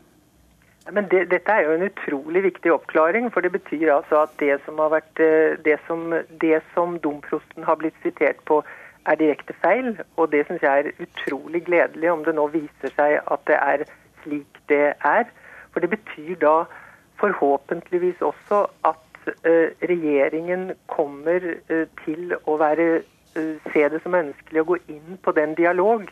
Men 0.92 1.06
det, 1.08 1.30
Dette 1.30 1.52
er 1.52 1.64
jo 1.64 1.76
en 1.78 1.86
utrolig 1.86 2.42
viktig 2.44 2.72
oppklaring. 2.74 3.30
For 3.32 3.44
det 3.44 3.54
betyr 3.54 3.92
altså 3.94 4.24
at 4.26 4.34
det 4.40 4.58
som, 4.66 4.78
har 4.82 4.92
vært, 4.92 5.20
eh, 5.22 5.56
det 5.64 5.78
som, 5.88 6.10
det 6.42 6.60
som 6.74 6.98
domprosten 7.04 7.64
har 7.64 7.80
blitt 7.80 7.96
sitert 8.04 8.42
på 8.48 8.60
er 9.06 9.20
direkte 9.20 9.54
feil. 9.62 9.98
Og 10.16 10.32
det 10.32 10.46
syns 10.46 10.62
jeg 10.62 10.78
er 10.80 11.04
utrolig 11.06 11.64
gledelig 11.64 12.10
om 12.12 12.24
det 12.24 12.34
nå 12.34 12.46
viser 12.54 12.94
seg 12.96 13.20
at 13.20 13.46
det 13.50 13.58
er 13.60 13.86
slik 14.22 14.60
det 14.68 14.94
er. 15.04 15.24
For 15.72 15.80
det 15.80 15.90
betyr 15.90 16.34
da 16.40 16.56
forhåpentligvis 17.20 18.22
også 18.22 18.66
at 18.84 19.28
uh, 19.28 19.68
regjeringen 19.90 20.72
kommer 20.86 21.40
uh, 21.70 21.86
til 22.04 22.34
å 22.46 22.58
være, 22.60 23.02
uh, 23.38 23.54
se 23.72 23.88
det 23.88 24.02
som 24.02 24.14
ønskelig 24.18 24.62
å 24.62 24.68
gå 24.72 24.78
inn 24.88 25.18
på 25.22 25.34
den 25.36 25.54
dialog 25.58 26.08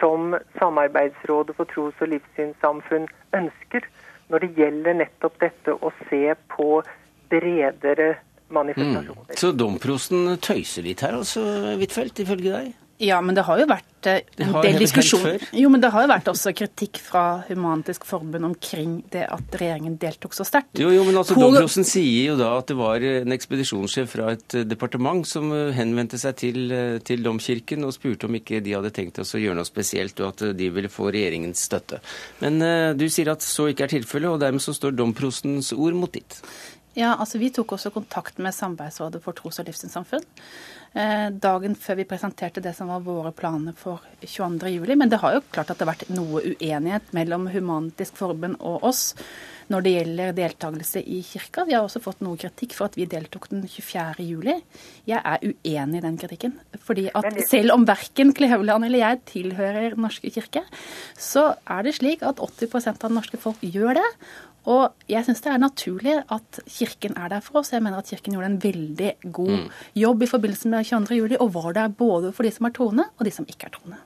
som 0.00 0.34
Samarbeidsrådet 0.58 1.56
for 1.56 1.70
tros- 1.70 2.02
og 2.02 2.10
livssynssamfunn 2.12 3.06
ønsker 3.36 3.86
når 4.28 4.44
det 4.44 4.54
gjelder 4.58 4.98
nettopp 4.98 5.38
dette 5.40 5.74
å 5.74 5.92
se 6.08 6.34
på 6.56 6.68
bredere 7.30 8.14
manifestasjoner. 8.52 9.28
Mm. 9.28 9.36
Så 9.40 9.52
domprosten 9.56 10.34
tøyser 10.44 10.86
litt 10.86 11.04
her, 11.04 11.16
altså, 11.20 11.44
Huitfeldt, 11.78 12.24
ifølge 12.24 12.56
deg? 12.56 12.72
Ja, 13.02 13.20
men 13.20 13.34
det 13.34 13.42
har 13.42 13.58
jo 13.58 13.64
vært 13.66 14.06
eh, 14.06 14.20
en 14.38 14.52
del 14.62 14.76
diskusjon. 14.78 15.24
Jo, 15.56 15.70
men 15.72 15.82
det 15.82 15.90
har 15.90 16.04
jo 16.04 16.10
vært 16.12 16.28
også 16.30 16.52
kritikk 16.54 17.00
fra 17.02 17.42
Human-Etisk 17.48 18.04
Forbund 18.06 18.46
omkring 18.46 19.00
det 19.10 19.24
at 19.34 19.56
regjeringen 19.58 19.96
deltok 19.98 20.36
så 20.36 20.46
sterkt. 20.46 20.78
Jo, 20.78 20.92
jo, 20.94 21.02
men 21.06 21.18
altså 21.18 21.34
Domprosten 21.38 21.86
sier 21.88 22.30
jo 22.30 22.36
da 22.38 22.52
at 22.60 22.70
det 22.70 22.76
var 22.78 23.02
en 23.08 23.34
ekspedisjonssjef 23.34 24.12
fra 24.14 24.30
et 24.36 24.58
eh, 24.60 24.66
departement 24.70 25.26
som 25.26 25.50
eh, 25.50 25.72
henvendte 25.74 26.20
seg 26.22 26.38
til, 26.38 26.76
til 27.06 27.26
Domkirken 27.26 27.82
og 27.88 27.96
spurte 27.96 28.30
om 28.30 28.38
ikke 28.38 28.62
de 28.62 28.76
hadde 28.78 28.94
tenkt 28.94 29.18
oss 29.22 29.34
å 29.34 29.42
gjøre 29.42 29.58
noe 29.58 29.68
spesielt, 29.68 30.22
og 30.22 30.30
at 30.30 30.46
de 30.54 30.70
ville 30.76 30.92
få 30.92 31.10
regjeringens 31.10 31.66
støtte. 31.66 31.98
Men 32.44 32.62
uh, 32.62 32.92
du 32.96 33.06
sier 33.10 33.32
at 33.32 33.42
så 33.42 33.66
ikke 33.70 33.88
er 33.88 33.92
tilfellet, 33.96 34.30
og 34.30 34.40
dermed 34.42 34.62
så 34.62 34.74
står 34.76 34.94
domprostens 34.94 35.72
ord 35.74 35.98
mot 35.98 36.12
ditt. 36.14 36.38
Ja, 36.94 37.16
altså 37.18 37.40
Vi 37.42 37.50
tok 37.50 37.74
også 37.74 37.90
kontakt 37.90 38.38
med 38.38 38.54
Samarbeidsrådet 38.54 39.22
for 39.22 39.34
tros- 39.34 39.58
og 39.58 39.66
livssynssamfunn. 39.66 40.22
Eh, 40.94 41.30
dagen 41.42 41.74
før 41.74 41.98
vi 41.98 42.06
presenterte 42.06 42.62
det 42.62 42.70
som 42.76 42.86
var 42.92 43.02
våre 43.02 43.32
planer 43.34 43.74
for 43.74 44.04
22.07. 44.22 44.94
Men 44.94 45.10
det 45.10 45.18
har 45.18 45.34
jo 45.34 45.42
klart 45.50 45.72
at 45.72 45.80
det 45.80 45.88
har 45.88 45.94
vært 45.96 46.12
noe 46.14 46.44
uenighet 46.54 47.10
mellom 47.16 47.48
Humanitisk 47.50 48.20
Forbund 48.20 48.60
og 48.60 48.86
oss 48.86 49.08
når 49.72 49.82
det 49.82 49.94
gjelder 49.94 50.36
deltakelse 50.36 51.02
i 51.02 51.18
kirka. 51.26 51.64
Vi 51.66 51.74
har 51.74 51.82
også 51.82 52.02
fått 52.04 52.22
noe 52.22 52.38
kritikk 52.38 52.76
for 52.76 52.86
at 52.86 52.98
vi 52.98 53.08
deltok 53.10 53.48
den 53.50 53.64
24.07. 53.66 54.62
Jeg 55.08 55.18
er 55.18 55.42
uenig 55.42 55.98
i 55.98 56.04
den 56.04 56.18
kritikken. 56.20 56.56
Fordi 56.84 57.08
at 57.10 57.42
selv 57.48 57.74
om 57.74 57.88
verken 57.88 58.34
Kleveland 58.36 58.86
eller 58.86 59.02
jeg 59.02 59.22
tilhører 59.32 59.98
Norske 59.98 60.30
kirke, 60.30 60.62
så 61.18 61.54
er 61.66 61.88
det 61.88 61.96
slik 61.98 62.22
at 62.22 62.42
80 62.44 62.92
av 62.92 63.00
det 63.08 63.14
norske 63.18 63.40
folk 63.40 63.64
gjør 63.64 63.98
det. 63.98 64.10
Og 64.64 64.94
jeg 65.10 65.26
syns 65.26 65.42
det 65.44 65.52
er 65.52 65.60
naturlig 65.60 66.14
at 66.32 66.60
Kirken 66.64 67.18
er 67.20 67.28
der 67.34 67.44
for 67.44 67.60
oss. 67.60 67.72
Jeg 67.74 67.84
mener 67.84 68.00
at 68.00 68.08
Kirken 68.08 68.32
gjorde 68.32 68.48
en 68.52 68.62
veldig 68.62 69.12
god 69.32 69.56
mm. 69.58 69.66
jobb 70.00 70.24
i 70.24 70.30
forbindelse 70.30 70.72
med 70.72 70.88
22. 70.88 71.18
juli, 71.18 71.36
og 71.40 71.52
var 71.54 71.72
der 71.76 71.88
både 71.88 72.32
for 72.32 72.46
de 72.46 72.52
som 72.54 72.68
er 72.68 72.76
troende 72.76 73.04
og 73.18 73.28
de 73.28 73.32
som 73.34 73.48
ikke 73.48 73.68
er 73.68 73.74
troende. 73.76 74.00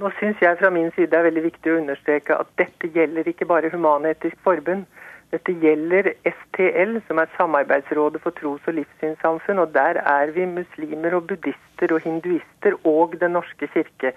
Nå 0.00 0.10
syns 0.18 0.40
jeg 0.40 0.58
fra 0.58 0.70
min 0.72 0.90
side 0.96 1.08
det 1.12 1.18
er 1.18 1.28
veldig 1.28 1.46
viktig 1.46 1.72
å 1.72 1.78
understreke 1.80 2.36
at 2.36 2.52
dette 2.60 2.88
gjelder 2.92 3.28
ikke 3.28 3.48
bare 3.48 3.72
Human-Etisk 3.72 4.36
Forbund. 4.44 4.84
Dette 5.32 5.52
gjelder 5.62 6.10
STL, 6.28 6.98
som 7.08 7.20
er 7.22 7.32
Samarbeidsrådet 7.38 8.20
for 8.20 8.36
tros- 8.36 8.68
og 8.68 8.76
livssynssamfunn. 8.76 9.62
Og 9.64 9.72
der 9.72 10.00
er 10.04 10.32
vi 10.36 10.44
muslimer 10.44 11.16
og 11.16 11.30
buddhister 11.30 11.94
og 11.96 12.04
hinduister 12.04 12.76
og 12.84 13.16
Den 13.20 13.32
norske 13.38 13.68
kirke, 13.72 14.12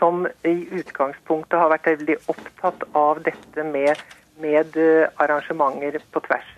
som 0.00 0.26
i 0.44 0.56
utgangspunktet 0.80 1.60
har 1.60 1.72
vært 1.72 1.88
veldig 1.92 2.16
opptatt 2.32 2.84
av 2.96 3.22
dette 3.24 3.64
med 3.64 4.00
med 4.40 4.76
eh, 4.80 5.08
arrangementer 5.22 6.00
på 6.12 6.22
tvers. 6.26 6.48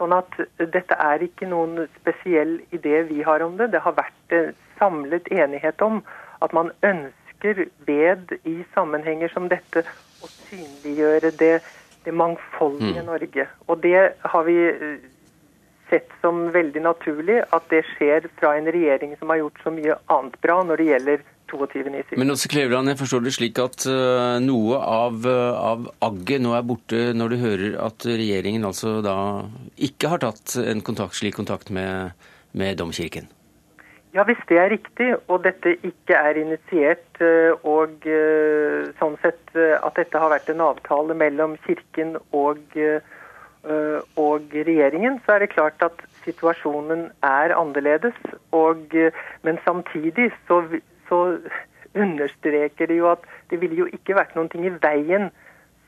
Sånn 0.00 0.14
at 0.16 0.36
dette 0.56 0.96
er 0.96 1.22
ikke 1.26 1.48
noen 1.50 1.84
spesiell 1.98 2.58
idé 2.72 3.02
vi 3.10 3.20
har 3.26 3.44
om 3.44 3.58
det. 3.58 3.70
Det 3.74 3.82
har 3.84 3.96
vært 3.98 4.36
eh, 4.36 4.52
samlet 4.80 5.28
enighet 5.32 5.82
om 5.84 6.00
at 6.40 6.54
man 6.56 6.72
ønsker 6.86 7.66
ved 7.86 8.32
i 8.48 8.60
sammenhenger 8.74 9.32
som 9.34 9.48
dette 9.52 9.84
å 10.24 10.28
synliggjøre 10.48 11.32
det, 11.40 11.54
det 12.04 12.14
mangfoldige 12.16 13.04
mm. 13.04 13.08
Norge. 13.08 13.46
Og 13.68 13.82
det 13.84 14.12
har 14.32 14.46
vi 14.48 14.56
eh, 14.70 15.08
sett 15.90 16.14
som 16.22 16.46
veldig 16.54 16.82
naturlig 16.84 17.40
at 17.50 17.66
det 17.72 17.82
skjer 17.92 18.30
fra 18.38 18.54
en 18.58 18.70
regjering 18.70 19.16
som 19.18 19.32
har 19.32 19.42
gjort 19.42 19.60
så 19.64 19.74
mye 19.74 19.98
annet 20.14 20.38
bra 20.44 20.60
når 20.66 20.80
det 20.80 20.88
gjelder 20.90 21.28
22.07. 21.50 22.14
Men 22.20 22.30
også 22.30 22.50
Kleveland, 22.50 22.88
jeg 22.92 23.00
forstår 23.00 23.24
det 23.24 23.34
slik 23.34 23.58
at 23.62 23.86
uh, 23.90 24.38
noe 24.42 24.78
av, 24.78 25.26
uh, 25.26 25.58
av 25.72 25.90
agget 26.10 26.42
nå 26.44 26.54
er 26.56 26.66
borte 26.66 27.02
når 27.16 27.34
du 27.34 27.40
hører 27.42 27.76
at 27.88 28.06
regjeringen 28.06 28.66
altså 28.68 29.00
da 29.04 29.16
ikke 29.82 30.12
har 30.12 30.22
tatt 30.22 30.56
en 30.62 30.82
kontakt, 30.86 31.18
slik 31.18 31.38
kontakt 31.38 31.72
med, 31.74 32.16
med 32.52 32.78
Domkirken? 32.80 33.28
Ja, 34.14 34.24
hvis 34.26 34.40
det 34.48 34.56
er 34.58 34.72
riktig, 34.72 35.12
og 35.30 35.44
dette 35.44 35.76
ikke 35.86 36.18
er 36.18 36.38
initiert, 36.40 37.06
uh, 37.22 37.54
og 37.66 38.06
sånn 38.98 39.18
sett 39.22 39.54
at 39.54 39.98
dette 39.98 40.18
har 40.22 40.32
vært 40.32 40.50
en 40.50 40.62
avtale 40.70 41.14
mellom 41.18 41.56
Kirken 41.66 42.16
og, 42.30 42.62
og 44.16 44.54
regjeringen, 44.54 45.18
så 45.26 45.34
er 45.34 45.42
det 45.42 45.50
klart 45.52 45.82
at 45.84 45.98
situasjonen 46.24 47.10
er 47.26 47.52
annerledes. 47.52 48.16
Og, 48.56 48.94
men 49.44 49.58
samtidig 49.66 50.30
så 50.48 50.62
så 51.10 51.20
understreker 52.04 52.86
det 52.86 52.98
jo 52.98 53.10
at 53.10 53.24
det 53.50 53.60
ville 53.60 53.82
jo 53.82 53.88
ikke 53.90 54.16
vært 54.18 54.36
noen 54.38 54.50
ting 54.52 54.66
i 54.68 54.76
veien 54.82 55.30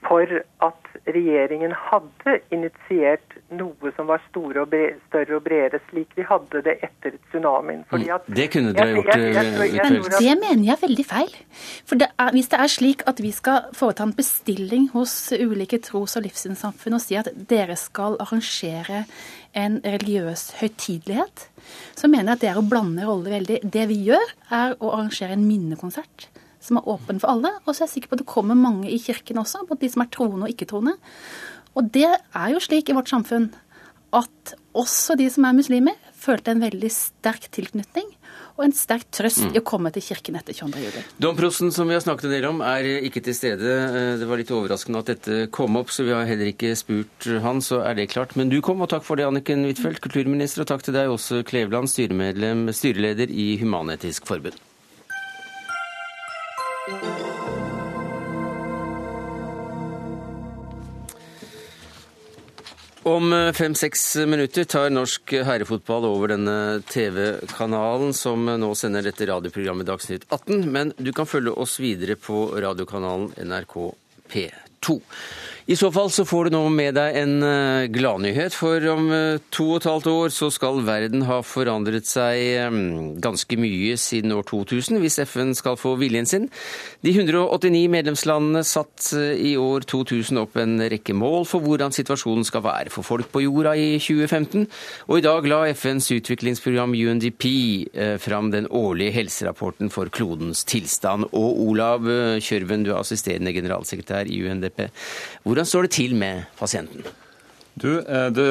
for 0.06 0.26
at 0.66 0.88
regjeringen 1.06 1.72
hadde 1.74 2.34
initiert 2.54 3.36
noe 3.54 3.92
som 3.96 4.08
var 4.10 4.22
store 4.28 4.64
og 4.64 4.70
bre, 4.72 4.96
større 5.08 5.38
og 5.38 5.44
bredere, 5.46 5.80
slik 5.90 6.12
vi 6.18 6.24
hadde 6.26 6.62
det 6.66 6.76
etter 6.84 7.16
tsunamien. 7.30 7.82
Mm. 7.90 8.04
At, 8.16 8.26
det 8.26 8.48
kunne 8.54 8.74
dere 8.76 8.96
gjort 8.98 9.22
Men 9.82 9.98
det 10.12 10.34
mener 10.40 10.64
jeg 10.66 10.74
er 10.74 10.82
veldig 10.82 11.06
feil. 11.08 11.32
For 11.88 12.00
det 12.02 12.10
er, 12.12 12.32
hvis 12.36 12.50
det 12.52 12.60
er 12.64 12.74
slik 12.74 13.06
at 13.10 13.22
vi 13.22 13.32
skal 13.34 13.70
foreta 13.78 14.06
en 14.06 14.16
bestilling 14.18 14.88
hos 14.94 15.14
ulike 15.36 15.80
tros- 15.84 16.18
og 16.18 16.26
livssynssamfunn 16.26 16.98
og 16.98 17.04
si 17.04 17.18
at 17.18 17.30
dere 17.50 17.78
skal 17.80 18.18
arrangere 18.22 19.04
en 19.58 19.80
religiøs 19.84 20.52
høytidelighet, 20.60 21.48
så 21.98 22.08
mener 22.08 22.32
jeg 22.32 22.38
at 22.38 22.44
det 22.44 22.52
er 22.52 22.60
å 22.62 22.66
blande 22.66 23.06
roller 23.08 23.38
veldig. 23.38 23.62
Det 23.64 23.88
vi 23.90 24.02
gjør, 24.10 24.36
er 24.52 24.78
å 24.78 24.94
arrangere 24.96 25.36
en 25.36 25.48
minnekonsert 25.48 26.30
som 26.62 26.78
er 26.78 26.88
åpen 26.88 27.20
for 27.22 27.34
alle. 27.34 27.52
Og 27.64 27.74
så 27.74 27.82
er 27.82 27.88
jeg 27.88 27.96
sikker 27.96 28.12
på 28.12 28.18
at 28.18 28.24
det 28.24 28.30
kommer 28.30 28.58
mange 28.58 28.90
i 28.90 29.00
kirken 29.02 29.42
også, 29.42 29.66
både 29.68 29.84
de 29.84 29.92
som 29.92 30.04
er 30.04 30.12
troende 30.14 30.46
og 30.46 30.54
ikke-troende. 30.54 30.96
Og 31.76 31.92
det 31.94 32.08
er 32.08 32.48
jo 32.52 32.62
slik 32.62 32.90
i 32.90 32.96
vårt 32.96 33.12
samfunn 33.12 33.50
at 34.12 34.56
også 34.76 35.16
de 35.16 35.28
som 35.32 35.46
er 35.48 35.56
muslimer, 35.56 35.96
følte 36.12 36.52
en 36.52 36.62
veldig 36.62 36.90
sterk 36.92 37.48
tilknytning 37.54 38.10
og 38.52 38.66
en 38.66 38.74
sterk 38.76 39.06
trøst 39.14 39.46
mm. 39.46 39.52
i 39.56 39.60
å 39.60 39.64
komme 39.64 39.90
til 39.94 40.04
kirken 40.04 40.36
etter 40.38 40.54
22. 40.56 40.82
juli. 40.84 41.02
Domprosten 41.24 41.72
som 41.74 41.88
vi 41.88 41.96
har 41.96 42.02
snakket 42.04 42.28
en 42.28 42.34
del 42.34 42.48
om, 42.50 42.60
er 42.64 42.88
ikke 43.08 43.22
til 43.24 43.36
stede. 43.36 43.76
Eh, 43.88 44.08
det 44.20 44.28
var 44.28 44.40
litt 44.40 44.52
overraskende 44.52 45.00
at 45.00 45.12
dette 45.14 45.38
kom 45.54 45.78
opp, 45.80 45.92
så 45.92 46.04
vi 46.06 46.12
har 46.14 46.28
heller 46.28 46.52
ikke 46.52 46.74
spurt 46.78 47.28
han, 47.44 47.62
så 47.64 47.80
er 47.86 47.96
det 47.98 48.10
klart. 48.12 48.36
Men 48.38 48.52
du 48.52 48.60
kom, 48.64 48.84
og 48.84 48.92
takk 48.92 49.06
for 49.08 49.18
det, 49.18 49.26
Anniken 49.28 49.64
Huitfeldt, 49.68 50.02
kulturminister, 50.04 50.66
og 50.66 50.72
takk 50.72 50.84
til 50.84 50.96
deg 50.98 51.12
også, 51.12 51.40
Kleveland, 51.48 51.88
styreleder 51.88 53.32
i 53.32 53.54
Human-Etisk 53.62 54.28
Forbund. 54.28 54.60
Om 56.82 56.92
eh, 63.32 63.52
fem-seks 63.52 64.16
minutter 64.26 64.64
tar 64.64 64.90
norsk 64.90 65.32
herrefotball 65.46 66.08
over 66.08 66.32
denne 66.34 66.82
TV-kanalen 66.90 68.10
som 68.18 68.50
nå 68.50 68.72
sender 68.74 69.06
dette 69.06 69.28
radioprogrammet 69.30 69.86
Dagsnytt 69.86 70.26
18, 70.26 70.66
men 70.74 70.90
du 70.98 71.12
kan 71.14 71.30
følge 71.30 71.54
oss 71.54 71.78
videre 71.78 72.18
på 72.18 72.48
radiokanalen 72.58 73.30
NRK 73.46 73.78
P2. 74.34 74.98
I 75.70 75.76
så 75.78 75.92
fall 75.94 76.08
så 76.10 76.24
får 76.26 76.48
du 76.48 76.56
nå 76.56 76.60
med 76.74 76.96
deg 76.96 77.16
en 77.20 77.34
eh, 77.46 77.88
gladnyhet, 77.94 78.54
for 78.56 78.82
om 78.90 79.04
eh, 79.14 79.42
to 79.54 79.68
og 79.70 79.76
et 79.78 79.86
halvt 79.86 80.08
år 80.10 80.32
så 80.34 80.48
skal 80.50 80.80
verden 80.82 81.22
ha 81.28 81.36
forandret 81.46 82.08
seg 82.10 82.40
eh, 82.58 82.78
ganske 83.22 83.58
mye 83.62 83.94
siden 84.00 84.34
år 84.34 84.42
2000, 84.48 84.98
hvis 84.98 85.20
FN 85.22 85.52
skal 85.54 85.78
få 85.78 85.94
viljen 86.00 86.26
sin. 86.26 86.48
De 87.06 87.12
189 87.14 87.84
medlemslandene 87.94 88.64
satt 88.66 89.12
i 89.14 89.54
år 89.58 89.86
2000 89.86 90.40
opp 90.42 90.58
en 90.58 90.82
rekke 90.90 91.14
mål 91.14 91.46
for 91.46 91.62
hvordan 91.62 91.94
situasjonen 91.94 92.46
skal 92.48 92.64
være 92.66 92.90
for 92.90 93.06
folk 93.06 93.30
på 93.30 93.44
jorda 93.44 93.76
i 93.78 93.94
2015, 94.02 94.66
og 95.06 95.20
i 95.20 95.24
dag 95.28 95.46
la 95.46 95.62
FNs 95.70 96.10
utviklingsprogram 96.16 96.96
UNDP 96.98 97.46
fram 98.22 98.50
den 98.50 98.66
årlige 98.66 99.14
helserapporten 99.14 99.92
for 99.94 100.10
klodens 100.10 100.64
tilstand. 100.66 101.28
Og 101.30 101.62
Olav 101.68 102.06
Kjørven, 102.42 102.86
du 102.86 102.92
er 102.92 103.00
assisterende 103.00 103.54
generalsekretær 103.54 104.30
i 104.30 104.42
UNDP. 104.42 104.88
Hvordan 105.52 105.68
står 105.68 105.84
det 105.84 105.92
til 105.92 106.14
med 106.16 106.46
pasienten? 106.56 107.04
Du, 107.76 107.98
eh, 108.00 108.28
det, 108.32 108.44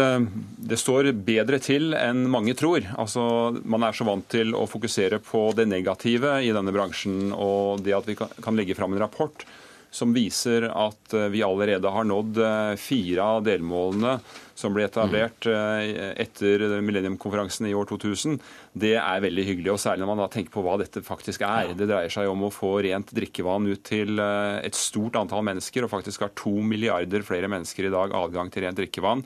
det, 0.70 0.78
står 0.78 1.08
bedre 1.26 1.58
til 1.58 1.96
enn 1.98 2.28
mange 2.30 2.54
tror. 2.54 2.86
Altså, 2.94 3.24
man 3.66 3.82
er 3.88 3.98
så 3.98 4.06
vant 4.06 4.28
til 4.30 4.54
å 4.54 4.68
fokusere 4.70 5.18
på 5.26 5.48
det 5.58 5.66
negative 5.66 6.36
i 6.46 6.52
denne 6.54 6.74
bransjen. 6.76 7.32
Og 7.34 7.82
det 7.82 7.96
at 7.98 8.06
vi 8.06 8.20
kan 8.22 8.60
legge 8.60 8.78
fram 8.78 8.94
en 8.94 9.02
rapport 9.02 9.46
som 9.91 10.13
viser 10.15 10.69
at 10.71 11.13
eh, 11.13 11.27
vi 11.34 11.43
allerede 11.43 11.91
har 11.91 12.08
nådd 12.08 12.39
eh, 12.39 12.75
fire 12.80 13.27
av 13.36 13.43
delmålene 13.43 14.15
som 14.56 14.73
ble 14.75 14.86
etablert 14.88 15.47
eh, 15.49 16.13
etter 16.21 16.63
millenniumkonferansen 16.86 17.67
i 17.67 17.73
år 17.75 17.89
2000, 17.89 18.38
det 18.71 18.93
er 19.01 19.23
veldig 19.25 19.45
hyggelig. 19.49 19.73
og 19.73 19.82
Særlig 19.84 20.06
når 20.06 20.12
man 20.13 20.21
da 20.23 20.27
tenker 20.32 20.54
på 20.54 20.63
hva 20.63 20.77
dette 20.80 21.04
faktisk 21.04 21.43
er. 21.43 21.73
Det 21.75 21.89
dreier 21.89 22.13
seg 22.13 22.30
om 22.32 22.45
å 22.47 22.54
få 22.54 22.77
rent 22.86 23.12
drikkevann 23.17 23.67
ut 23.67 23.84
til 23.88 24.21
et 24.21 24.77
stort 24.77 25.17
antall 25.19 25.43
mennesker. 25.49 25.84
og 25.84 25.91
Faktisk 25.91 26.23
har 26.23 26.36
to 26.39 26.54
milliarder 26.63 27.25
flere 27.27 27.49
mennesker 27.51 27.89
i 27.89 27.93
dag 27.93 28.13
adgang 28.15 28.51
til 28.54 28.67
rent 28.67 28.80
drikkevann 28.80 29.25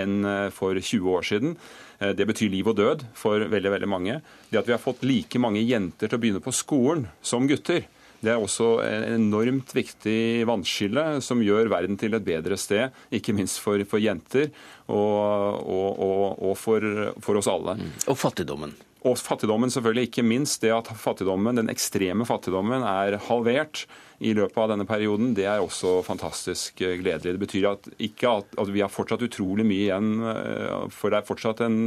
enn 0.00 0.30
for 0.54 0.78
20 0.78 1.10
år 1.12 1.26
siden. 1.28 1.58
Det 1.98 2.28
betyr 2.28 2.52
liv 2.52 2.70
og 2.70 2.78
død 2.78 3.04
for 3.16 3.42
veldig 3.50 3.74
veldig 3.74 3.90
mange. 3.90 4.20
Det 4.52 4.62
at 4.62 4.70
vi 4.70 4.76
har 4.76 4.82
fått 4.82 5.04
like 5.04 5.40
mange 5.42 5.64
jenter 5.66 6.06
til 6.06 6.16
å 6.16 6.22
begynne 6.22 6.44
på 6.44 6.54
skolen 6.54 7.08
som 7.24 7.48
gutter, 7.50 7.88
det 8.26 8.34
er 8.34 8.42
også 8.42 8.80
en 8.82 9.04
enormt 9.20 9.70
viktig 9.76 10.46
vannskille 10.48 11.04
som 11.24 11.44
gjør 11.44 11.70
verden 11.70 11.98
til 12.00 12.16
et 12.18 12.26
bedre 12.26 12.58
sted, 12.58 12.94
ikke 13.14 13.34
minst 13.36 13.60
for, 13.62 13.78
for 13.88 14.02
jenter 14.02 14.50
og, 14.90 15.62
og, 15.62 15.86
og, 15.94 16.26
og 16.50 16.58
for, 16.58 16.88
for, 17.22 17.38
oss 17.38 17.50
alle. 17.50 17.76
Mm. 17.78 17.94
Og 18.10 18.18
fattigdommen. 18.18 18.74
Og 19.06 19.14
fattigdommen, 19.22 19.70
selvfølgelig 19.70 20.08
ikke 20.08 20.26
minst. 20.26 20.58
Det 20.64 20.72
at 20.74 20.90
fattigdommen, 20.98 21.60
den 21.60 21.70
ekstreme 21.70 22.26
fattigdommen 22.26 22.82
er 22.82 23.20
halvert 23.28 23.84
i 24.24 24.32
løpet 24.36 24.56
av 24.56 24.70
denne 24.72 24.86
perioden, 24.88 25.34
det 25.36 25.44
er 25.48 25.60
også 25.60 25.98
fantastisk 26.06 26.80
eh, 26.84 26.96
gledelig. 27.02 27.34
Det 27.36 27.42
betyr 27.42 27.68
at, 27.68 27.88
ikke 28.00 28.30
at, 28.40 28.54
at 28.62 28.70
vi 28.72 28.80
har 28.80 28.92
fortsatt 28.92 29.24
utrolig 29.26 29.66
mye 29.68 29.84
igjen, 29.88 30.12
eh, 30.30 30.86
for 30.94 31.12
det 31.12 31.20
er 31.20 31.28
fortsatt 31.28 31.60
en, 31.66 31.78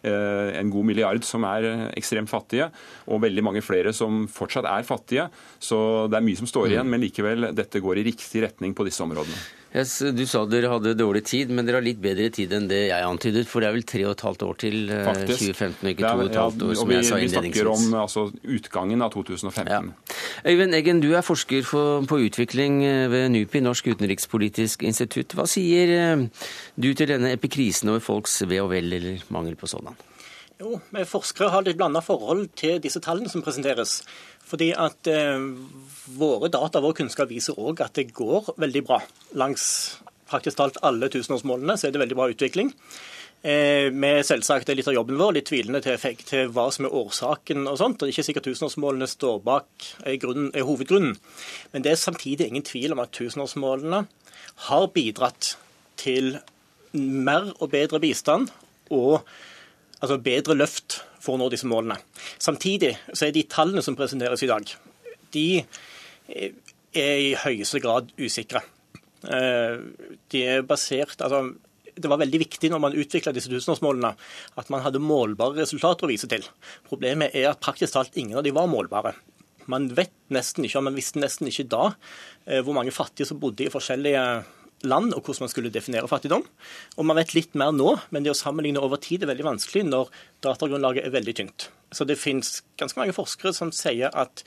eh, 0.00 0.54
en 0.56 0.72
god 0.72 0.88
milliard 0.88 1.26
som 1.28 1.44
er 1.48 1.68
ekstremt 1.98 2.32
fattige, 2.32 2.70
og 3.10 3.20
veldig 3.26 3.44
mange 3.44 3.64
flere 3.64 3.92
som 3.96 4.24
fortsatt 4.32 4.68
er 4.70 4.88
fattige. 4.88 5.28
Så 5.60 5.78
det 6.08 6.18
er 6.20 6.26
mye 6.26 6.40
som 6.40 6.48
står 6.48 6.72
igjen, 6.72 6.88
mm. 6.88 6.96
men 6.96 7.04
likevel, 7.04 7.50
dette 7.56 7.84
går 7.84 8.00
i 8.00 8.08
riktig 8.08 8.46
retning 8.46 8.76
på 8.76 8.88
disse 8.88 9.04
områdene. 9.04 9.44
Yes, 9.74 9.98
du 10.14 10.22
sa 10.30 10.44
dere 10.48 10.70
hadde 10.70 10.94
dårlig 10.96 11.24
tid, 11.26 11.50
men 11.52 11.66
dere 11.66 11.80
har 11.80 11.84
litt 11.84 11.98
bedre 12.00 12.28
tid 12.32 12.52
enn 12.56 12.68
det 12.70 12.78
jeg 12.86 13.04
antydet. 13.04 13.44
For 13.50 13.60
det 13.60 13.68
er 13.68 13.74
vel 13.74 13.84
tre 13.88 14.04
og 14.06 14.14
et 14.14 14.24
halvt 14.24 14.44
år 14.46 14.58
til 14.62 14.76
eh, 14.94 15.02
Faktisk. 15.08 15.42
2015, 15.42 15.90
ikke 15.90 16.04
to 16.04 16.12
og 16.14 16.24
et 16.30 16.38
halvt 16.40 16.64
år, 16.68 16.72
som 16.80 16.88
vi, 16.88 16.96
jeg 16.96 17.08
sa 17.08 17.18
innledningsvis. 17.20 17.58
Vi 17.58 17.66
snakker 17.66 17.72
om 17.74 18.00
altså, 18.00 18.24
utgangen 18.56 19.04
av 19.04 19.12
2015. 19.12 19.68
Ja. 19.74 20.16
Øyvind 20.46 20.78
Eggen, 20.78 21.02
du 21.04 21.10
er 21.12 21.26
forsker 21.26 21.66
for, 21.66 22.06
på 22.08 22.22
utvikling 22.28 22.80
eh, 22.86 23.04
ved 23.12 23.28
NUPI, 23.34 23.64
Norsk 23.66 23.92
utenrikspolitisk 23.92 24.86
institutt. 24.86 25.36
Hva 25.36 25.48
sier 25.50 25.96
eh, 25.98 26.26
du 26.78 26.92
til 26.94 27.10
denne 27.12 27.34
epikrisen 27.36 27.92
over 27.92 28.04
folks 28.04 28.40
ve 28.46 28.62
og 28.62 28.70
vel, 28.72 28.92
eller 28.96 29.24
mangel 29.34 29.58
på 29.60 29.68
sådan? 29.68 29.98
Jo, 30.56 30.78
forskere 31.04 31.50
har 31.52 31.66
litt 31.66 31.76
blanda 31.76 32.00
forhold 32.00 32.46
til 32.56 32.78
disse 32.80 33.02
tallene 33.04 33.28
som 33.28 33.42
presenteres. 33.44 33.98
Fordi 34.46 34.70
at 34.78 35.10
eh, 35.10 35.42
Våre 36.16 36.46
data 36.52 36.78
vår 36.78 36.94
kunnskap 37.00 37.32
viser 37.32 37.56
òg 37.58 37.80
at 37.82 37.96
det 37.98 38.12
går 38.14 38.52
veldig 38.62 38.82
bra. 38.86 39.00
Langs 39.34 39.64
praktisk 40.30 40.60
talt 40.60 40.78
alle 40.86 41.08
tusenårsmålene 41.10 41.74
så 41.74 41.88
er 41.88 41.94
det 41.94 42.02
veldig 42.02 42.18
bra 42.18 42.28
utvikling. 42.30 42.70
Eh, 43.46 43.90
er 43.90 44.22
selvsagt 44.26 44.70
litt 44.72 44.88
av 44.90 44.96
jobben 44.96 45.18
vår 45.20 45.36
litt 45.36 45.48
tvilende 45.50 45.82
til, 45.84 45.98
til, 46.26 46.48
hva 46.54 46.68
som 46.74 46.88
er 46.88 46.94
årsaken 46.98 47.66
og 47.66 47.78
sånt. 47.78 48.00
og 48.00 48.06
Det 48.06 48.12
er 48.12 48.14
ikke 48.14 48.26
sikkert 48.30 48.48
tusenårsmålene 48.48 49.10
står 49.10 49.42
bak 49.46 49.88
er, 50.04 50.16
grunnen, 50.22 50.52
er 50.54 50.66
hovedgrunnen. 50.66 51.18
Men 51.72 51.84
det 51.84 51.92
er 51.92 52.00
samtidig 52.00 52.48
ingen 52.48 52.66
tvil 52.66 52.96
om 52.96 53.02
at 53.04 53.14
tusenårsmålene 53.14 54.04
har 54.70 54.86
bidratt 54.94 55.56
til 56.00 56.38
mer 56.96 57.52
og 57.60 57.70
bedre 57.74 58.00
bistand 58.00 58.50
og 58.94 59.26
altså 60.00 60.18
bedre 60.22 60.56
løft 60.56 61.00
for 61.26 61.36
å 61.36 61.42
nå 61.42 61.50
disse 61.52 61.68
målene. 61.68 61.98
Samtidig 62.38 62.94
så 63.10 63.26
er 63.26 63.34
de 63.34 63.44
tallene 63.50 63.84
som 63.84 63.98
presenteres 63.98 64.44
i 64.46 64.50
dag, 64.50 64.72
de 65.34 65.46
er 66.30 67.20
i 67.26 67.36
høyeste 67.42 67.82
grad 67.82 68.12
usikre. 68.18 68.62
Eh, 69.26 69.78
de 70.30 70.42
er 70.46 70.66
basert 70.66 71.22
altså, 71.24 71.48
det 71.96 72.10
var 72.12 72.20
veldig 72.20 72.40
viktig 72.42 72.68
når 72.70 72.82
man 72.82 72.96
utvikla 72.98 73.32
disse 73.34 73.50
tusenårsmålene, 73.50 74.10
at 74.60 74.72
man 74.72 74.82
hadde 74.84 75.00
målbare 75.02 75.62
resultater 75.62 76.06
å 76.06 76.10
vise 76.10 76.28
til. 76.30 76.44
Problemet 76.88 77.34
er 77.34 77.48
at 77.50 77.62
praktisk 77.64 77.96
talt 77.96 78.18
ingen 78.20 78.36
av 78.36 78.44
de 78.44 78.52
var 78.54 78.68
målbare. 78.70 79.14
Man 79.72 79.88
vet 79.96 80.12
nesten 80.34 80.66
ikke, 80.66 80.78
og 80.78 80.86
man 80.90 80.98
visste 80.98 81.22
nesten 81.22 81.48
ikke 81.50 81.66
da 81.72 81.88
eh, 81.88 82.60
hvor 82.60 82.76
mange 82.76 82.94
fattige 82.94 83.28
som 83.28 83.40
bodde 83.42 83.66
i 83.66 83.72
forskjellige 83.72 84.22
land, 84.84 85.14
og 85.14 85.24
hvordan 85.24 85.46
man 85.46 85.52
skulle 85.52 85.72
definere 85.72 86.08
fattigdom. 86.10 86.44
Og 86.96 87.06
Man 87.06 87.16
vet 87.16 87.34
litt 87.34 87.54
mer 87.54 87.72
nå, 87.72 87.96
men 88.10 88.24
det 88.26 88.34
å 88.34 88.38
sammenligne 88.38 88.82
over 88.82 89.00
tid 89.00 89.22
er 89.22 89.32
veldig 89.32 89.46
vanskelig 89.46 89.86
når 89.88 90.12
datagrunnlaget 90.44 91.06
er 91.06 91.14
veldig 91.14 91.36
tynt. 91.40 91.68
Så 91.92 92.04
det 92.04 92.18
finnes 92.20 92.62
ganske 92.80 92.98
mange 93.00 93.16
forskere 93.16 93.54
som 93.56 93.72
sier 93.72 94.10
at 94.12 94.44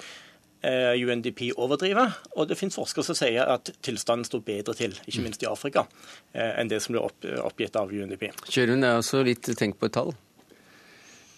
eh, 0.62 0.94
UNDP 1.00 1.50
overdriver, 1.56 2.14
og 2.36 2.50
det 2.50 2.60
finnes 2.60 2.78
forskere 2.78 3.08
som 3.08 3.18
sier 3.18 3.48
at 3.50 3.72
tilstanden 3.86 4.28
står 4.28 4.44
bedre 4.46 4.76
til, 4.78 4.96
ikke 5.08 5.26
minst 5.26 5.44
i 5.44 5.50
Afrika, 5.50 5.88
eh, 6.34 6.56
enn 6.60 6.72
det 6.72 6.82
som 6.84 6.96
ble 6.96 7.06
oppgitt 7.42 7.80
av 7.80 7.92
UNDP. 7.92 8.30
Kjørund 8.50 8.86
er 8.86 9.00
også 9.00 9.24
litt 9.26 9.50
tenkt 9.56 9.80
på 9.80 9.90
et 9.90 9.98
tall? 9.98 10.14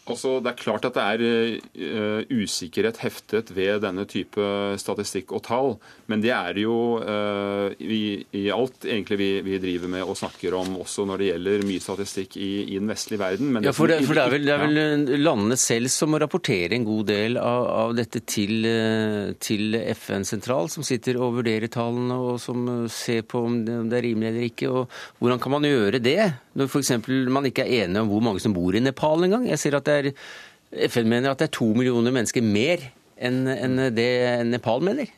Altså, 0.10 0.40
det 0.42 0.50
er 0.50 0.58
klart 0.58 0.86
at 0.88 0.96
det 0.98 1.04
er 1.06 1.22
uh, 1.78 2.32
usikkerhet 2.34 2.98
heftet 3.04 3.52
ved 3.54 3.84
denne 3.84 4.08
type 4.10 4.42
statistikk 4.82 5.30
og 5.38 5.44
tall. 5.46 5.76
Men 6.10 6.24
det 6.24 6.32
er 6.34 6.58
jo 6.58 6.98
uh, 6.98 7.70
i, 7.78 8.24
i, 8.34 8.48
alt 8.54 8.88
egentlig 8.88 9.20
vi, 9.22 9.30
vi, 9.46 9.60
driver 9.62 9.92
med 9.94 10.06
og 10.06 10.18
snakker 10.18 10.58
om, 10.58 10.74
også 10.82 11.06
når 11.06 11.22
det 11.22 11.30
gjelder 11.30 11.66
mye 11.70 11.84
statistikk 11.86 12.38
i, 12.42 12.50
i 12.74 12.80
den 12.80 12.90
vestlige 12.90 13.22
verden. 13.22 13.62
ja, 13.62 13.76
for, 13.78 13.94
det, 13.94 14.02
for 14.08 14.18
det, 14.18 14.26
er 14.26 14.34
vel, 14.34 14.50
det, 14.50 14.56
er 14.56 14.66
vel, 14.66 15.22
landene 15.22 15.60
selv 15.62 15.94
som 15.94 16.12
må 16.16 16.22
rapportere 16.22 16.76
en 16.80 16.88
god 16.88 17.06
del 17.12 17.38
av, 17.38 17.70
av 17.86 17.96
dette 18.02 18.24
til, 18.26 18.66
til 19.38 19.78
FN 19.94 20.26
sentral, 20.28 20.72
som 20.74 20.86
sitter 20.88 21.22
og 21.22 21.38
vurderer 21.40 21.70
tallene 21.72 22.18
og 22.18 22.42
som 22.42 22.66
ser 22.92 23.22
på 23.30 23.46
om 23.46 23.62
det, 23.68 23.78
om 23.84 23.92
det 23.92 24.02
er 24.02 24.08
rimelig 24.10 24.34
eller 24.34 24.50
ikke. 24.50 24.74
og 24.74 25.22
Hvordan 25.22 25.46
kan 25.46 25.60
man 25.60 25.70
gjøre 25.70 26.02
det, 26.02 26.20
når 26.58 26.68
f.eks. 26.68 26.94
man 27.32 27.48
ikke 27.48 27.64
er 27.66 27.86
enig 27.86 28.02
om 28.02 28.10
hvor 28.12 28.24
mange 28.26 28.42
som 28.44 28.56
bor 28.56 28.76
i 28.76 28.84
Nepal 28.84 29.28
engang? 29.28 29.48
Jeg 29.48 30.14
FN 30.72 31.08
mener 31.10 31.32
at 31.32 31.40
det 31.42 31.50
er 31.50 31.58
to 31.58 31.68
millioner 31.76 32.14
mennesker 32.16 32.44
mer 32.44 32.84
enn, 33.20 33.44
en 33.48 33.82
det 33.96 34.12
Nepal 34.48 34.84
mener. 34.84 35.10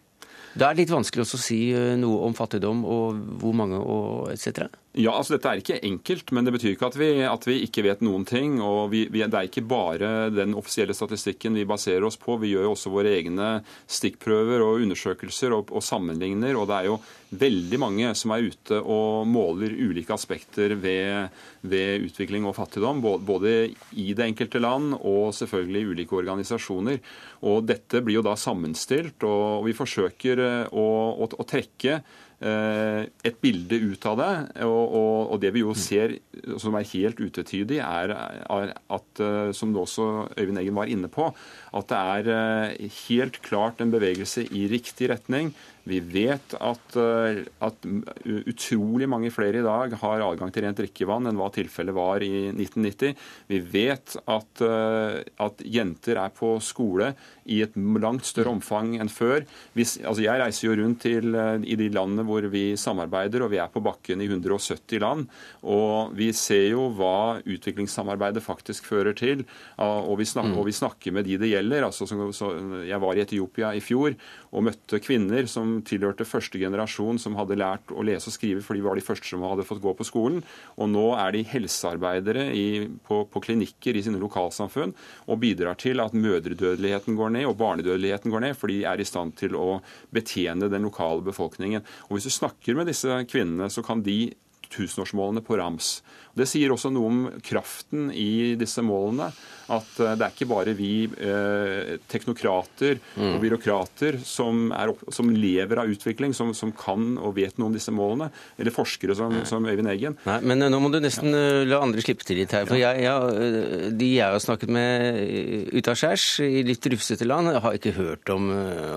Da 0.53 0.69
er 0.69 0.75
det 0.75 0.83
litt 0.83 0.93
vanskelig 0.93 1.25
også 1.25 1.39
å 1.39 1.41
si 1.41 1.59
eh, 1.73 1.93
noe 1.97 2.25
om 2.27 2.35
fattigdom 2.37 2.83
og 2.85 3.21
hvor 3.41 3.55
mange 3.57 3.79
og 3.79 4.31
etc. 4.33 4.67
Ja, 4.93 5.15
altså 5.17 5.33
Dette 5.33 5.49
er 5.49 5.57
ikke 5.57 5.79
enkelt, 5.87 6.29
men 6.37 6.45
det 6.45 6.51
betyr 6.53 6.75
ikke 6.75 6.85
at 6.91 6.95
vi, 6.99 7.07
at 7.25 7.45
vi 7.49 7.55
ikke 7.65 7.81
vet 7.87 8.03
noen 8.05 8.27
ting. 8.29 8.59
og 8.61 8.91
vi, 8.91 9.07
vi, 9.09 9.23
Det 9.25 9.39
er 9.39 9.47
ikke 9.47 9.65
bare 9.65 10.09
den 10.29 10.53
offisielle 10.53 10.93
statistikken 10.93 11.57
vi 11.57 11.65
baserer 11.65 12.05
oss 12.05 12.19
på. 12.21 12.35
Vi 12.37 12.51
gjør 12.51 12.67
jo 12.67 12.73
også 12.75 12.91
våre 12.93 13.15
egne 13.17 13.47
stikkprøver 13.89 14.61
og 14.61 14.83
undersøkelser 14.85 15.55
og, 15.57 15.73
og 15.73 15.81
sammenligner. 15.81 16.53
og 16.53 16.67
Det 16.69 16.77
er 16.77 16.89
jo 16.91 16.99
veldig 17.33 17.79
mange 17.81 18.11
som 18.13 18.35
er 18.35 18.45
ute 18.45 18.77
og 18.77 19.25
måler 19.25 19.73
ulike 19.73 20.13
aspekter 20.13 20.75
ved, 20.77 21.33
ved 21.65 22.05
utvikling 22.11 22.45
og 22.45 22.53
fattigdom. 22.59 23.01
Både 23.01 23.71
i 23.97 24.11
det 24.13 24.27
enkelte 24.27 24.61
land 24.61 24.93
og 24.99 25.33
selvfølgelig 25.33 25.81
i 25.81 25.89
ulike 25.89 26.19
organisasjoner. 26.21 27.01
Og 27.49 27.65
Dette 27.65 28.03
blir 28.05 28.19
jo 28.19 28.27
da 28.29 28.37
sammenstilt, 28.37 29.25
og 29.25 29.65
vi 29.65 29.73
forsøker 29.73 30.43
eh, 30.43 30.69
å, 30.69 30.85
å, 31.17 31.27
å 31.33 31.47
trekke 31.49 31.97
et 32.43 33.37
bilde 33.39 33.77
ut 33.79 34.05
av 34.09 34.17
det. 34.19 34.31
Og, 34.65 34.81
og, 34.83 35.17
og, 35.31 35.37
det 35.39 35.53
vi 35.55 35.61
jo 35.63 35.71
ser 35.77 36.17
som 36.59 36.75
er 36.75 36.89
helt 36.89 37.21
utetydig, 37.23 37.77
er 37.79 38.11
at, 38.11 39.21
som 39.55 39.71
det 39.71 39.79
også 39.79 40.07
Øyvind 40.35 40.59
Eggen 40.59 40.75
var 40.75 40.91
inne 40.91 41.07
på, 41.11 41.29
at 41.73 41.89
det 41.89 41.99
er 41.99 42.31
eh, 42.33 42.89
helt 43.07 43.39
klart 43.45 43.81
en 43.81 43.93
bevegelse 43.93 44.45
i 44.51 44.67
riktig 44.71 45.09
retning. 45.13 45.53
Vi 45.89 45.99
vet 45.99 46.55
at, 46.63 46.95
at, 46.95 47.87
utrolig 48.23 49.07
mange 49.11 49.31
flere 49.35 49.59
i 49.59 49.65
dag 49.65 49.95
har 49.99 50.23
adgang 50.23 50.53
til 50.53 50.63
rent 50.63 50.79
drikkevann 50.79 51.27
enn 51.27 51.39
hva 51.39 51.49
tilfellet 51.51 51.95
var 51.95 52.23
i 52.23 52.49
1990. 52.53 53.17
Vi 53.51 53.59
vet 53.73 54.15
at, 54.23 54.63
at 54.63 55.63
jenter 55.67 56.21
er 56.23 56.31
på 56.37 56.55
skole 56.63 57.11
i 57.51 57.59
et 57.65 57.75
langt 57.75 58.25
større 58.27 58.53
omfang 58.55 58.95
enn 59.01 59.11
før. 59.11 59.43
Hvis, 59.75 59.97
altså 59.99 60.23
jeg 60.23 60.39
reiser 60.39 60.67
jo 60.69 60.77
rundt 60.79 61.01
til, 61.03 61.35
i 61.67 61.77
de 61.79 61.89
landene 61.91 62.25
hvor 62.27 62.47
vi 62.53 62.63
samarbeider, 62.79 63.43
og 63.43 63.51
vi 63.51 63.59
er 63.59 63.71
på 63.73 63.83
bakken 63.83 64.23
i 64.23 64.29
170 64.29 65.03
land. 65.03 65.27
Og 65.67 66.15
vi 66.15 66.29
ser 66.37 66.69
jo 66.71 66.87
hva 66.95 67.41
utviklingssamarbeidet 67.43 68.43
faktisk 68.45 68.87
fører 68.87 69.17
til, 69.17 69.43
og 69.83 70.15
vi 70.21 70.29
snakker, 70.29 70.53
mm. 70.53 70.61
og 70.61 70.69
vi 70.69 70.77
snakker 70.79 71.15
med 71.15 71.27
de 71.27 71.39
det 71.41 71.51
gjelder. 71.51 71.89
Altså, 71.89 72.07
så, 72.07 72.53
jeg 72.87 73.03
var 73.03 73.19
i 73.19 73.25
Etiopia 73.25 73.73
i 73.75 73.83
fjor 73.83 74.15
og 74.53 74.67
møtte 74.69 75.01
kvinner 75.03 75.47
som 75.49 75.72
tilhørte 75.87 76.27
første 76.27 76.59
generasjon 76.61 77.19
som 77.21 77.37
hadde 77.39 77.57
lært 77.59 77.93
å 77.93 78.03
lese 78.05 78.29
og 78.29 78.35
skrive, 78.35 78.61
for 78.65 78.77
de 78.77 78.83
var 78.85 78.99
de 78.99 79.05
første 79.05 79.29
som 79.29 79.43
hadde 79.47 79.65
fått 79.67 79.81
gå 79.83 79.93
på 79.97 80.07
skolen. 80.07 80.43
Og 80.77 80.91
nå 80.91 81.05
er 81.17 81.33
de 81.35 81.43
helsearbeidere 81.49 82.45
i, 82.53 82.65
på, 83.07 83.23
på 83.31 83.43
klinikker 83.47 83.97
i 83.97 84.03
sine 84.05 84.21
lokalsamfunn 84.21 84.93
og 85.25 85.41
bidrar 85.41 85.79
til 85.81 86.03
at 86.03 86.15
mødredødeligheten 86.17 87.17
går 87.19 87.35
ned 87.37 87.49
og 87.49 87.57
barnedødeligheten 87.61 88.33
går 88.33 88.47
ned, 88.47 88.57
for 88.59 88.71
de 88.71 88.83
er 88.89 89.01
i 89.01 89.07
stand 89.07 89.35
til 89.39 89.57
å 89.57 89.79
betjene 90.13 90.69
den 90.71 90.85
lokale 90.85 91.25
befolkningen. 91.25 91.83
Og 92.09 92.17
Hvis 92.17 92.29
du 92.29 92.37
snakker 92.37 92.77
med 92.77 92.91
disse 92.91 93.23
kvinnene, 93.29 93.71
så 93.73 93.85
kan 93.85 94.05
de 94.05 94.33
tusenårsmålene 94.73 95.43
på 95.45 95.57
rams. 95.59 95.99
Det 96.33 96.47
sier 96.49 96.73
også 96.73 96.89
noe 96.93 97.09
om 97.09 97.25
kraften 97.45 98.09
i 98.09 98.55
disse 98.57 98.81
målene. 98.85 99.29
At 99.71 99.99
eh, 100.01 100.15
det 100.19 100.25
er 100.25 100.33
ikke 100.33 100.49
bare 100.49 100.73
vi 100.75 101.05
eh, 101.07 101.95
teknokrater 102.11 102.97
mm. 102.99 103.29
og 103.29 103.37
byråkrater 103.43 104.17
som, 104.27 104.65
er, 104.75 104.91
som, 105.13 105.29
lever 105.33 105.79
av 105.79 105.91
utvikling, 105.93 106.33
som, 106.35 106.51
som, 106.57 106.73
kan 106.75 107.15
og 107.15 107.35
vet 107.37 107.59
noe 107.59 107.69
om 107.69 107.77
disse 107.77 107.93
målene. 107.95 108.29
Eller 108.59 108.75
forskere 108.75 109.15
som, 109.17 109.35
som 109.47 109.65
Øyvind 109.69 109.91
Eggen. 109.91 110.17
Nei, 110.27 110.39
Men 110.43 110.65
eh, 110.65 110.71
nå 110.73 110.81
må 110.83 110.91
du 110.93 110.99
nesten 111.03 111.31
ja. 111.31 111.43
Eh, 111.43 111.67
la 111.69 111.79
andre 111.83 112.03
slippe 112.03 112.25
til 112.27 112.41
litt 112.41 112.53
her. 112.55 112.67
For 112.69 112.79
jeg, 112.79 113.05
jeg, 113.05 113.93
de 113.99 114.09
jeg 114.09 114.35
har 114.35 114.43
snakket 114.43 114.73
med 114.73 115.71
utaskjærs 115.77 116.27
i 116.43 116.65
litt 116.67 116.89
rufsete 116.91 117.27
land, 117.27 117.53
har 117.63 117.77
ikke 117.77 117.95
hørt 117.95 118.29
om, 118.33 118.49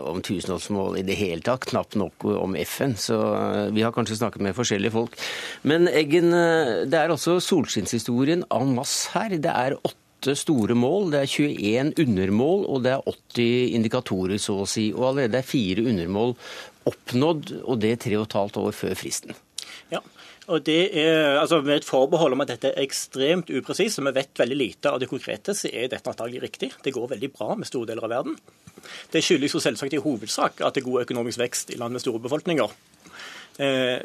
om 0.07 0.23
tusenårsmål 0.25 0.99
i 1.01 1.05
det 1.07 1.19
hele 1.21 1.45
tatt. 1.47 1.69
Knapt 1.69 1.99
nok 2.01 2.27
om 2.33 2.57
FN. 2.65 2.97
Så 2.99 3.19
vi 3.77 3.85
har 3.85 3.95
kanskje 3.95 4.19
snakket 4.19 4.45
med 4.45 4.57
forskjellige 4.57 4.95
folk. 4.95 5.17
Men 5.67 5.91
Eggen, 5.91 6.33
det 6.33 6.99
er 6.99 7.13
også 7.13 7.26
altså 7.27 7.43
solskinnshistorien 7.43 8.45
en 8.55 8.75
masse 8.77 9.11
her. 9.15 9.35
Det 9.43 9.51
er 9.51 9.75
åtte 9.83 10.35
store 10.39 10.77
mål, 10.79 11.11
det 11.13 11.25
er 11.25 11.31
21 11.31 11.95
undermål, 12.03 12.67
og 12.71 12.85
det 12.85 12.93
er 12.95 13.09
80 13.11 13.75
indikatorer, 13.79 14.39
så 14.39 14.61
å 14.63 14.69
si. 14.71 14.93
Og 14.95 15.09
allerede 15.11 15.41
er 15.41 15.47
fire 15.47 15.83
undermål 15.87 16.37
oppnådd, 16.87 17.57
og 17.65 17.81
det 17.83 17.97
tre 18.05 18.15
og 18.19 18.29
et 18.29 18.37
halvt 18.39 18.61
år 18.63 18.77
før 18.79 18.95
fristen. 18.99 19.35
Ja, 19.91 20.01
Og 20.47 20.63
det 20.63 20.95
er, 20.95 21.41
altså 21.41 21.61
Med 21.61 21.81
et 21.81 21.85
forbehold 21.85 22.33
om 22.33 22.41
at 22.41 22.53
dette 22.53 22.69
er 22.71 22.85
ekstremt 22.85 23.51
upresist, 23.51 23.99
og 23.99 24.07
vi 24.07 24.13
vet 24.15 24.39
veldig 24.39 24.57
lite 24.57 24.93
av 24.93 25.01
det 25.01 25.09
konkrete, 25.11 25.55
så 25.55 25.67
er 25.67 25.89
dette 25.91 26.07
antagelig 26.07 26.43
riktig. 26.43 26.71
Det 26.85 26.95
går 26.95 27.09
veldig 27.17 27.33
bra 27.35 27.57
med 27.57 27.67
store 27.67 27.91
deler 27.91 28.07
av 28.07 28.15
verden. 28.15 28.39
Det 29.11 29.25
skyldes 29.25 29.57
jo 29.57 29.61
selvsagt 29.61 29.99
i 29.99 30.03
hovedsak 30.05 30.63
at 30.63 30.75
det 30.75 30.85
er 30.85 30.87
god 30.87 31.03
økonomisk 31.03 31.43
vekst 31.43 31.75
i 31.75 31.81
land 31.81 31.99
med 31.99 32.05
store 32.05 32.23
befolkninger. 32.23 32.71
Eh, 33.59 33.99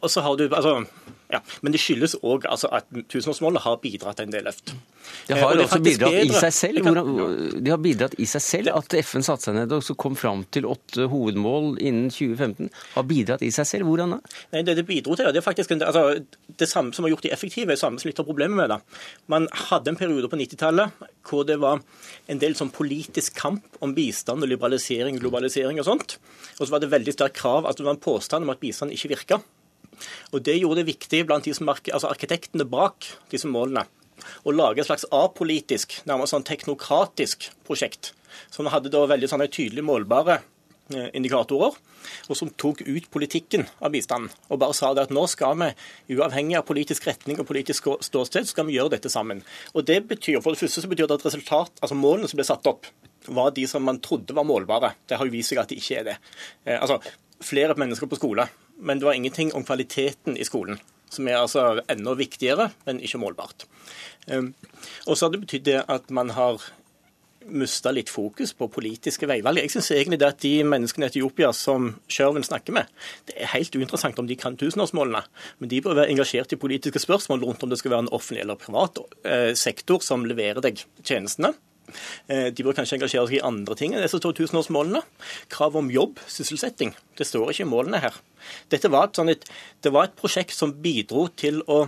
og 0.00 0.08
så 0.08 0.24
har 0.24 0.40
du, 0.40 0.48
altså, 0.48 0.86
ja, 1.32 1.40
Men 1.62 1.74
det 1.74 1.80
skyldes 1.82 2.14
òg 2.22 2.46
altså, 2.46 2.70
at 2.74 2.86
tusenårsmålet 3.10 3.64
har 3.64 3.80
bidratt 3.82 4.20
til 4.20 4.28
en 4.28 4.34
del 4.34 4.46
løft. 4.46 4.72
Det 5.26 5.38
har 5.38 5.54
Og 5.54 5.64
også 5.64 5.78
bidratt 5.82 6.14
i 6.18 6.34
seg 6.34 6.54
selv. 6.54 6.88
De 7.62 7.72
har 7.72 7.80
bidratt 7.82 8.14
i 8.22 8.26
seg 8.30 8.42
selv 8.42 8.72
at 8.74 8.94
FN 9.06 9.24
satte 9.26 9.48
seg 9.48 9.56
ned 9.58 9.74
og 9.74 9.82
så 9.86 9.96
kom 9.98 10.16
fram 10.18 10.44
til 10.54 10.68
åtte 10.70 11.08
hovedmål 11.10 11.76
innen 11.82 12.08
2015. 12.14 12.70
Har 12.94 13.06
bidratt 13.06 13.42
i 13.46 13.50
seg 13.54 13.68
selv. 13.68 13.90
Hvordan 13.90 14.16
da? 14.16 14.20
Nei, 14.54 14.62
Det 14.66 14.76
det 14.78 14.86
bidro 14.86 15.16
til, 15.18 15.30
det 15.34 15.42
er 15.42 15.46
faktisk 15.46 15.74
altså, 15.76 16.22
det 16.46 16.68
samme 16.70 16.94
som 16.94 17.06
har 17.06 17.14
gjort 17.14 17.26
de 17.26 17.34
effektive, 17.34 17.70
er 17.70 17.76
det 17.76 17.82
samme 17.82 18.02
som 18.02 18.10
litt 18.10 18.22
av 18.22 18.28
problemet 18.28 18.58
med 18.58 18.70
det. 18.74 18.80
Man 19.32 19.48
hadde 19.70 19.94
en 19.94 19.98
periode 19.98 20.30
på 20.30 20.38
90-tallet 20.38 21.06
hvor 21.26 21.46
det 21.46 21.58
var 21.62 21.82
en 22.30 22.42
del 22.42 22.54
sånn 22.58 22.70
politisk 22.74 23.34
kamp 23.38 23.80
om 23.82 23.94
bistand 23.96 24.42
og 24.42 24.50
liberalisering, 24.50 25.18
globalisering 25.22 25.82
og 25.82 25.88
sånt. 25.90 26.18
Og 26.58 26.66
så 26.66 26.72
var 26.72 26.82
det 26.82 26.92
veldig 26.94 27.14
sterkt 27.14 27.38
krav, 27.40 27.66
altså 27.66 27.82
det 27.82 27.90
var 27.90 27.98
en 27.98 28.06
påstand 28.06 28.46
om 28.46 28.54
at 28.54 28.62
bistand 28.62 28.94
ikke 28.94 29.14
virka. 29.16 29.40
Og 30.32 30.42
Det 30.42 30.58
gjorde 30.58 30.82
det 30.82 30.90
viktig 30.92 31.22
blant 31.26 31.44
de 31.44 31.54
som, 31.56 31.68
altså 31.68 32.10
arkitektene 32.10 32.66
bak 32.68 33.08
disse 33.32 33.48
målene 33.50 33.86
å 34.46 34.52
lage 34.54 34.80
et 34.80 34.88
slags 34.88 35.06
apolitisk, 35.14 36.00
nærmest 36.08 36.34
sånn 36.34 36.46
teknokratisk 36.46 37.50
prosjekt. 37.66 38.12
Som 38.52 38.68
hadde 38.72 38.92
da 38.92 39.04
veldig 39.08 39.28
sånne 39.30 39.48
tydelig 39.52 39.84
målbare 39.86 40.38
eh, 40.92 41.08
indikatorer, 41.16 41.76
og 42.30 42.38
som 42.38 42.50
tok 42.60 42.82
ut 42.86 43.08
politikken 43.12 43.66
av 43.80 43.92
bistanden. 43.94 44.32
Og 44.50 44.60
bare 44.62 44.76
sa 44.76 44.92
det 44.94 45.06
at 45.06 45.14
nå 45.14 45.26
skal 45.30 45.56
vi, 45.60 45.70
uavhengig 46.16 46.58
av 46.58 46.66
politisk 46.68 47.08
retning 47.08 47.40
og 47.40 47.48
politisk 47.48 47.86
stå- 47.86 47.98
ståsted, 48.08 48.48
skal 48.50 48.68
vi 48.68 48.76
gjøre 48.78 48.94
dette 48.96 49.12
sammen. 49.12 49.42
Og 49.74 49.86
det 49.88 50.02
betyr, 50.08 50.40
For 50.42 50.52
det 50.54 50.62
første 50.62 50.84
så 50.84 50.90
betyr 50.90 51.08
det 51.08 51.20
at 51.20 51.28
resultat, 51.28 51.72
altså 51.80 51.98
målene 51.98 52.28
som 52.30 52.40
ble 52.40 52.48
satt 52.48 52.66
opp, 52.70 52.86
var 53.26 53.50
de 53.50 53.64
som 53.66 53.82
man 53.82 53.98
trodde 54.00 54.34
var 54.36 54.46
målbare. 54.46 54.94
Det 55.08 55.18
har 55.18 55.26
jo 55.26 55.34
vist 55.34 55.50
seg 55.50 55.58
at 55.58 55.72
de 55.72 55.80
ikke 55.80 56.00
er 56.00 56.12
det. 56.12 56.18
Eh, 56.64 56.80
altså, 56.80 57.00
Flere 57.44 57.74
mennesker 57.76 58.08
på 58.08 58.16
skole, 58.16 58.46
men 58.76 59.00
det 59.00 59.08
var 59.08 59.18
ingenting 59.18 59.52
om 59.54 59.64
kvaliteten 59.64 60.36
i 60.36 60.44
skolen. 60.44 60.80
Som 61.10 61.28
er 61.30 61.38
altså 61.38 61.82
enda 61.88 62.16
viktigere, 62.18 62.70
men 62.84 63.00
ikke 63.00 63.20
målbart. 63.22 63.66
Um, 64.26 64.54
og 65.06 65.16
så 65.16 65.26
har 65.26 65.32
det 65.34 65.44
betydd 65.44 65.68
det 65.68 65.84
at 65.88 66.10
man 66.10 66.32
har 66.34 66.64
mista 67.46 67.92
litt 67.94 68.10
fokus 68.10 68.52
på 68.58 68.68
politiske 68.72 69.28
veivalg. 69.28 69.60
Jeg 69.62 69.76
syns 69.76 69.90
egentlig 69.94 70.18
det 70.20 70.28
at 70.28 70.40
de 70.42 70.52
menneskene 70.66 71.06
i 71.06 71.10
Etiopia 71.10 71.52
som 71.54 71.92
Sherwin 72.10 72.46
snakker 72.46 72.74
med, 72.76 72.90
det 73.28 73.36
er 73.38 73.52
helt 73.54 73.76
uinteressant 73.76 74.18
om 74.18 74.26
de 74.28 74.38
kan 74.38 74.56
tusenårsmålene, 74.58 75.22
men 75.60 75.70
de 75.70 75.80
bør 75.84 76.00
være 76.00 76.14
engasjert 76.14 76.56
i 76.56 76.60
politiske 76.60 77.02
spørsmål 77.02 77.44
rundt 77.46 77.62
om 77.62 77.70
det 77.70 77.78
skal 77.80 77.94
være 77.94 78.06
en 78.06 78.14
offentlig 78.16 78.42
eller 78.42 78.60
privat 78.60 78.98
eh, 79.24 79.52
sektor 79.58 80.02
som 80.04 80.26
leverer 80.26 80.64
deg 80.64 80.82
tjenestene. 81.04 81.54
Eh, 82.28 82.48
De 82.54 82.66
bør 82.66 82.76
kanskje 82.78 82.98
engasjere 82.98 83.28
seg 83.28 83.38
i 83.38 83.44
andre 83.46 83.76
ting 83.78 83.94
enn 83.94 84.04
disse 84.04 84.20
to 84.22 84.32
tusenårsmålene. 84.36 85.02
Krav 85.52 85.78
om 85.78 85.92
jobb, 85.92 86.20
sysselsetting. 86.30 86.94
Det 87.18 87.26
står 87.28 87.52
ikke 87.52 87.66
i 87.66 87.70
målene 87.70 88.02
her. 88.02 88.16
Dette 88.72 88.90
var 88.92 89.08
et, 89.08 89.18
sånn 89.18 89.32
et, 89.32 89.46
det 89.82 89.92
var 89.94 90.08
et 90.08 90.18
prosjekt 90.18 90.54
som 90.56 90.74
bidro 90.82 91.28
til 91.34 91.62
å 91.66 91.86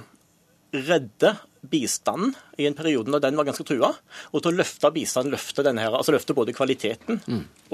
redde 0.75 1.37
bistanden 1.69 2.35
i 2.61 2.67
en 2.69 2.77
periode 2.77 3.11
da 3.11 3.21
den 3.23 3.37
var 3.39 3.47
ganske 3.49 3.65
trua, 3.67 3.91
og 4.31 4.43
til 4.43 4.53
å 4.53 4.59
løfte 4.61 4.91
bistanden, 4.95 5.33
løfte 5.35 5.65
denne 5.67 5.83
her, 5.83 5.95
altså 5.97 6.15
løfte 6.15 6.37
både 6.37 6.55
kvaliteten 6.57 7.21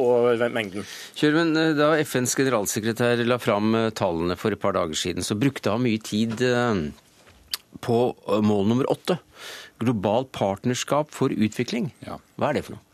og 0.01 0.45
mengden. 0.55 0.87
Kjørmen, 1.19 1.53
da 1.79 1.93
FNs 2.01 2.37
generalsekretær 2.39 3.25
la 3.29 3.39
fram 3.43 3.75
eh, 3.79 3.91
tallene 3.97 4.39
for 4.41 4.55
et 4.55 4.63
par 4.63 4.77
dager 4.79 4.99
siden, 4.99 5.27
så 5.27 5.37
brukte 5.39 5.75
han 5.75 5.85
mye 5.85 6.01
tid 6.05 6.41
eh, 6.47 6.85
på 7.85 8.01
eh, 8.15 8.45
mål 8.47 8.71
nummer 8.73 8.91
åtte. 8.95 9.19
Globalt 9.85 10.33
partnerskap 10.33 11.13
for 11.13 11.33
utvikling. 11.35 11.93
Hva 12.09 12.51
er 12.51 12.59
det 12.59 12.67
for 12.67 12.79
noe? 12.79 12.85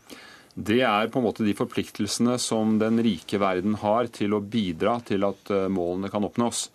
Det 0.51 0.81
er 0.83 1.07
på 1.07 1.21
en 1.21 1.27
måte 1.29 1.45
de 1.47 1.55
forpliktelsene 1.55 2.35
som 2.41 2.75
den 2.81 2.99
rike 3.03 3.39
verden 3.39 3.77
har 3.79 4.09
til 4.11 4.35
å 4.35 4.41
bidra 4.43 4.97
til 5.07 5.23
at 5.23 5.51
eh, 5.53 5.69
målene 5.71 6.11
kan 6.11 6.25
oppnås. 6.27 6.65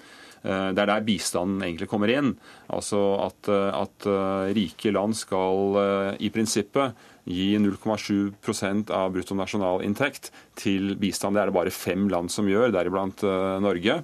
Eh, 0.41 0.71
Det 0.73 0.81
er 0.81 0.89
der 0.89 1.05
bistanden 1.05 1.61
egentlig 1.61 1.91
kommer 1.91 2.09
inn. 2.09 2.33
Altså 2.73 3.03
at, 3.27 3.51
eh, 3.53 3.69
at 3.77 4.09
rike 4.57 4.95
land 4.97 5.19
skal 5.19 6.17
i 6.17 6.33
prinsippet 6.33 6.97
gi 7.27 7.59
0,7% 7.59 8.91
av 8.95 9.13
bruttonasjonalinntekt 9.13 10.31
til 10.57 10.95
bistand. 10.97 11.37
Det 11.37 11.43
er 11.43 11.51
det 11.51 11.59
bare 11.59 11.75
fem 11.75 12.09
land 12.09 12.31
som 12.31 12.47
gjør, 12.47 12.71
deriblant 12.71 13.25
Norge. 13.61 13.97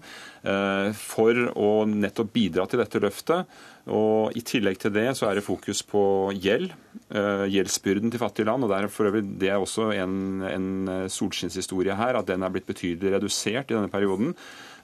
For 0.99 1.45
å 1.55 1.69
nettopp 1.87 2.33
bidra 2.35 2.67
til 2.67 2.83
dette 2.83 2.99
løftet. 2.99 3.47
Og 3.91 4.37
I 4.39 4.43
tillegg 4.47 4.79
til 4.79 4.93
det 4.95 5.09
så 5.19 5.27
er 5.27 5.39
det 5.39 5.47
fokus 5.47 5.83
på 5.83 6.31
gjeld. 6.39 6.71
eh, 7.11 7.47
Gjeldsbyrden 7.51 8.13
til 8.13 8.21
fattige 8.23 8.47
land. 8.47 8.63
og 8.63 8.71
Det 8.71 8.79
er 8.79 8.89
for 8.89 9.11
øvrig 9.11 9.25
det 9.39 9.49
er 9.51 9.59
også 9.59 9.91
en, 9.97 10.43
en 10.47 10.89
eh, 10.89 11.09
solskinnshistorie 11.09 11.97
her, 11.99 12.15
at 12.17 12.27
den 12.27 12.43
er 12.43 12.53
blitt 12.55 12.67
betydelig 12.67 13.17
redusert 13.17 13.71
i 13.71 13.75
denne 13.75 13.91
perioden. 13.91 14.37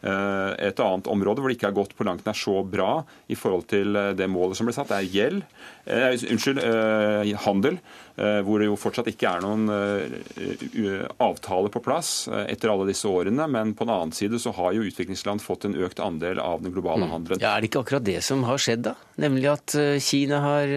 Eh, 0.02 0.50
Et 0.66 0.80
annet 0.82 1.06
område 1.06 1.38
hvor 1.38 1.48
det 1.48 1.58
ikke 1.58 1.70
har 1.70 1.78
gått 1.78 1.94
på 1.94 2.06
langt 2.06 2.26
nær 2.26 2.34
så 2.34 2.64
bra 2.66 3.04
i 3.30 3.38
forhold 3.38 3.68
til 3.70 3.94
det 4.18 4.28
målet 4.30 4.58
som 4.58 4.66
ble 4.66 4.74
satt, 4.74 4.90
er 4.90 5.06
gjeld. 5.06 5.44
Eh, 5.88 6.12
unnskyld, 6.32 6.58
eh, 6.60 7.32
handel. 7.46 7.78
eh, 8.18 8.40
Hvor 8.44 8.58
det 8.60 8.66
jo 8.68 8.76
fortsatt 8.76 9.06
ikke 9.08 9.30
er 9.30 9.40
noen 9.44 9.68
eh, 9.72 11.06
avtale 11.22 11.70
på 11.72 11.80
plass 11.84 12.28
eh, 12.28 12.44
etter 12.52 12.68
alle 12.72 12.86
disse 12.90 13.08
årene. 13.08 13.46
Men 13.48 13.74
på 13.78 13.86
den 13.86 13.94
annen 13.94 14.12
side 14.12 14.38
så 14.42 14.52
har 14.56 14.74
jo 14.76 14.82
utviklingsland 14.84 15.40
fått 15.40 15.64
en 15.68 15.76
økt 15.78 16.00
andel 16.04 16.40
av 16.42 16.60
den 16.62 16.72
globale 16.74 17.06
handelen. 17.08 17.40
Ja, 17.40 17.54
Er 17.56 17.62
det 17.64 17.70
ikke 17.70 17.82
akkurat 17.84 18.04
det 18.04 18.18
som 18.26 18.42
har 18.48 18.58
skjedd, 18.60 18.82
da? 18.90 18.94
Nemlig 19.18 19.48
at 19.50 19.74
eh, 19.78 19.98
Kina 20.02 20.40
har 20.44 20.74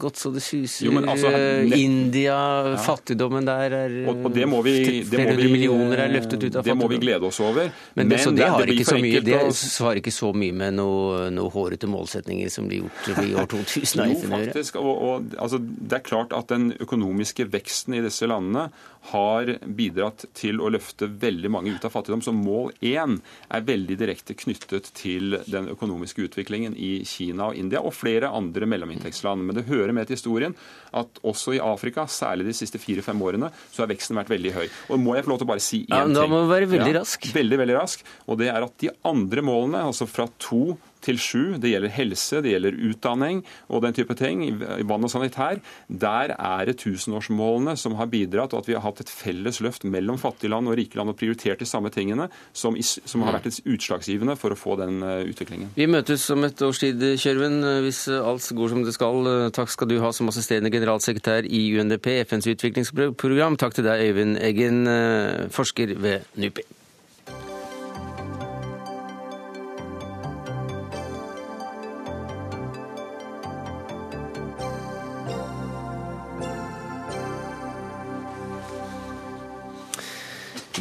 gått 0.00 0.18
så 0.20 0.32
det 0.34 0.42
suser. 0.44 0.86
Jo, 0.88 0.92
men 0.96 1.06
altså, 1.08 1.30
nett- 1.32 1.78
India, 1.78 2.36
fattigdommen 2.82 3.46
der 3.48 3.76
er 3.78 3.94
Og, 4.08 4.24
og 4.26 4.34
det 4.34 4.48
må 4.48 4.62
vi, 4.66 4.74
det 5.08 5.22
må 5.28 5.36
vi, 5.38 5.48
millioner 5.52 6.02
er 6.06 6.12
løftet 6.16 6.42
ut 6.48 6.56
av 6.60 6.64
det 6.66 6.74
må 6.76 6.88
vi 6.90 6.98
glede 7.02 7.28
oss 7.28 7.38
over. 7.40 7.70
Men 7.94 8.08
det, 8.10 8.18
så 8.24 8.32
det, 8.34 8.48
har 8.48 8.64
det, 8.66 8.74
ikke 8.76 8.88
så 8.90 8.98
mye, 9.00 9.22
det 9.24 9.38
svarer 9.56 10.00
ikke 10.02 10.12
så 10.14 10.32
mye 10.34 10.52
med 10.56 10.76
noen 10.80 11.32
noe 11.36 11.52
hårete 11.52 11.88
målsetninger 11.90 12.50
som 12.52 12.66
blir 12.68 12.82
gjort 12.82 13.22
i 13.24 13.32
år 13.38 13.48
2000 13.52 14.02
av 14.04 14.12
Jo. 14.12 14.31
Faktisk. 14.32 14.78
Og, 14.80 15.02
og, 15.08 15.36
altså, 15.38 15.60
det 15.62 15.98
er 15.98 16.06
klart 16.06 16.32
at 16.36 16.50
den 16.52 16.72
økonomiske 16.82 17.46
veksten 17.52 17.96
i 17.98 18.02
disse 18.04 18.28
landene 18.30 18.68
har 19.10 19.48
bidratt 19.66 20.24
til 20.38 20.60
å 20.62 20.70
løfte 20.70 21.08
veldig 21.10 21.50
mange 21.50 21.72
ut 21.74 21.84
av 21.88 21.90
fattigdom. 21.94 22.22
Så 22.22 22.34
mål 22.36 22.70
én 22.86 23.16
er 23.50 23.64
veldig 23.66 23.96
direkte 23.98 24.36
knyttet 24.38 24.92
til 24.98 25.38
den 25.50 25.66
økonomiske 25.72 26.22
utviklingen 26.28 26.76
i 26.78 27.00
Kina 27.08 27.50
og 27.50 27.58
India 27.58 27.82
og 27.82 27.96
flere 27.98 28.30
andre 28.30 28.68
mellominntektsland. 28.70 29.42
Men 29.42 29.58
det 29.58 29.66
hører 29.70 29.94
med 29.96 30.06
til 30.06 30.18
historien 30.20 30.54
at 30.94 31.18
også 31.26 31.56
i 31.56 31.62
Afrika, 31.64 32.06
særlig 32.06 32.46
de 32.50 32.56
siste 32.56 32.78
fire-fem 32.82 33.18
årene, 33.26 33.50
så 33.72 33.82
har 33.82 33.90
veksten 33.90 34.18
vært 34.20 34.30
veldig 34.30 34.54
høy. 34.54 34.66
Og 34.92 35.02
må 35.02 35.16
jeg 35.16 35.26
få 35.26 35.34
lov 35.34 35.42
til 35.42 35.48
å 35.48 35.52
bare 35.54 35.64
si 35.64 35.82
én 35.82 35.90
Ja, 35.96 36.04
ting? 36.04 36.14
da 36.20 36.28
må 36.30 36.44
du 36.44 36.52
være 36.52 36.70
veldig 36.70 36.94
rask. 37.00 37.26
Veldig, 37.34 37.58
veldig 37.64 37.78
rask. 37.80 38.06
Og 38.28 38.38
det 38.38 38.52
er 38.52 38.62
at 38.62 38.78
de 38.82 38.92
andre 39.08 39.44
målene, 39.44 39.82
altså 39.90 40.06
fra 40.06 40.28
to 40.38 40.76
til 41.04 41.20
sju, 41.20 41.42
det 41.62 41.72
gjelder 41.72 41.94
helse, 41.96 42.42
det 42.44 42.54
gjelder 42.54 42.78
utdanning 42.90 43.42
og 43.68 43.82
den 43.84 43.96
type 43.96 44.16
ting, 44.18 44.44
vann 44.88 45.06
og 45.06 45.12
sanitær, 45.12 45.60
der 45.88 46.34
er 46.36 46.68
det 46.68 46.78
tusenårsmålene 46.82 47.76
som 47.78 47.96
har 47.98 48.10
bidratt, 48.12 48.54
og 48.54 48.62
at 48.62 48.70
vi 48.70 48.76
har 48.76 48.84
hatt 48.84 49.02
et 49.04 49.12
felles 49.12 49.60
løft 49.64 49.86
mellom 49.88 50.20
fattige 50.20 50.52
land 50.52 50.70
og 50.70 50.78
rike 50.78 50.98
land 50.98 51.12
og 51.12 51.18
prioritert 51.20 51.62
de 51.62 51.68
samme 51.68 51.92
tingene, 51.94 52.28
som, 52.52 52.76
som 52.82 53.26
har 53.26 53.38
vært 53.38 53.62
utslagsgivende 53.62 54.36
for 54.40 54.54
å 54.54 54.58
få 54.58 54.76
den 54.80 55.02
eh, 55.06 55.24
utviklingen. 55.30 55.72
Vi 55.76 55.88
møtes 55.90 56.28
om 56.34 56.46
et 56.46 56.62
års 56.64 56.82
tid, 56.82 57.02
Kjørven, 57.22 57.60
hvis 57.84 58.04
alt 58.12 58.46
går 58.56 58.72
som 58.72 58.84
det 58.86 58.94
skal. 58.96 59.30
Takk 59.54 59.72
skal 59.72 59.90
du 59.90 59.98
ha 60.02 60.12
som 60.14 60.30
assisterende 60.32 60.72
generalsekretær 60.72 61.48
i 61.48 61.64
UNDP, 61.78 62.12
FNs 62.28 62.50
utviklingsprogram. 62.54 63.58
Takk 63.60 63.78
til 63.78 63.88
deg, 63.88 64.06
Øyvind 64.10 64.38
Eggen, 64.42 64.86
eh, 64.86 65.48
forsker 65.50 65.96
ved 65.98 66.30
NUPI. 66.36 66.81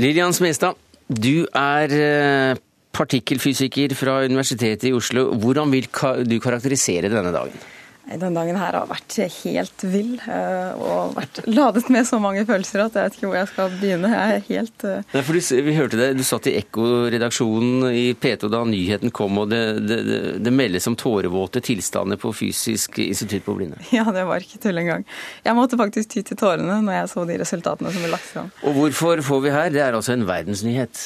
Lilian 0.02 0.34
Smestad, 0.34 0.80
du 1.12 1.44
er 1.54 1.92
eh, 1.94 2.60
partikkelfysiker 2.96 3.94
fra 3.94 4.22
Universitetet 4.26 4.88
i 4.90 4.96
Oslo. 4.98 5.28
Hvordan 5.38 5.70
vil 5.74 5.86
du 6.26 6.40
karakterisere 6.42 7.12
denne 7.12 7.34
dagen? 7.36 7.54
Den 8.10 8.34
dagen 8.34 8.58
her 8.58 8.76
har 8.76 8.88
vært 8.90 9.14
helt 9.44 9.84
vill 9.86 10.16
eh, 10.26 10.72
og 10.74 11.14
vært 11.16 11.42
ladet 11.46 11.86
med 11.94 12.08
så 12.10 12.18
mange 12.22 12.42
følelser 12.50 12.82
at 12.84 12.96
jeg 12.98 13.06
vet 13.06 13.18
ikke 13.18 13.30
hvor 13.30 13.38
jeg 13.38 13.50
skal 13.52 13.76
begynne. 13.78 14.10
Jeg 14.10 14.38
er 14.38 14.46
helt 14.48 14.86
eh, 14.90 15.04
Nei, 15.14 15.22
for 15.28 15.38
du, 15.38 15.62
vi 15.68 15.76
hørte 15.78 16.00
det, 16.00 16.08
du 16.18 16.24
satt 16.26 16.50
i 16.50 16.56
Ekko-redaksjonen 16.60 17.86
i 17.94 18.04
P2 18.18 18.50
da 18.52 18.64
nyheten 18.68 19.14
kom, 19.16 19.38
og 19.44 19.52
det, 19.54 19.62
det, 19.86 20.00
det, 20.08 20.20
det 20.44 20.54
meldes 20.56 20.90
om 20.90 20.98
tårevåte 20.98 21.62
tilstander 21.64 22.20
på 22.22 22.34
Fysisk 22.36 22.98
institutt 23.06 23.46
på 23.46 23.56
Blinde. 23.60 23.80
Ja, 23.94 24.08
det 24.14 24.26
var 24.28 24.42
ikke 24.42 24.60
tull 24.64 24.82
engang. 24.82 25.06
Jeg 25.46 25.58
måtte 25.58 25.78
faktisk 25.80 26.10
ty 26.16 26.26
til 26.26 26.40
tårene 26.40 26.82
når 26.82 26.98
jeg 26.98 27.14
så 27.14 27.28
de 27.30 27.38
resultatene 27.44 27.94
som 27.94 28.04
ble 28.04 28.12
lagt 28.16 28.28
fram. 28.34 28.50
Og 28.66 28.76
hvorfor 28.80 29.22
får 29.30 29.46
vi 29.46 29.54
her? 29.54 29.72
Det 29.78 29.86
er 29.86 29.98
altså 30.00 30.16
en 30.18 30.26
verdensnyhet. 30.28 31.06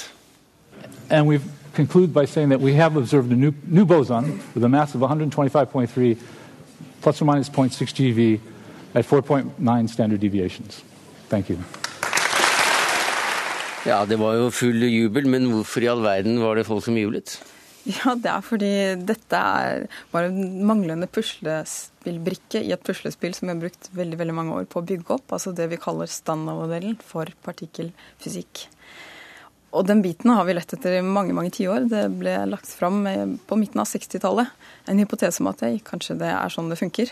And 1.09 1.27
conclude 1.75 2.13
by 2.13 2.25
saying 2.25 2.49
that 2.49 2.61
we 2.61 2.73
have 2.73 2.95
observed 2.95 3.31
a 3.31 3.35
new, 3.35 3.53
new 3.67 3.85
boson 3.85 4.39
with 4.55 4.63
a 4.63 4.69
mass 4.69 4.95
of 4.95 5.01
125.3 5.01 6.17
plus 7.05 7.21
or 7.21 7.29
minus 7.29 7.53
0.6 7.53 7.93
GeV 7.93 8.39
at 8.97 9.05
4.9 9.05 9.89
standard 9.89 10.19
deviations. 10.19 10.83
Thank 11.29 11.49
you. 11.49 11.59
Ja, 13.85 14.01
det 14.09 14.17
var 14.17 14.33
jo 14.33 14.49
full 14.49 14.81
jubel, 14.89 15.27
men 15.29 15.45
hvorfor 15.51 15.83
i 15.85 15.89
all 15.91 16.01
verden 16.01 16.39
var 16.41 16.57
det 16.57 16.65
folk 16.65 16.81
som 16.87 16.97
jublet? 16.97 17.37
Ja, 17.85 18.15
det 18.17 18.31
er 18.31 18.41
fordi 18.41 18.71
dette 19.05 19.37
er 19.37 19.83
bare 20.09 20.31
en 20.31 20.63
manglende 20.65 21.05
puslespillbrikke 21.05 22.63
i 22.65 22.73
et 22.73 22.81
puslespill 22.81 23.35
som 23.37 23.45
vi 23.45 23.53
har 23.53 23.61
brukt 23.61 23.91
veldig 23.93 24.17
veldig 24.17 24.37
mange 24.39 24.55
år 24.57 24.65
på 24.65 24.81
å 24.81 24.87
bygge 24.89 25.19
opp. 25.19 25.35
Altså 25.37 25.53
det 25.53 25.69
vi 25.69 25.77
kaller 25.81 26.09
standardmodellen 26.09 26.97
for 27.05 27.29
partikkelfysikk. 27.45 28.65
Og 29.71 29.87
den 29.87 30.03
biten 30.05 30.31
har 30.31 30.45
vi 30.47 30.53
lett 30.55 30.73
etter 30.75 30.99
i 30.99 31.01
mange 31.03 31.33
mange 31.35 31.51
tiår. 31.55 31.89
Det 31.91 32.05
ble 32.19 32.37
lagt 32.47 32.69
fram 32.77 33.01
på 33.47 33.57
midten 33.59 33.81
av 33.81 33.89
60-tallet. 33.89 34.53
En 34.91 35.01
hypotese 35.01 35.41
om 35.43 35.49
at 35.51 35.63
det, 35.63 35.73
kanskje 35.87 36.19
det 36.21 36.29
er 36.31 36.53
sånn 36.53 36.71
det 36.71 36.79
funker. 36.79 37.11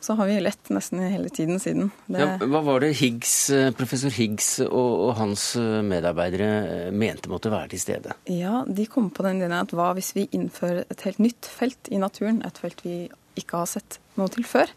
Så 0.00 0.14
har 0.14 0.26
vi 0.26 0.40
lett 0.40 0.68
nesten 0.68 1.00
hele 1.00 1.28
tiden 1.28 1.60
siden. 1.60 1.90
Det... 2.06 2.20
Ja, 2.20 2.36
hva 2.46 2.60
var 2.62 2.84
det 2.84 2.92
Higgs, 3.00 3.50
eh, 3.50 3.70
professor 3.74 4.12
Higgs 4.12 4.58
og, 4.66 4.70
og, 4.76 5.12
hans 5.18 5.48
eh, 5.58 5.80
medarbeidere 5.82 6.50
eh, 6.66 6.92
mente 6.92 7.32
måtte 7.32 7.50
være 7.50 7.72
til 7.72 7.82
stede? 7.82 8.16
Ja, 8.30 8.60
De 8.68 8.86
kom 8.92 9.08
på 9.10 9.24
den 9.26 9.40
ideen 9.40 9.56
at 9.56 9.72
hva 9.74 9.88
hvis 9.96 10.12
vi 10.16 10.28
innfører 10.36 10.84
et 10.92 11.06
helt 11.08 11.22
nytt 11.22 11.48
felt 11.48 11.90
i 11.90 12.00
naturen? 12.02 12.42
Et 12.46 12.60
felt 12.60 12.84
vi 12.84 13.06
ikke 13.40 13.64
har 13.64 13.70
sett 13.72 13.98
noe 14.20 14.30
til 14.32 14.46
før. 14.46 14.70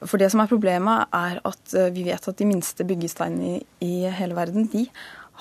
For 0.00 0.16
det 0.20 0.30
som 0.32 0.40
er 0.40 0.48
problemet, 0.48 1.12
er 1.12 1.42
at 1.44 1.74
vi 1.92 2.06
vet 2.06 2.26
at 2.26 2.38
de 2.40 2.48
minste 2.48 2.86
byggesteinene 2.88 3.58
i, 3.58 3.64
i 3.84 3.94
hele 4.16 4.34
verden, 4.34 4.64
de 4.72 4.86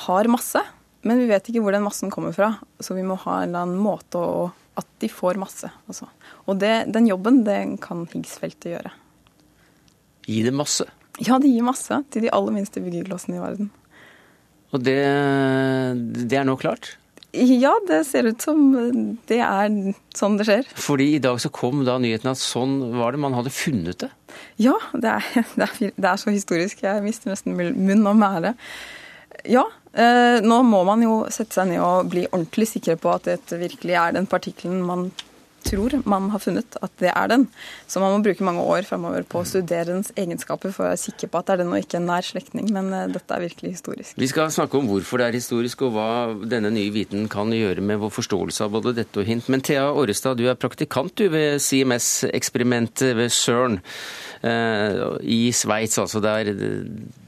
har 0.05 0.27
masse. 0.31 0.59
Men 1.07 1.21
vi 1.21 1.29
vet 1.29 1.49
ikke 1.49 1.63
hvor 1.63 1.75
den 1.75 1.85
massen 1.85 2.11
kommer 2.11 2.35
fra. 2.35 2.53
Så 2.83 2.95
vi 2.97 3.05
må 3.07 3.17
ha 3.23 3.39
en 3.39 3.51
eller 3.51 3.67
annen 3.67 3.83
måte 3.83 4.21
å 4.21 4.49
At 4.79 4.87
de 5.03 5.09
får 5.11 5.35
masse. 5.35 5.67
Altså. 5.91 6.05
Og 6.47 6.55
det, 6.61 6.87
den 6.95 7.09
jobben 7.09 7.41
det 7.43 7.57
kan 7.83 8.05
Higgs-feltet 8.07 8.69
gjøre. 8.71 8.91
Gi 10.23 10.37
det 10.45 10.53
masse? 10.55 10.85
Ja, 11.19 11.35
det 11.41 11.51
gir 11.51 11.65
masse 11.67 11.97
til 12.13 12.23
de 12.23 12.31
aller 12.31 12.55
minste 12.55 12.79
byggeklossene 12.79 13.35
i 13.35 13.41
verden. 13.43 13.71
Og 14.71 14.85
det, 14.85 15.01
det 16.31 16.39
er 16.39 16.47
nå 16.47 16.55
klart? 16.61 16.93
Ja, 17.33 17.75
det 17.85 18.05
ser 18.07 18.25
ut 18.25 18.41
som 18.41 18.61
det 19.29 19.37
er 19.43 19.73
sånn 20.17 20.37
det 20.39 20.47
skjer. 20.47 20.69
Fordi 20.81 21.09
i 21.17 21.21
dag 21.21 21.37
så 21.41 21.51
kom 21.53 21.83
da 21.85 21.99
nyheten 22.01 22.31
at 22.31 22.41
sånn 22.41 22.79
var 22.95 23.13
det, 23.13 23.21
man 23.21 23.35
hadde 23.37 23.53
funnet 23.53 23.99
det? 24.05 24.09
Ja, 24.61 24.77
det 24.95 25.11
er, 25.17 25.27
det 25.59 25.67
er, 25.67 25.91
det 25.93 26.09
er 26.13 26.21
så 26.21 26.33
historisk. 26.33 26.81
Jeg 26.87 27.05
mister 27.05 27.33
nesten 27.33 27.57
munn 27.59 28.09
og 28.09 28.17
mæle. 28.17 28.55
Ja, 29.49 29.67
nå 29.93 30.57
må 30.63 30.83
man 30.85 31.01
jo 31.01 31.13
sette 31.33 31.57
seg 31.57 31.71
ned 31.71 31.81
og 31.81 32.11
bli 32.11 32.27
ordentlig 32.29 32.67
sikre 32.69 32.93
på 33.01 33.09
at 33.09 33.25
dette 33.25 33.57
virkelig 33.57 33.95
er 33.97 34.13
den 34.13 34.27
partikkelen 34.29 34.83
man 34.85 35.07
tror 35.69 35.95
man 36.09 36.29
har 36.33 36.41
funnet 36.43 36.77
at 36.81 36.93
det 37.01 37.11
er 37.13 37.31
den. 37.31 37.45
Så 37.87 38.01
man 38.01 38.15
må 38.15 38.23
bruke 38.25 38.45
mange 38.45 38.63
år 38.63 38.87
framover 38.87 39.25
på 39.29 39.41
å 39.41 39.47
studere 39.47 39.91
dens 39.91 40.11
egenskaper 40.19 40.73
for 40.73 40.85
å 40.85 40.91
være 40.91 41.01
sikker 41.01 41.31
på 41.31 41.39
at 41.39 41.49
det 41.49 41.55
er 41.55 41.63
den 41.63 41.73
og 41.73 41.83
ikke 41.83 41.99
en 41.99 42.09
nær 42.09 42.25
slektning. 42.25 42.69
Men 42.75 42.91
uh, 42.93 43.05
dette 43.11 43.35
er 43.35 43.45
virkelig 43.45 43.75
historisk. 43.77 44.17
Vi 44.19 44.29
skal 44.31 44.51
snakke 44.53 44.79
om 44.79 44.89
hvorfor 44.89 45.21
det 45.21 45.29
er 45.29 45.39
historisk, 45.39 45.85
og 45.87 45.95
hva 45.95 46.09
denne 46.49 46.71
nye 46.73 46.93
viten 46.93 47.27
kan 47.31 47.53
gjøre 47.55 47.83
med 47.85 48.01
vår 48.01 48.13
forståelse 48.19 48.65
av 48.65 48.75
både 48.77 48.95
dette 49.01 49.21
og 49.21 49.29
hint. 49.29 49.49
Men 49.51 49.63
Thea 49.65 49.89
Årestad, 49.91 50.39
du 50.39 50.49
er 50.49 50.59
praktikant 50.59 51.15
du 51.19 51.27
ved 51.31 51.59
CMS-eksperimentet 51.63 53.15
ved 53.17 53.33
CERN 53.33 53.79
uh, 53.79 55.17
i 55.21 55.41
Sveits, 55.55 55.99
altså 56.01 56.21
der, 56.23 56.53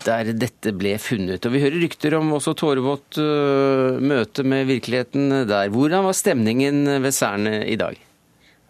der, 0.06 0.34
dette 0.34 0.76
ble 0.78 0.96
funnet. 1.02 1.46
Og 1.46 1.56
Vi 1.56 1.64
hører 1.64 1.82
rykter 1.84 2.18
om 2.20 2.34
også 2.38 2.56
tårevått 2.58 3.20
uh, 3.22 4.00
møte 4.02 4.46
med 4.48 4.70
virkeligheten 4.70 5.44
der. 5.50 5.74
Hvordan 5.74 6.08
var 6.08 6.18
stemningen 6.18 6.86
ved 7.04 7.14
CERN 7.16 7.50
i 7.66 7.78
dag? 7.80 8.00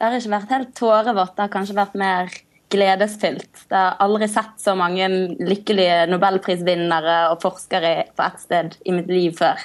Det 0.01 0.07
har 0.09 0.15
ikke 0.17 0.29
vært 0.33 0.53
helt 0.55 0.69
tårevått, 0.73 1.35
det 1.37 1.43
har 1.43 1.49
kanskje 1.53 1.75
vært 1.77 1.97
mer 2.01 2.31
gledesfylt. 2.73 3.67
Det 3.69 3.77
har 3.77 3.99
aldri 4.01 4.25
sett 4.33 4.55
så 4.57 4.73
mange 4.73 5.05
lykkelige 5.37 6.07
nobelprisvinnere 6.09 7.17
og 7.29 7.43
forskere 7.43 7.91
på 8.17 8.23
ett 8.25 8.39
sted 8.41 8.79
i 8.81 8.95
mitt 8.95 9.11
liv 9.13 9.35
før. 9.37 9.61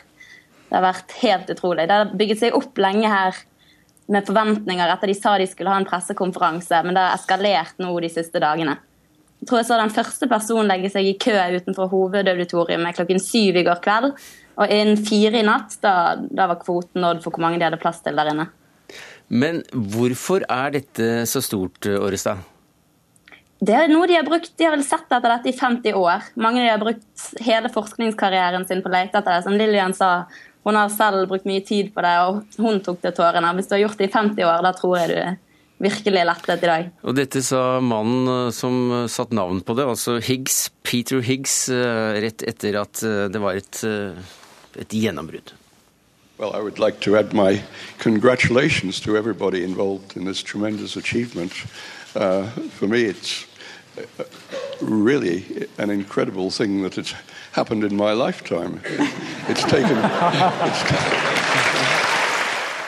Det 0.67 0.77
har 0.77 0.85
vært 0.85 1.15
helt 1.23 1.53
utrolig. 1.55 1.87
Det 1.89 1.97
har 1.97 2.13
bygget 2.21 2.43
seg 2.43 2.59
opp 2.59 2.77
lenge 2.85 3.09
her 3.09 3.39
med 4.13 4.29
forventninger 4.29 4.93
etter 4.93 5.09
de 5.09 5.15
sa 5.17 5.33
de 5.41 5.47
skulle 5.49 5.73
ha 5.73 5.79
en 5.81 5.89
pressekonferanse, 5.89 6.83
men 6.85 6.99
det 6.99 7.07
har 7.07 7.17
eskalert 7.17 7.81
nå 7.81 7.95
de 8.05 8.13
siste 8.19 8.45
dagene. 8.45 8.77
Jeg 9.41 9.49
tror 9.49 9.63
jeg 9.63 9.71
så 9.71 9.81
den 9.81 9.97
første 9.97 10.29
personen 10.29 10.69
legge 10.69 10.93
seg 10.93 11.09
i 11.09 11.17
kø 11.17 11.39
utenfor 11.57 11.89
hovedauditoriet 11.95 13.01
klokken 13.01 13.25
syv 13.25 13.57
i 13.57 13.65
går 13.65 13.81
kveld. 13.89 14.13
Og 14.61 14.69
innen 14.69 15.01
fire 15.01 15.41
i 15.41 15.49
natt, 15.49 15.81
da, 15.81 15.97
da 16.21 16.53
var 16.53 16.61
kvoten 16.61 17.01
nådd 17.01 17.25
for 17.25 17.33
hvor 17.33 17.49
mange 17.49 17.57
de 17.57 17.71
hadde 17.71 17.81
plass 17.81 18.05
til 18.05 18.21
der 18.21 18.35
inne. 18.37 18.51
Men 19.29 19.63
hvorfor 19.73 20.45
er 20.49 20.77
dette 20.77 21.25
så 21.27 21.43
stort, 21.43 21.87
Årestad? 21.87 22.45
Det 23.57 23.73
er 23.73 23.89
noe 23.89 24.05
de 24.09 24.19
har 24.19 24.27
brukt, 24.27 24.53
de 24.59 24.67
har 24.67 24.75
vel 24.75 24.85
sett 24.85 25.09
etter 25.09 25.33
dette 25.33 25.49
i 25.49 25.57
50 25.57 25.97
år. 25.97 26.27
Mange 26.37 26.61
de 26.61 26.69
har 26.69 26.83
brukt 26.83 27.25
hele 27.41 27.71
forskningskarrieren 27.73 28.67
sin 28.69 28.83
på 28.85 28.91
å 28.91 28.95
lete 28.95 29.17
etter 29.17 29.33
det. 29.33 29.47
Som 29.47 29.57
Lillian 29.57 29.97
sa, 29.97 30.27
hun 30.67 30.77
har 30.77 30.93
selv 30.93 31.25
brukt 31.31 31.49
mye 31.49 31.65
tid 31.65 31.95
på 31.95 32.05
det, 32.05 32.15
og 32.27 32.61
hun 32.61 32.83
tok 32.85 33.01
til 33.03 33.17
tårene. 33.17 33.55
Hvis 33.57 33.71
du 33.71 33.77
har 33.79 33.87
gjort 33.87 34.03
det 34.03 34.11
i 34.11 34.13
50 34.13 34.49
år, 34.51 34.63
da 34.67 34.75
tror 34.77 34.97
jeg 35.01 35.13
du 35.15 35.19
virkelig 35.87 36.25
lettet 36.29 36.65
i 36.65 36.71
dag. 36.71 36.89
Og 37.05 37.17
dette 37.17 37.43
sa 37.45 37.63
mannen 37.85 38.31
eh, 38.33 38.55
som 38.57 39.07
satt 39.13 39.35
navn 39.37 39.63
på 39.65 39.77
det, 39.77 39.89
altså 39.89 40.19
Higgs, 40.25 40.67
Peter 40.87 41.25
Higgs, 41.25 41.67
eh, 41.73 42.17
rett 42.25 42.45
etter 42.49 42.81
at 42.81 43.05
eh, 43.05 43.27
det 43.33 43.43
var 43.43 43.61
et, 43.61 43.83
et 44.81 44.97
gjennombrudd. 45.01 45.53
Well, 46.39 46.53
I 46.55 46.61
would 46.61 46.79
like 46.79 47.01
to 47.01 47.17
add 47.17 47.33
my 47.33 47.63
congratulations 47.99 49.01
to 49.01 49.17
everybody 49.17 49.65
involved 49.65 50.17
in 50.17 50.27
this 50.27 50.43
tremendous 50.43 50.95
achievement. 50.97 51.53
Uh, 52.15 52.45
for 52.77 52.87
me, 52.87 53.05
it's 53.05 53.47
uh, 53.97 54.25
really 54.83 55.67
an 55.79 55.89
incredible 55.89 56.51
thing 56.51 56.83
that 56.83 56.99
it's 56.99 57.15
happened 57.53 57.85
in 57.85 57.97
my 57.97 58.13
lifetime. 58.13 58.81
It's 59.49 59.63
taken. 59.63 59.97
It's 60.69 61.37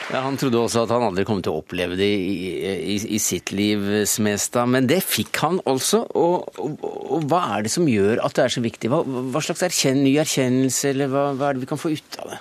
Ja, 0.09 0.23
han 0.25 0.39
trodde 0.41 0.57
også 0.57 0.87
at 0.87 0.89
han 0.89 1.03
aldri 1.05 1.21
kom 1.21 1.41
til 1.45 1.53
å 1.53 1.59
oppleve 1.61 1.93
det 1.93 2.07
i, 2.09 2.47
i, 2.65 2.95
i 3.13 3.19
sitt 3.21 3.51
liv, 3.53 3.83
Smestad. 4.09 4.65
Men 4.73 4.87
det 4.89 5.03
fikk 5.05 5.37
han 5.43 5.59
altså. 5.69 6.01
Og, 6.17 6.49
og, 6.57 6.81
og, 6.81 7.27
hva 7.29 7.43
er 7.53 7.67
det 7.67 7.73
som 7.75 7.85
gjør 7.85 8.23
at 8.25 8.33
det 8.33 8.47
er 8.47 8.55
så 8.55 8.63
viktig? 8.65 8.89
Hva, 8.89 9.03
hva 9.05 9.43
slags 9.45 9.61
erkjenn, 9.69 10.01
ny 10.01 10.15
erkjennelse, 10.17 10.95
eller 10.95 11.13
hva, 11.13 11.27
hva 11.37 11.51
er 11.51 11.59
det 11.59 11.67
vi 11.67 11.69
kan 11.69 11.81
få 11.81 11.93
ut 11.93 12.17
av 12.23 12.33
det? 12.33 12.39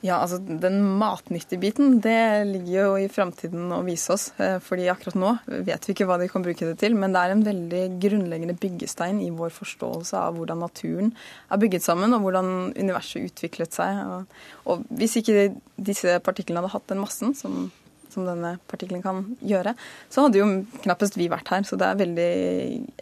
Ja, 0.00 0.20
altså 0.22 0.38
Den 0.38 0.78
matnyttige 1.00 1.58
biten 1.58 1.96
det 2.02 2.46
ligger 2.46 2.76
jo 2.76 2.90
i 3.02 3.08
framtiden 3.10 3.72
å 3.74 3.80
vise 3.86 4.12
oss. 4.14 4.28
Eh, 4.38 4.58
fordi 4.62 4.86
akkurat 4.92 5.18
nå 5.18 5.32
vet 5.66 5.88
vi 5.88 5.94
ikke 5.94 6.06
hva 6.06 6.20
de 6.20 6.28
kan 6.30 6.44
bruke 6.44 6.68
det 6.68 6.76
til. 6.82 6.94
Men 6.98 7.14
det 7.14 7.24
er 7.24 7.34
en 7.34 7.42
veldig 7.46 7.82
grunnleggende 8.04 8.54
byggestein 8.62 9.18
i 9.24 9.32
vår 9.34 9.50
forståelse 9.56 10.22
av 10.22 10.38
hvordan 10.38 10.62
naturen 10.62 11.10
er 11.50 11.62
bygget 11.64 11.86
sammen, 11.86 12.14
og 12.14 12.22
hvordan 12.26 12.54
universet 12.78 13.26
utviklet 13.26 13.74
seg. 13.74 13.98
Og, 14.06 14.40
og 14.70 14.86
hvis 15.02 15.18
ikke 15.18 15.50
disse 15.74 16.18
partiklene 16.22 16.62
hadde 16.62 16.74
hatt 16.76 16.90
den 16.94 17.02
massen 17.02 17.34
som, 17.34 17.72
som 18.14 18.28
denne 18.28 18.54
partikkelen 18.70 19.02
kan 19.02 19.24
gjøre, 19.42 19.74
så 20.14 20.28
hadde 20.28 20.44
jo 20.44 20.52
knappest 20.84 21.18
vi 21.18 21.26
vært 21.32 21.50
her. 21.50 21.66
Så 21.66 21.74
det 21.74 21.88
er 21.88 21.98
en 21.98 22.04
veldig 22.06 22.34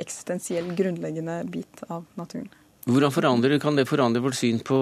eksistensiell, 0.01 0.73
grunnleggende 0.79 1.43
bit 1.53 1.85
av 1.91 2.09
naturen. 2.17 2.49
Hvordan 2.87 3.11
forandrer, 3.11 3.59
Kan 3.59 3.75
det 3.75 3.89
forandre 3.91 4.23
vårt 4.23 4.37
syn 4.39 4.61
på 4.63 4.77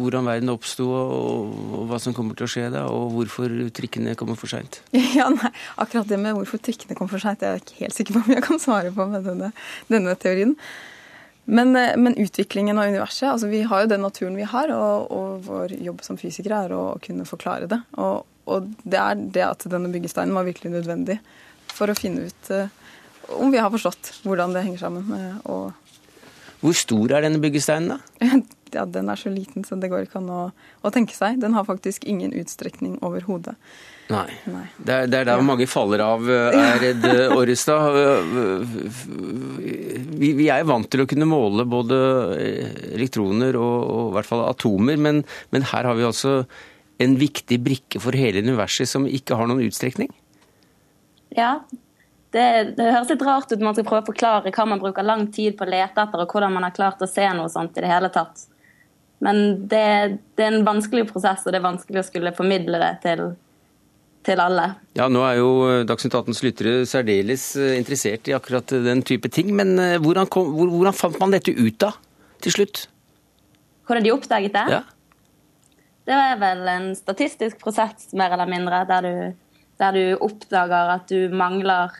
hvordan 0.00 0.26
verden 0.26 0.50
oppsto, 0.50 0.88
og, 0.90 1.52
og, 1.70 1.84
hva 1.86 2.00
som 2.02 2.14
kommer 2.16 2.34
til 2.34 2.48
å 2.48 2.50
skje 2.50 2.64
da, 2.74 2.88
og 2.90 3.12
hvorfor 3.14 3.52
trikkene 3.70 4.16
kommer 4.18 4.38
for 4.38 4.50
seint? 4.50 4.80
Ja, 5.18 5.28
akkurat 5.78 6.10
det 6.10 6.18
med 6.18 6.34
hvorfor 6.34 6.58
trikkene 6.58 6.98
kommer 6.98 7.14
for 7.14 7.22
seint, 7.22 7.44
er 7.46 7.54
jeg 7.54 7.62
ikke 7.62 7.78
helt 7.84 7.98
sikker 8.00 8.16
på 8.16 8.24
om 8.24 8.34
jeg 8.34 8.44
kan 8.48 8.58
svare 8.58 8.90
på 8.96 9.06
med 9.12 9.28
denne, 9.28 9.52
denne 9.92 10.16
teorien. 10.18 10.56
Men, 11.44 11.76
eh, 11.76 11.94
men, 11.96 12.16
utviklingen 12.18 12.78
av 12.78 12.88
universet 12.88 13.28
altså 13.28 13.50
Vi 13.52 13.62
har 13.62 13.84
jo 13.84 13.92
den 13.92 14.02
naturen 14.02 14.36
vi 14.36 14.48
har, 14.48 14.74
og, 14.74 15.12
og 15.12 15.46
vår 15.46 15.76
jobb 15.86 16.02
som 16.02 16.18
fysikere 16.18 16.64
er 16.66 16.74
å, 16.74 16.82
kunne 17.04 17.28
forklare 17.28 17.68
det. 17.70 17.78
Og, 17.94 18.24
og, 18.48 18.72
det 18.82 19.00
er 19.00 19.22
det 19.38 19.46
at 19.52 19.68
denne 19.70 19.92
byggesteinen 19.92 20.34
var 20.34 20.48
virkelig 20.48 20.72
nødvendig 20.80 21.20
for 21.74 21.90
å 21.90 21.98
finne 21.98 22.26
ut 22.26 22.50
uh, 22.54 22.66
om 23.38 23.50
vi 23.50 23.58
har 23.58 23.70
forstått 23.72 24.12
hvordan 24.26 24.54
det 24.54 24.66
henger 24.66 24.82
sammen. 24.82 25.06
Uh, 25.10 25.38
og 25.50 25.83
hvor 26.64 26.76
stor 26.76 27.12
er 27.12 27.26
denne 27.26 27.42
byggesteinen, 27.42 27.96
da? 27.96 28.28
Ja, 28.74 28.82
Den 28.90 29.06
er 29.06 29.14
så 29.14 29.30
liten 29.30 29.62
så 29.62 29.76
det 29.78 29.86
går 29.92 30.08
ikke 30.08 30.18
an 30.18 30.30
å, 30.34 30.38
å 30.82 30.90
tenke 30.90 31.14
seg. 31.14 31.36
Den 31.38 31.54
har 31.54 31.62
faktisk 31.62 32.02
ingen 32.10 32.32
utstrekning 32.34 32.96
overhodet. 33.06 33.52
Nei. 34.10 34.24
Nei. 34.50 34.64
Det, 34.76 34.96
er, 34.96 35.06
det 35.12 35.20
er 35.20 35.28
der 35.28 35.38
ja. 35.38 35.44
mange 35.46 35.68
faller 35.70 36.02
av, 36.02 36.26
er 36.26 36.56
eh, 36.58 36.72
redd 36.82 37.06
Orrestad. 37.36 37.94
Vi, 39.62 40.32
vi, 40.40 40.48
er 40.50 40.66
vant 40.66 40.90
til 40.90 41.04
å 41.04 41.08
kunne 41.08 41.28
måle 41.30 41.68
både 41.70 42.00
elektroner 42.96 43.54
og, 43.60 43.76
og 43.94 44.10
i 44.10 44.16
hvert 44.18 44.32
fall 44.32 44.44
atomer, 44.48 44.98
men, 45.06 45.22
men 45.54 45.68
her 45.70 45.86
har 45.86 46.00
vi 46.00 46.08
altså 46.10 46.40
en 47.04 47.16
viktig 47.20 47.60
brikke 47.62 48.02
for 48.02 48.18
hele 48.18 48.42
universet 48.42 48.90
som 48.90 49.06
ikke 49.06 49.38
har 49.38 49.48
noen 49.50 49.64
utstrekning? 49.68 50.10
Ja, 51.38 51.60
det, 52.34 52.74
det, 52.74 52.88
høres 52.90 53.12
litt 53.12 53.22
rart 53.22 53.52
ut 53.52 53.60
når 53.60 53.68
man 53.68 53.76
skal 53.76 53.86
prøve 53.86 54.02
å 54.02 54.08
forklare 54.08 54.52
hva 54.54 54.66
man 54.66 54.80
bruker 54.82 55.06
lang 55.06 55.28
tid 55.34 55.54
på 55.58 55.66
å 55.66 55.70
lete 55.70 56.02
etter, 56.02 56.24
og 56.24 56.32
hvordan 56.34 56.56
man 56.56 56.66
har 56.66 56.74
klart 56.74 57.02
å 57.04 57.08
se 57.10 57.28
noe 57.36 57.50
sånt 57.52 57.78
i 57.78 57.84
det 57.84 57.90
hele 57.92 58.10
tatt. 58.14 58.48
Men 59.22 59.68
det, 59.70 59.84
det, 60.34 60.42
er 60.42 60.50
en 60.50 60.66
vanskelig 60.66 61.06
prosess, 61.12 61.44
og 61.46 61.54
det 61.54 61.60
er 61.60 61.68
vanskelig 61.68 62.02
å 62.02 62.06
skulle 62.08 62.34
formidle 62.34 62.80
det 62.82 62.90
til, 63.04 63.22
til 64.26 64.42
alle. 64.42 64.66
Ja, 64.98 65.06
Nå 65.06 65.22
er 65.28 65.38
jo 65.38 65.52
Dagsnytt 65.86 66.16
18s 66.18 66.42
lyttere 66.44 66.74
særdeles 66.90 67.46
eh, 67.54 67.76
interessert 67.78 68.26
i 68.28 68.34
akkurat 68.36 68.74
den 68.84 69.04
type 69.06 69.30
ting. 69.32 69.54
Men 69.56 69.78
eh, 69.78 69.96
hvordan, 70.02 70.26
kom, 70.26 70.50
hvordan 70.58 70.96
fant 70.96 71.20
man 71.22 71.32
dette 71.36 71.54
ut 71.54 71.78
da, 71.86 71.94
til 72.44 72.58
slutt? 72.58 72.84
Hvordan 73.86 74.04
de 74.04 74.12
oppdaget 74.16 74.58
det? 74.58 74.66
Ja. 74.74 74.82
Det 76.04 76.18
er 76.18 76.40
vel 76.42 76.66
en 76.68 76.90
statistisk 76.98 77.62
prosess, 77.62 78.10
mer 78.12 78.34
eller 78.34 78.50
mindre, 78.50 78.82
der 78.90 79.06
du, 79.06 79.14
der 79.80 79.94
du 79.96 80.24
oppdager 80.26 80.98
at 80.98 81.06
du 81.08 81.30
mangler 81.32 81.94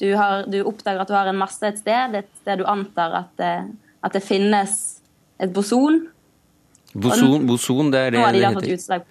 du, 0.00 0.08
har, 0.18 0.46
du, 0.50 0.58
oppdager 0.66 1.02
at 1.02 1.10
du 1.10 1.14
har 1.16 1.30
en 1.30 1.38
masse 1.38 1.62
et 1.66 1.78
sted, 1.80 2.16
et 2.18 2.30
sted 2.40 2.60
du 2.60 2.66
antar 2.70 3.14
at 3.20 3.30
det, 3.40 3.54
at 4.04 4.16
det 4.16 4.22
finnes 4.24 4.74
et 5.42 5.52
boson. 5.54 6.02
Boson, 6.94 7.46
boson 7.48 7.90
det 7.90 8.00
er 8.00 8.14
det 8.14 8.24
de 8.24 8.32
det 8.38 8.48
heter? 8.48 8.74
Utslag. 8.78 9.06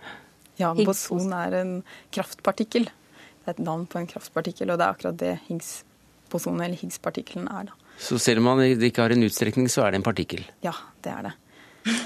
Ja, 0.60 0.74
boson 0.78 1.34
er 1.36 1.58
en 1.62 1.74
kraftpartikkel. 2.14 2.88
Det 2.88 3.52
er 3.52 3.58
et 3.58 3.64
navn 3.64 3.88
på 3.90 4.00
en 4.00 4.08
kraftpartikkel, 4.08 4.72
og 4.72 4.80
det 4.80 4.86
er 4.86 4.96
akkurat 4.96 5.18
det 5.20 5.34
Higgs-bosonet, 5.50 6.68
eller 6.70 6.80
Higgs-partikkelen, 6.80 7.50
er. 7.52 7.72
da. 7.72 7.96
Så 8.00 8.18
selv 8.22 8.40
om 8.40 8.52
man 8.54 8.64
ikke 8.64 9.04
har 9.04 9.14
en 9.14 9.26
utstrekning, 9.26 9.68
så 9.70 9.84
er 9.86 9.92
det 9.94 10.00
en 10.00 10.06
partikkel? 10.06 10.46
Ja, 10.64 10.74
det 11.04 11.12
er 11.12 11.28
det. 11.28 11.34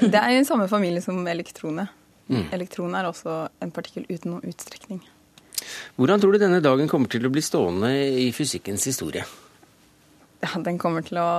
Det 0.02 0.18
er 0.18 0.34
i 0.34 0.42
samme 0.48 0.66
familie 0.72 1.04
som 1.06 1.20
elektronet. 1.30 1.94
Mm. 2.28 2.48
Elektron 2.56 2.96
er 2.98 3.08
også 3.08 3.36
en 3.64 3.72
partikkel 3.72 4.08
uten 4.10 4.34
noen 4.34 4.50
utstrekning. 4.50 5.04
Hvordan 5.98 6.22
tror 6.22 6.34
du 6.34 6.42
denne 6.42 6.62
dagen 6.64 6.90
kommer 6.92 7.12
til 7.12 7.26
å 7.28 7.34
bli 7.34 7.44
stående 7.46 7.92
i 8.22 8.30
fysikkens 8.36 8.88
historie? 8.90 9.26
Ja, 10.44 10.60
Den 10.62 10.78
kommer 10.78 11.06
til 11.06 11.18
å 11.18 11.30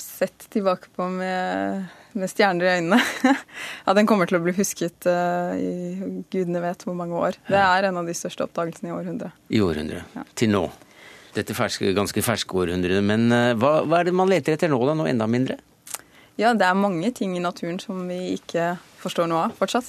sett 0.00 0.48
tilbake 0.50 0.90
på 0.96 1.06
med, 1.12 1.86
med 2.18 2.30
stjerner 2.30 2.66
i 2.66 2.72
øynene. 2.80 2.98
ja, 3.86 3.94
Den 3.94 4.08
kommer 4.08 4.26
til 4.26 4.40
å 4.40 4.42
bli 4.42 4.54
husket 4.56 5.06
uh, 5.06 5.54
i 5.54 6.24
gudene 6.32 6.62
vet 6.64 6.82
hvor 6.86 6.96
mange 6.98 7.14
år. 7.18 7.38
Det 7.46 7.60
er 7.60 7.88
en 7.88 8.00
av 8.02 8.08
de 8.08 8.16
største 8.18 8.48
oppdagelsene 8.48 8.90
i 8.90 8.96
århundret. 8.96 9.46
I 9.54 9.62
århundret. 9.62 10.18
Ja. 10.18 10.26
Til 10.34 10.52
nå. 10.56 10.64
Dette 11.36 11.54
ferske, 11.54 11.92
ganske 11.94 12.24
ferske 12.24 12.58
århundret. 12.58 12.98
Men 13.06 13.30
uh, 13.30 13.52
hva, 13.54 13.78
hva, 13.86 14.00
er 14.00 14.10
det 14.10 14.16
man 14.18 14.32
leter 14.32 14.56
etter 14.56 14.72
nå, 14.72 14.80
da? 14.88 14.96
Noe 14.98 15.12
enda 15.12 15.30
mindre? 15.30 15.60
Ja, 16.36 16.50
det 16.52 16.66
er 16.66 16.76
mange 16.76 17.12
ting 17.16 17.38
i 17.38 17.44
naturen 17.44 17.78
som 17.80 18.02
vi 18.10 18.34
ikke 18.34 18.74
forstår 19.06 19.30
noe 19.30 19.46
av 19.48 19.56
fortsatt. 19.58 19.88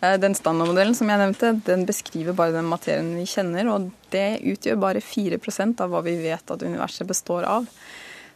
Eh, 0.00 0.16
den 0.20 0.36
standardmodellen 0.38 0.96
som 0.96 1.10
jeg 1.10 1.22
nevnte, 1.22 1.52
den 1.66 1.84
beskriver 1.88 2.36
bare 2.36 2.54
den 2.56 2.68
materien 2.70 3.14
vi 3.18 3.26
kjenner, 3.28 3.70
og 3.72 3.90
det 4.14 4.40
utgjør 4.54 4.80
bare 4.80 5.04
4% 5.04 5.84
av 5.84 5.92
hva 5.92 6.04
vi 6.06 6.18
vet 6.22 6.54
at 6.54 6.64
universet 6.64 7.08
består 7.08 7.48
av. 7.48 7.68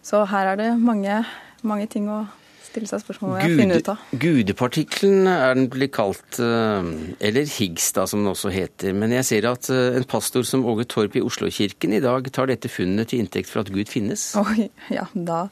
Så 0.02 0.24
her 0.30 0.52
er 0.52 0.58
det 0.58 0.70
mange, 0.82 1.22
mange 1.62 1.88
ting 1.90 2.08
å 2.10 2.24
stille 2.72 2.88
seg 2.88 3.02
spørsmål 3.02 3.36
og 3.36 3.54
finne 3.60 3.78
ut 3.78 3.90
av. 3.92 4.04
Gudepartikkelen 4.22 5.28
er 5.28 5.56
den 5.58 5.68
blitt 5.72 5.92
kalt, 5.94 6.40
eh, 6.40 6.88
eller 7.28 7.52
Higgs 7.58 7.90
da, 7.96 8.06
som 8.08 8.24
den 8.24 8.32
også 8.32 8.52
heter. 8.54 8.96
Men 8.96 9.14
jeg 9.18 9.28
ser 9.28 9.48
at 9.50 9.68
eh, 9.72 9.98
en 9.98 10.08
pastor 10.08 10.46
som 10.48 10.64
Åge 10.68 10.88
Torp 10.90 11.18
i 11.18 11.24
Oslokirken 11.24 11.94
i 11.94 12.02
dag 12.02 12.26
tar 12.32 12.48
dette 12.50 12.72
funnet 12.72 13.12
til 13.12 13.22
inntekt 13.22 13.52
for 13.52 13.62
at 13.62 13.72
Gud 13.72 13.92
finnes. 13.92 14.32
Oi, 14.40 14.70
ja, 14.92 15.06
da... 15.12 15.46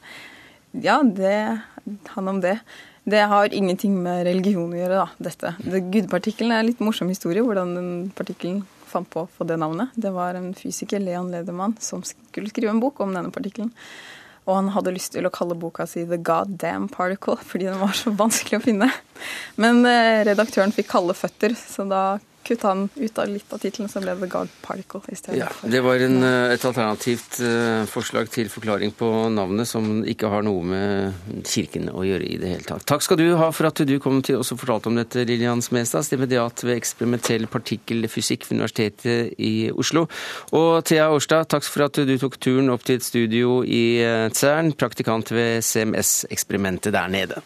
Ja, 0.71 1.01
det 1.03 1.35
han 2.13 2.27
om 2.31 2.39
det. 2.39 2.59
Det 3.03 3.23
har 3.31 3.53
ingenting 3.53 3.95
med 4.03 4.25
religion 4.27 4.73
å 4.73 4.77
gjøre, 4.77 5.01
da, 5.01 5.25
dette. 5.29 5.55
Det, 5.63 5.81
Gudpartikkelen 5.93 6.53
er 6.53 6.61
en 6.61 6.69
litt 6.69 6.83
morsom 6.83 7.09
historie, 7.09 7.41
hvordan 7.41 7.73
den 7.77 7.91
partikkelen 8.17 8.61
fant 8.91 9.09
på 9.09 9.23
å 9.23 9.29
få 9.37 9.47
det 9.49 9.57
navnet. 9.61 9.93
Det 9.95 10.11
var 10.13 10.37
en 10.37 10.51
fysiker, 10.57 11.01
Leon 11.01 11.31
Ledermann, 11.33 11.73
som 11.81 12.03
skulle 12.05 12.51
skrive 12.51 12.73
en 12.75 12.81
bok 12.83 13.01
om 13.01 13.15
denne 13.15 13.33
partikkelen. 13.33 13.71
Og 14.45 14.55
han 14.57 14.71
hadde 14.75 14.93
lyst 14.93 15.13
til 15.15 15.25
å 15.25 15.33
kalle 15.33 15.57
boka 15.57 15.85
si 15.89 16.03
The 16.09 16.17
Goddamn 16.21 16.89
Particle, 16.93 17.37
fordi 17.45 17.69
den 17.69 17.81
var 17.81 17.93
så 17.97 18.13
vanskelig 18.17 18.59
å 18.59 18.65
finne. 18.65 18.89
Men 19.61 19.81
eh, 19.89 20.21
redaktøren 20.27 20.73
fikk 20.75 20.89
kalde 20.93 21.17
føtter, 21.17 21.57
så 21.57 21.85
da 21.89 22.03
kutta 22.43 22.67
han 22.67 22.89
ut 22.95 23.17
av 23.17 23.29
litt 23.29 23.53
av 23.53 23.61
tittelen, 23.61 23.89
så 23.89 24.01
ble 24.03 24.15
det 24.19 24.29
God 24.31 24.49
Particle. 24.61 25.01
Ja, 25.35 25.49
det 25.61 25.81
var 25.83 26.01
en, 26.01 26.23
eh, 26.23 26.53
et 26.53 26.65
alternativt 26.65 27.39
uh, 27.43 27.85
forslag 27.89 28.29
til 28.31 28.49
forklaring 28.51 28.93
på 28.97 29.09
navnet 29.33 29.69
som 29.69 30.01
ikke 30.07 30.29
har 30.31 30.45
noe 30.45 30.63
med 30.65 31.43
kirken 31.47 31.89
å 31.91 32.03
gjøre 32.05 32.27
i 32.27 32.37
det 32.41 32.53
hele 32.53 32.67
tatt. 32.67 32.85
Takk 32.89 33.05
skal 33.05 33.19
du 33.21 33.27
ha 33.39 33.51
for 33.55 33.69
at 33.69 33.83
du 33.87 33.95
kom 34.03 34.21
til 34.25 34.39
oss 34.41 34.53
og 34.53 34.61
fortalte 34.63 34.91
om 34.91 34.99
dette, 34.99 35.25
Lillian 35.27 35.63
Smestad, 35.63 36.05
stipendiat 36.07 36.65
ved 36.65 36.77
eksperimentell 36.77 37.47
partikkelfysikk 37.51 38.47
ved 38.47 38.59
Universitetet 38.59 39.39
i 39.41 39.69
Oslo. 39.71 40.07
Og 40.57 40.71
Thea 40.87 41.09
Årstad, 41.13 41.49
takk 41.51 41.67
for 41.67 41.87
at 41.87 42.01
du 42.07 42.17
tok 42.21 42.39
turen 42.41 42.71
opp 42.73 42.85
til 42.87 42.99
et 42.99 43.07
studio 43.07 43.61
i 43.63 44.01
eh, 44.03 44.27
CERN, 44.33 44.73
praktikant 44.79 45.33
ved 45.33 45.61
CMS-eksperimentet 45.65 46.95
der 46.95 47.11
nede. 47.11 47.41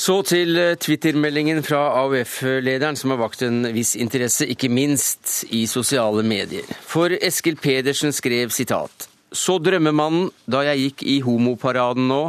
Så 0.00 0.14
til 0.24 0.56
eh, 0.56 0.76
Twitter-meldingen 0.80 1.58
fra 1.66 1.80
AUF-lederen, 2.00 2.96
som 2.96 3.12
har 3.12 3.18
vakt 3.20 3.42
en 3.44 3.66
viss 3.74 3.92
interesse, 4.00 4.46
ikke 4.48 4.70
minst 4.72 5.42
i 5.52 5.66
sosiale 5.68 6.24
medier. 6.24 6.64
For 6.88 7.12
Eskil 7.12 7.58
Pedersen 7.60 8.14
skrev 8.16 8.54
sitat. 8.54 9.10
Så 9.28 9.58
drømmemannen 9.60 10.30
da 10.48 10.62
jeg 10.70 10.86
gikk 10.86 11.04
i 11.04 11.18
homoparaden 11.26 12.08
nå. 12.08 12.22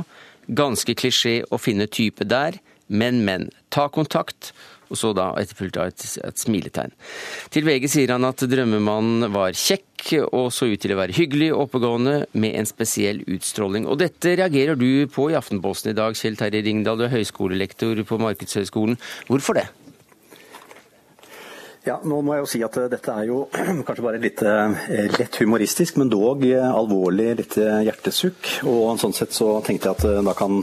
Ganske 0.51 0.97
klisjé 0.99 1.37
å 1.47 1.61
finne 1.61 1.87
type 1.87 2.27
der, 2.27 2.59
men, 2.91 3.23
men. 3.23 3.47
Ta 3.71 3.87
kontakt 3.87 4.51
og 4.91 4.99
så 4.99 5.13
da 5.17 5.31
etterfulgt 5.39 5.79
av 5.81 5.91
et, 5.91 6.05
et, 6.21 6.41
smiletegn. 6.41 6.93
Til 7.53 7.67
VG 7.67 7.87
sier 7.95 8.13
han 8.15 8.27
at 8.27 8.43
drømmemannen 8.51 9.31
var 9.33 9.57
kjekk 9.57 9.87
og 10.31 10.49
så 10.53 10.67
ut 10.71 10.81
til 10.81 10.95
å 10.95 10.97
være 10.97 11.15
hyggelig 11.15 11.51
og 11.53 11.67
oppegående 11.67 12.15
med 12.41 12.57
en 12.57 12.69
spesiell 12.69 13.21
utstråling. 13.29 13.85
Og 13.87 13.99
dette 14.01 14.33
reagerer 14.39 14.79
du 14.79 15.05
på 15.13 15.29
i 15.31 15.37
Aftenposten 15.37 15.93
i 15.93 15.97
dag, 15.97 16.17
Kjell 16.17 16.39
Terje 16.39 16.63
Ringdal, 16.65 16.97
du 16.97 17.05
er 17.05 17.13
høyskolelektor 17.13 18.01
på 18.09 18.19
Markedshøgskolen. 18.21 18.97
Hvorfor 19.29 19.61
det? 19.61 19.69
Ja, 21.81 21.95
nå 22.05 22.19
må 22.21 22.35
jeg 22.35 22.43
jo 22.43 22.49
si 22.49 22.59
at 22.61 22.75
eh, 22.77 22.89
Dette 22.93 23.13
er 23.15 23.27
jo 23.31 23.39
kanskje 23.87 24.05
bare 24.05 24.21
litt 24.21 24.43
eh, 24.45 25.07
lett 25.17 25.39
humoristisk, 25.41 25.97
men 25.97 26.11
dog 26.13 26.45
eh, 26.45 26.61
alvorlig 26.61 27.31
litt 27.39 27.57
hjertesukk. 27.57 28.51
Og 28.69 28.99
sånn 29.01 29.15
sett 29.17 29.33
så 29.33 29.55
tenkte 29.65 29.89
jeg 29.89 29.97
at 29.97 30.27
da 30.27 30.35
kan 30.37 30.61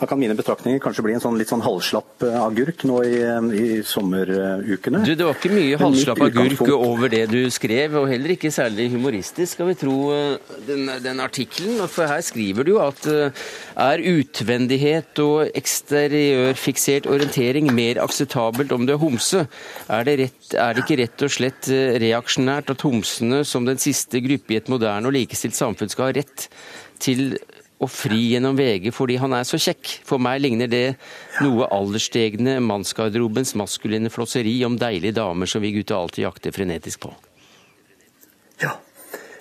da 0.00 0.06
kan 0.08 0.20
mine 0.20 0.34
betraktninger 0.36 0.80
kanskje 0.80 1.04
bli 1.04 1.14
en 1.16 1.22
sånn 1.22 1.36
litt 1.36 1.50
sånn 1.52 1.62
halvslapp 1.64 2.24
eh, 2.24 2.36
agurk 2.40 2.84
nå 2.88 3.02
i, 3.04 3.18
i 3.60 3.66
sommerukene. 3.86 5.02
Du, 5.04 5.12
Det 5.12 5.26
var 5.26 5.36
ikke 5.36 5.52
mye 5.52 5.80
halvslapp 5.80 6.22
agurk 6.24 6.62
over 6.72 7.12
det 7.12 7.26
du 7.32 7.40
skrev, 7.52 7.98
og 8.00 8.08
heller 8.08 8.34
ikke 8.34 8.52
særlig 8.54 8.88
humoristisk, 8.94 9.58
skal 9.58 9.68
vi 9.68 9.76
tro 9.82 9.96
eh, 10.16 10.54
den, 10.68 10.88
den 11.04 11.20
artikkelen. 11.20 11.82
For 11.90 12.08
her 12.08 12.24
skriver 12.24 12.68
du 12.68 12.74
at 12.80 13.04
eh, 13.10 13.44
er 13.90 14.04
utvendighet 14.14 15.20
og 15.24 15.52
eksteriørfiksert 15.60 17.08
orientering 17.10 17.68
mer 17.76 18.00
akseptabelt 18.00 18.72
om 18.76 18.88
du 18.88 18.96
er 18.96 19.02
homse? 19.02 19.44
Er 19.92 20.08
det, 20.08 20.16
rett, 20.24 20.52
er 20.56 20.76
det 20.76 20.86
ikke 20.86 21.00
rett 21.02 21.26
og 21.28 21.36
slett 21.36 21.68
reaksjonært 22.00 22.72
at 22.72 22.88
homsene 22.88 23.44
som 23.48 23.68
den 23.68 23.80
siste 23.80 24.22
gruppe 24.24 24.56
i 24.56 24.60
et 24.62 24.72
moderne 24.72 25.10
og 25.10 25.16
likestilt 25.16 25.58
samfunn 25.58 25.92
skal 25.92 26.08
ha 26.08 26.16
rett 26.22 26.48
til 27.00 27.34
og 27.80 27.88
fri 27.88 28.20
gjennom 28.34 28.58
VG 28.58 28.90
fordi 28.94 29.16
han 29.22 29.34
er 29.36 29.48
så 29.48 29.60
kjekk. 29.60 29.96
For 30.06 30.22
meg 30.22 30.42
ligner 30.44 30.70
det 30.70 30.84
noe 31.40 31.68
alderstegne 31.72 32.58
mannsgarderobens 32.64 33.56
maskuline 33.58 34.12
flosseri 34.12 34.58
om 34.68 34.78
deilige 34.80 35.16
damer 35.16 35.50
som 35.50 35.64
vi 35.64 35.72
gutter 35.78 35.96
alltid 35.96 36.26
jakter 36.26 36.54
frenetisk 36.54 37.06
på. 37.06 37.14
Ja, 38.60 38.76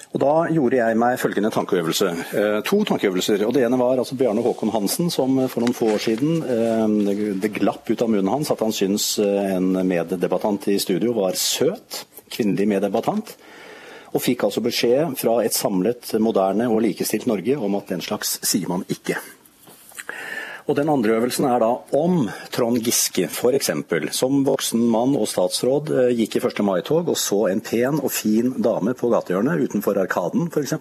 og 0.09 0.21
Da 0.23 0.33
gjorde 0.49 0.79
jeg 0.79 0.97
meg 0.97 1.19
følgende 1.21 1.51
tankeøvelse. 1.53 2.07
Eh, 2.33 2.59
to 2.65 2.81
tankeøvelser. 2.87 3.45
og 3.45 3.53
Det 3.53 3.63
ene 3.65 3.77
var 3.77 3.99
altså 3.99 4.15
Bjarne 4.17 4.41
Håkon 4.41 4.71
Hansen, 4.73 5.11
som 5.11 5.37
for 5.47 5.61
noen 5.61 5.75
få 5.75 5.91
år 5.93 6.01
siden 6.01 6.41
eh, 6.41 7.35
det 7.37 7.53
glapp 7.59 7.89
ut 7.89 8.01
av 8.01 8.09
munnen 8.09 8.31
hans 8.31 8.49
at 8.49 8.63
han 8.63 8.73
syntes 8.73 9.19
eh, 9.19 9.53
en 9.57 9.85
meddebattant 9.85 10.67
i 10.67 10.79
studio 10.79 11.13
var 11.13 11.37
søt. 11.37 12.05
Kvinnelig 12.29 12.67
meddebattant 12.67 13.35
og 14.09 14.23
fikk 14.23 14.47
altså 14.47 14.63
beskjed 14.65 15.17
fra 15.19 15.39
et 15.43 15.55
samlet, 15.55 16.15
moderne 16.21 16.69
og 16.71 16.81
likestilt 16.85 17.27
Norge 17.29 17.57
om 17.57 17.75
at 17.79 17.91
den 17.91 18.01
slags 18.01 18.37
sier 18.45 18.69
man 18.71 18.85
ikke. 18.89 19.19
Og 20.69 20.75
Den 20.77 20.89
andre 20.89 21.15
øvelsen 21.17 21.47
er 21.49 21.63
da 21.63 21.69
om 21.97 22.27
Trond 22.53 22.77
Giske 22.85 23.25
f.eks. 23.25 23.71
som 24.13 24.43
voksen 24.45 24.83
mann 24.93 25.15
og 25.17 25.25
statsråd 25.27 25.89
eh, 25.89 26.11
gikk 26.19 26.37
i 26.37 26.41
1. 26.45 26.61
mai-tog 26.61 27.09
og 27.09 27.17
så 27.17 27.47
en 27.49 27.63
pen 27.65 27.97
og 27.97 28.11
fin 28.13 28.53
dame 28.61 28.93
på 28.93 29.09
gatehjørnet 29.09 29.63
utenfor 29.65 29.97
Arkaden 29.97 30.45
f.eks. 30.53 30.75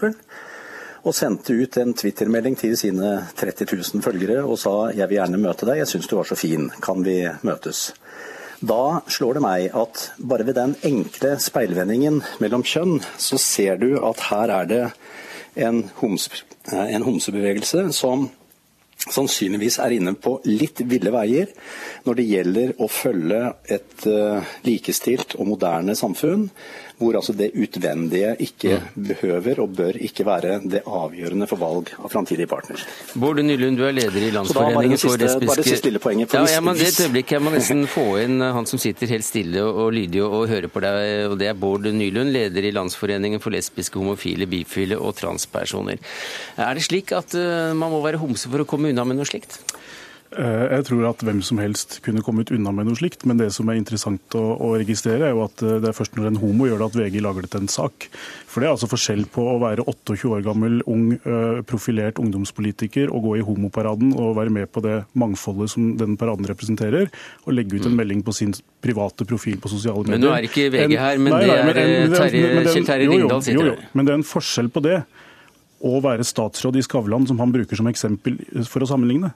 Og 1.09 1.17
sendte 1.17 1.57
ut 1.57 1.81
en 1.81 1.95
Twitter-melding 1.97 2.59
til 2.61 2.77
sine 2.77 3.15
30 3.39 3.71
000 3.73 4.05
følgere 4.05 4.45
og 4.45 4.59
sa 4.61 4.91
'jeg 4.93 5.09
vil 5.09 5.23
gjerne 5.23 5.41
møte 5.41 5.65
deg, 5.65 5.79
jeg 5.79 5.89
syns 5.89 6.09
du 6.09 6.17
var 6.17 6.29
så 6.29 6.37
fin, 6.37 6.69
kan 6.83 7.01
vi 7.05 7.25
møtes'? 7.41 7.95
Da 8.59 9.01
slår 9.07 9.39
det 9.39 9.43
meg 9.45 9.77
at 9.79 10.09
bare 10.19 10.47
ved 10.49 10.57
den 10.59 10.75
enkle 10.87 11.37
speilvendingen 11.39 12.23
mellom 12.43 12.65
kjønn, 12.67 12.99
så 13.15 13.39
ser 13.39 13.79
du 13.79 13.93
at 14.03 14.25
her 14.33 14.51
er 14.51 14.67
det 14.67 14.83
en, 15.59 15.85
homse, 16.01 16.43
eh, 16.73 16.89
en 16.97 17.07
homsebevegelse 17.07 17.89
som 17.95 18.27
sannsynligvis 18.99 19.79
er 19.79 19.95
inne 19.95 20.17
på 20.19 20.41
litt 20.49 20.83
ville 20.91 21.13
veier 21.15 21.53
når 22.07 22.19
det 22.19 22.27
gjelder 22.33 22.73
å 22.83 22.89
følge 22.91 23.43
et 23.71 24.07
uh, 24.11 24.43
likestilt 24.67 25.37
og 25.39 25.47
moderne 25.53 25.95
samfunn, 25.97 26.49
hvor 26.99 27.17
altså 27.19 27.33
det 27.37 27.51
utvendige 27.55 28.35
ikke 28.43 28.81
behøver 28.95 29.61
og 29.63 29.75
bør 29.79 29.99
ikke 30.09 30.27
være 30.27 30.59
det 30.67 30.83
avgjørende 30.87 31.47
for 31.51 31.61
valg 31.61 31.93
av 31.99 32.11
framtidig 32.13 32.49
partner. 32.51 32.83
Bård 33.15 33.41
Nylund, 33.45 33.79
du 33.79 33.85
er 33.87 33.95
leder 33.97 34.29
i 34.29 34.33
Landsforeningen 34.35 35.01
for 35.01 35.21
lesbiske 35.21 35.49
Bare 35.49 35.63
det 35.63 35.73
siste 35.73 35.91
lille 35.91 36.03
poenget. 36.03 36.35
Ja, 36.35 36.45
ja, 36.53 36.63
men 36.65 36.79
det 36.79 36.89
et 36.91 37.01
øyeblikk, 37.07 37.33
Jeg 37.37 37.45
må 37.45 37.53
nesten 37.55 37.87
få 37.91 38.07
inn 38.23 38.43
han 38.43 38.67
som 38.67 38.83
sitter 38.83 39.11
helt 39.15 39.27
stille 39.27 39.63
og 39.63 39.93
lydig 39.95 40.23
og 40.25 40.49
hører 40.51 40.69
på 40.73 40.83
deg. 40.83 41.31
og 41.31 41.39
Det 41.39 41.51
er 41.51 41.59
Bård 41.59 41.87
Nylund, 41.87 42.35
leder 42.35 42.67
i 42.67 42.75
Landsforeningen 42.75 43.41
for 43.41 43.55
lesbiske, 43.55 43.99
homofile, 43.99 44.49
bifile 44.51 44.99
og 44.99 45.15
transpersoner. 45.19 46.03
Er 46.59 46.75
det 46.75 46.87
slik 46.87 47.13
at 47.17 47.35
uh, 47.39 47.75
man 47.79 47.93
må 47.95 48.03
være 48.05 48.21
homse 48.23 48.51
for 48.51 48.65
å 48.65 48.69
komme 48.69 48.91
unna 48.91 49.07
med 49.07 49.21
noe 49.21 49.29
slikt? 49.29 49.61
Eh, 50.37 50.65
jeg 50.75 50.85
tror 50.91 51.07
at 51.09 51.23
hvem 51.25 51.39
som 51.41 51.61
helst 51.63 51.99
kunne 52.05 52.21
kommet 52.25 52.51
unna 52.53 52.69
med 52.75 52.85
noe 52.85 52.99
slikt, 52.99 53.23
men 53.25 53.39
det 53.41 53.49
som 53.55 53.69
er 53.73 53.79
interessant 53.79 54.35
å, 54.37 54.43
å, 54.61 54.75
registrere, 54.77 55.31
er 55.31 55.33
jo 55.33 55.45
at 55.47 55.63
eh, 55.65 55.79
det 55.81 55.89
er 55.89 55.97
først 55.97 56.19
når 56.19 56.29
en 56.29 56.41
homo 56.43 56.67
gjør 56.69 56.83
det 56.83 56.89
at 56.91 56.99
VG 57.01 57.23
lager 57.25 57.47
det 57.47 57.51
til 57.55 57.65
en 57.65 57.71
sak. 57.73 58.09
For 58.45 58.61
det 58.61 58.69
er 58.69 58.75
altså 58.75 58.91
forskjell 58.93 59.25
på 59.33 59.47
å 59.49 59.57
være 59.63 59.87
28 59.89 60.33
år 60.37 60.45
gammel, 60.45 60.83
ung, 60.91 61.15
eh, 61.17 61.63
profilert 61.69 62.21
ungdomspolitiker 62.21 63.09
og 63.09 63.25
gå 63.25 63.39
i 63.39 63.47
homoparaden 63.47 64.13
og 64.21 64.37
være 64.37 64.53
med 64.53 64.69
på 64.75 64.83
det 64.85 64.99
mangfoldet 65.17 65.73
som 65.73 65.95
den 65.97 66.19
paraden 66.21 66.49
representerer, 66.51 67.09
og 67.47 67.57
legge 67.57 67.79
ut 67.79 67.87
en 67.87 67.97
mm. 67.97 68.03
melding 68.03 68.21
på 68.27 68.37
sin 68.37 68.53
private 68.85 69.25
profil 69.29 69.57
på 69.63 69.73
sosiale 69.73 70.05
medier. 70.05 70.19
Men 70.19 70.27
nå 70.29 70.35
er 70.37 70.51
ikke 70.51 70.69
VG 70.77 70.99
her, 71.01 71.23
men 71.25 71.39
nei, 71.39 71.47
nei, 71.49 71.73
det 71.73 71.87
er 71.87 72.69
Kjell 72.69 72.91
Terje 72.91 73.09
Ringdal 73.15 73.43
sitter 73.49 73.73
her. 73.73 73.89
Men 73.97 74.05
det 74.05 74.13
er 74.13 74.21
en 74.21 74.29
forskjell 74.29 74.69
på 74.77 74.85
det 74.85 75.01
å 75.85 75.99
være 76.03 76.27
statsråd 76.27 76.79
i 76.79 76.83
Skavlan, 76.83 77.27
som 77.29 77.39
han 77.43 77.53
bruker 77.55 77.79
som 77.79 77.89
eksempel 77.91 78.39
for 78.67 78.83
å 78.83 78.89
sammenligne. 78.91 79.31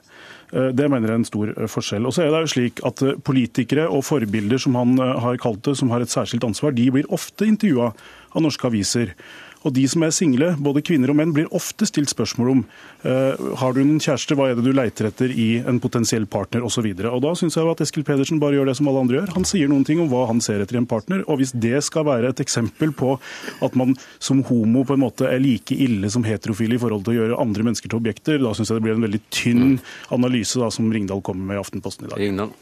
Eh, 0.53 0.69
det 0.75 0.89
mener 0.91 1.09
jeg 1.09 1.15
er 1.15 1.21
en 1.21 1.29
stor 1.29 1.53
eh, 1.53 1.69
forskjell. 1.71 2.05
Og 2.07 2.15
så 2.15 2.25
er 2.25 2.33
det 2.33 2.43
jo 2.43 2.51
slik 2.55 2.83
at 2.85 3.03
eh, 3.05 3.15
Politikere 3.23 3.87
og 3.87 4.03
forbilder, 4.07 4.61
som 4.61 4.77
han 4.79 4.97
har 4.99 5.39
kalt 5.41 5.63
det, 5.65 5.77
som 5.79 5.93
har 5.93 6.03
et 6.03 6.11
særskilt 6.11 6.45
ansvar, 6.45 6.75
de 6.75 6.89
blir 6.93 7.09
ofte 7.13 7.47
intervjua 7.47 7.93
av 8.33 8.43
norske 8.43 8.67
aviser. 8.67 9.15
Og 9.63 9.73
de 9.75 9.83
som 9.89 10.03
er 10.03 10.13
single, 10.15 10.53
både 10.63 10.83
kvinner 10.85 11.11
og 11.11 11.17
menn, 11.19 11.33
blir 11.35 11.51
ofte 11.55 11.87
stilt 11.87 12.11
spørsmål 12.11 12.51
om 12.51 12.63
uh, 13.05 13.55
har 13.61 13.75
du 13.75 13.81
en 13.83 14.01
kjæreste, 14.01 14.35
hva 14.37 14.49
er 14.49 14.59
det 14.59 14.65
du 14.65 14.73
leiter 14.75 15.07
etter 15.09 15.31
i 15.31 15.47
en 15.59 15.79
potensiell 15.83 16.27
partner 16.29 16.65
osv. 16.67 16.89
Da 16.97 17.33
syns 17.39 17.57
jeg 17.57 17.69
at 17.69 17.83
Eskil 17.85 18.05
Pedersen 18.07 18.41
bare 18.43 18.57
gjør 18.57 18.71
det 18.71 18.77
som 18.79 18.89
alle 18.91 19.05
andre 19.05 19.19
gjør. 19.21 19.33
Han 19.37 19.47
sier 19.47 19.71
noen 19.71 19.85
ting 19.87 20.01
om 20.03 20.11
hva 20.11 20.25
han 20.31 20.43
ser 20.43 20.63
etter 20.63 20.77
i 20.77 20.81
en 20.81 20.89
partner. 20.89 21.23
Og 21.27 21.39
hvis 21.41 21.55
det 21.55 21.79
skal 21.87 22.07
være 22.09 22.33
et 22.33 22.43
eksempel 22.43 22.93
på 22.95 23.15
at 23.63 23.79
man 23.79 23.95
som 24.19 24.43
homo 24.49 24.83
på 24.87 24.97
en 24.97 25.05
måte 25.05 25.29
er 25.29 25.41
like 25.43 25.75
ille 25.75 26.11
som 26.11 26.27
heterofile 26.27 26.77
i 26.77 26.81
forhold 26.81 27.07
til 27.07 27.15
å 27.15 27.19
gjøre 27.21 27.41
andre 27.43 27.69
mennesker 27.69 27.91
til 27.91 28.01
objekter, 28.01 28.41
da 28.43 28.53
syns 28.55 28.71
jeg 28.71 28.79
det 28.79 28.87
blir 28.87 28.97
en 28.97 29.07
veldig 29.07 29.23
tynn 29.33 29.79
analyse 30.13 30.59
da, 30.59 30.69
som 30.73 30.91
Ringdal 30.93 31.23
kommer 31.25 31.51
med 31.53 31.59
i 31.59 31.63
Aftenposten 31.63 32.07
i 32.07 32.13
dag. 32.13 32.21
Ringdal. 32.21 32.53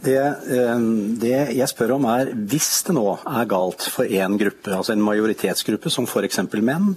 Det, 0.00 0.16
eh, 0.16 0.84
det, 1.20 1.34
jeg 1.58 1.68
spør 1.68 1.98
om 1.98 2.06
er, 2.08 2.30
hvis 2.32 2.70
det 2.86 2.94
nå 2.96 3.04
er 3.18 3.50
galt 3.50 3.84
for 3.92 4.08
én 4.08 4.38
gruppe, 4.40 4.72
altså 4.72 4.94
en 4.94 5.04
majoritetsgruppe 5.04 5.92
som 5.92 6.08
f.eks. 6.08 6.40
menn, 6.56 6.94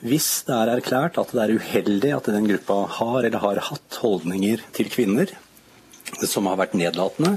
hvis 0.00 0.28
det 0.46 0.54
er 0.54 0.72
erklært 0.72 1.18
at 1.20 1.34
det 1.34 1.42
er 1.42 1.56
uheldig 1.58 2.14
at 2.16 2.30
den 2.32 2.46
gruppa 2.48 2.78
har 2.96 3.26
eller 3.26 3.42
har 3.42 3.60
hatt 3.68 3.98
holdninger 4.00 4.62
til 4.72 4.88
kvinner 4.92 5.34
som 6.22 6.46
har 6.48 6.56
vært 6.60 6.76
nedlatende, 6.78 7.36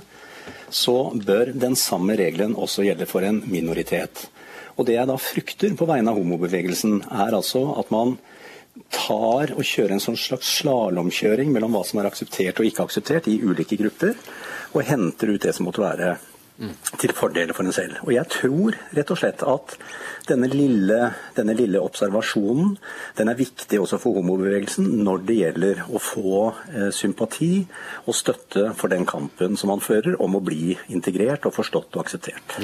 så 0.71 1.11
bør 1.11 1.51
den 1.59 1.75
samme 1.75 2.15
regelen 2.15 2.55
også 2.55 2.85
gjelde 2.85 3.07
for 3.09 3.25
en 3.27 3.41
minoritet. 3.51 4.29
Og 4.77 4.87
Det 4.87 4.95
jeg 4.95 5.09
da 5.09 5.17
frykter 5.19 5.73
på 5.75 5.89
vegne 5.89 6.13
av 6.13 6.21
homobevegelsen, 6.21 7.01
er 7.11 7.35
altså 7.35 7.65
at 7.81 7.91
man 7.91 8.15
tar 8.91 9.53
og 9.55 9.63
kjører 9.67 9.97
en 9.97 10.03
sånn 10.03 10.19
slags 10.19 10.49
slalåmkjøring 10.61 11.51
mellom 11.51 11.75
hva 11.75 11.83
som 11.87 11.99
er 12.01 12.09
akseptert 12.09 12.61
og 12.61 12.67
ikke 12.69 12.85
akseptert 12.87 13.27
i 13.31 13.39
ulike 13.43 13.79
grupper 13.79 14.15
og 14.71 14.85
henter 14.87 15.33
ut 15.33 15.43
det 15.43 15.55
som 15.55 15.67
måtte 15.67 15.83
være 15.83 16.15
til 17.01 17.13
fordel 17.17 17.53
for 17.55 17.65
en 17.65 17.73
selv. 17.73 17.97
Og 18.05 18.13
jeg 18.13 18.27
tror 18.29 18.75
rett 18.93 19.11
og 19.13 19.17
slett 19.17 19.43
at 19.47 19.75
denne 20.29 20.49
lille, 20.51 20.99
denne 21.37 21.55
lille, 21.57 21.81
observasjonen 21.81 22.75
den 23.17 23.31
er 23.31 23.39
viktig 23.39 23.79
også 23.81 23.97
for 24.01 24.19
homobevegelsen 24.19 24.85
når 25.01 25.23
det 25.25 25.37
gjelder 25.39 25.83
å 25.89 26.01
få 26.01 26.35
eh, 26.69 26.89
sympati 26.93 27.63
og 28.05 28.17
støtte 28.17 28.71
for 28.77 28.93
den 28.93 29.07
kampen 29.09 29.57
som 29.57 29.73
man 29.73 29.81
fører 29.81 30.19
om 30.21 30.37
å 30.37 30.43
bli 30.45 30.75
integrert 30.93 31.47
og 31.49 31.57
forstått 31.57 31.95
og 31.95 32.05
akseptert. 32.05 32.59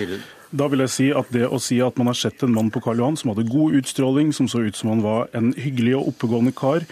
Da 0.51 0.69
vil 0.71 0.79
jeg 0.85 0.93
si 0.93 1.07
at 1.11 1.27
det 1.35 1.43
å 1.51 1.59
si 1.59 1.81
at 1.83 1.97
man 1.99 2.07
har 2.07 2.15
sett 2.15 2.43
en 2.45 2.53
mann 2.55 2.69
på 2.71 2.79
Karl 2.83 3.01
Johan 3.01 3.17
som 3.19 3.33
hadde 3.33 3.49
god 3.49 3.75
utstråling, 3.81 4.29
som 4.35 4.47
så 4.47 4.63
ut 4.63 4.79
som 4.79 4.93
han 4.93 5.03
var 5.03 5.27
en 5.35 5.51
hyggelig 5.59 5.97
og 5.99 6.13
oppegående 6.13 6.53
kar, 6.55 6.85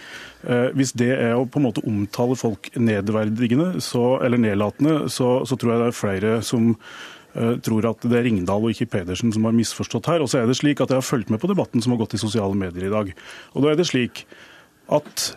Eh, 0.46 0.68
hvis 0.78 0.92
det 0.94 1.10
er 1.10 1.34
å 1.34 1.46
på 1.48 1.58
en 1.58 1.66
måte 1.66 1.82
omtale 1.88 2.36
folk 2.38 2.68
nedverdigende 2.78 3.80
så, 3.82 4.18
eller 4.22 4.38
nedlatende, 4.38 5.08
så, 5.10 5.40
så, 5.48 5.58
tror 5.58 5.72
jeg 5.72 5.82
det 5.82 5.88
er 5.90 5.96
flere 5.96 6.34
som 6.46 6.68
uh, 6.76 7.56
tror 7.66 7.88
at 7.90 8.04
det 8.06 8.20
er 8.20 8.26
Ringdal 8.28 8.62
og 8.62 8.74
ikke 8.74 8.90
Pedersen 8.92 9.32
som 9.34 9.48
har 9.48 9.56
misforstått 9.56 10.10
her. 10.12 10.22
Og 10.22 10.30
så 10.30 10.40
er 10.40 10.46
det 10.46 10.58
slik 10.60 10.82
at 10.82 10.92
Jeg 10.92 11.00
har 11.00 11.08
fulgt 11.08 11.32
med 11.34 11.42
på 11.42 11.50
debatten 11.50 11.82
som 11.82 11.94
har 11.94 12.02
gått 12.04 12.14
i 12.14 12.22
sosiale 12.22 12.54
medier 12.58 12.86
i 12.86 12.92
dag. 12.92 13.10
Og 13.56 13.64
da 13.64 13.72
er 13.72 13.80
det 13.80 13.88
slik 13.90 14.22
at 14.92 15.32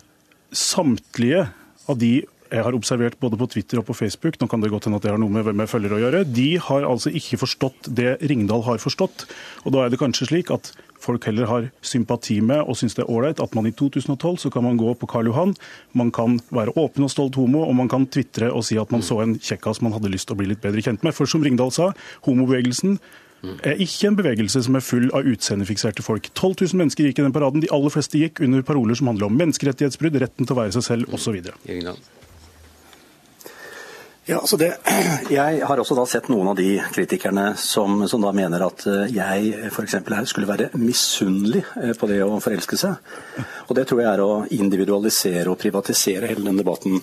samtlige 0.53 1.47
av 1.89 1.97
de 1.97 2.13
jeg 2.49 2.65
har 2.65 2.75
observert 2.75 3.17
både 3.21 3.37
på 3.39 3.47
Twitter 3.53 3.81
og 3.81 3.87
på 3.89 3.95
Facebook, 3.97 4.39
nå 4.41 4.47
kan 4.49 4.61
det 4.63 4.71
godt 4.73 4.87
hende 4.87 4.99
at 4.99 5.05
det 5.05 5.13
har 5.13 5.21
noe 5.21 5.33
med 5.33 5.45
hvem 5.47 5.63
jeg 5.63 5.71
følger 5.71 5.95
å 5.95 6.01
gjøre, 6.01 6.23
de 6.25 6.49
har 6.65 6.87
altså 6.87 7.13
ikke 7.13 7.39
forstått 7.43 7.89
det 7.95 8.15
Ringdal 8.29 8.65
har 8.65 8.81
forstått. 8.81 9.27
Og 9.65 9.75
da 9.75 9.85
er 9.85 9.93
det 9.93 10.01
kanskje 10.01 10.29
slik 10.31 10.49
at 10.53 10.71
folk 10.99 11.29
heller 11.29 11.47
har 11.47 11.69
sympati 11.85 12.39
med 12.43 12.65
og 12.65 12.75
syns 12.79 12.97
det 12.97 13.05
er 13.05 13.11
ålreit 13.13 13.39
at 13.43 13.53
man 13.55 13.69
i 13.69 13.71
2012 13.71 14.41
så 14.43 14.51
kan 14.51 14.65
man 14.65 14.79
gå 14.79 14.91
på 14.99 15.07
Karl 15.09 15.29
Johan, 15.31 15.55
man 15.95 16.11
kan 16.15 16.41
være 16.51 16.75
åpen 16.75 17.07
og 17.07 17.13
stolt 17.13 17.39
homo, 17.39 17.63
og 17.67 17.77
man 17.77 17.91
kan 17.91 18.09
tvitre 18.11 18.51
og 18.51 18.65
si 18.67 18.79
at 18.81 18.91
man 18.91 19.05
så 19.05 19.21
en 19.23 19.37
kjekkas 19.39 19.83
man 19.85 19.95
hadde 19.95 20.11
lyst 20.11 20.29
til 20.29 20.35
å 20.35 20.41
bli 20.41 20.51
litt 20.51 20.63
bedre 20.63 20.83
kjent 20.83 21.05
med. 21.05 21.15
For 21.15 21.29
som 21.29 21.45
Ringdal 21.45 21.71
sa, 21.75 21.93
homobevegelsen 22.27 22.99
er 23.63 23.79
ikke 23.79 24.09
en 24.09 24.19
bevegelse 24.19 24.65
som 24.65 24.75
er 24.75 24.83
full 24.83 25.07
av 25.15 25.27
utseendefikserte 25.29 26.03
folk. 26.03 26.27
12 26.33 26.55
000 26.73 26.81
mennesker 26.81 27.07
gikk 27.07 27.21
i 27.21 27.27
den 27.27 27.35
paraden. 27.35 27.63
De 27.63 27.71
aller 27.71 27.93
fleste 27.93 28.19
gikk 28.19 28.43
under 28.43 28.65
paroler 28.67 28.99
som 28.99 29.11
handler 29.11 29.29
om 29.29 29.39
menneskerettighetsbrudd, 29.39 30.19
retten 30.19 30.47
til 30.47 30.57
å 30.57 30.59
være 30.59 30.75
seg 30.75 30.87
selv 30.89 31.15
osv. 31.15 31.39
Ja, 34.29 34.37
altså 34.37 34.57
det, 34.57 34.73
jeg 35.33 35.61
har 35.65 35.79
også 35.81 35.95
da 35.97 36.03
sett 36.05 36.27
noen 36.29 36.51
av 36.51 36.57
de 36.59 36.75
kritikerne 36.93 37.55
som, 37.57 38.03
som 38.07 38.21
da 38.21 38.29
mener 38.35 38.61
at 38.61 38.83
eh, 38.85 39.07
jeg 39.15 39.69
f.eks. 39.71 39.95
skulle 40.29 40.49
være 40.49 40.67
misunnelig 40.77 41.63
eh, 41.81 41.95
på 41.97 42.09
det 42.11 42.19
å 42.21 42.35
forelske 42.43 42.77
seg. 42.77 42.99
Og 43.65 43.73
det 43.79 43.87
tror 43.89 44.03
jeg 44.03 44.09
er 44.11 44.21
å 44.21 44.43
individualisere 44.53 45.49
og 45.49 45.57
privatisere 45.57 46.29
hele 46.29 46.45
den 46.45 46.61
debatten. 46.61 47.01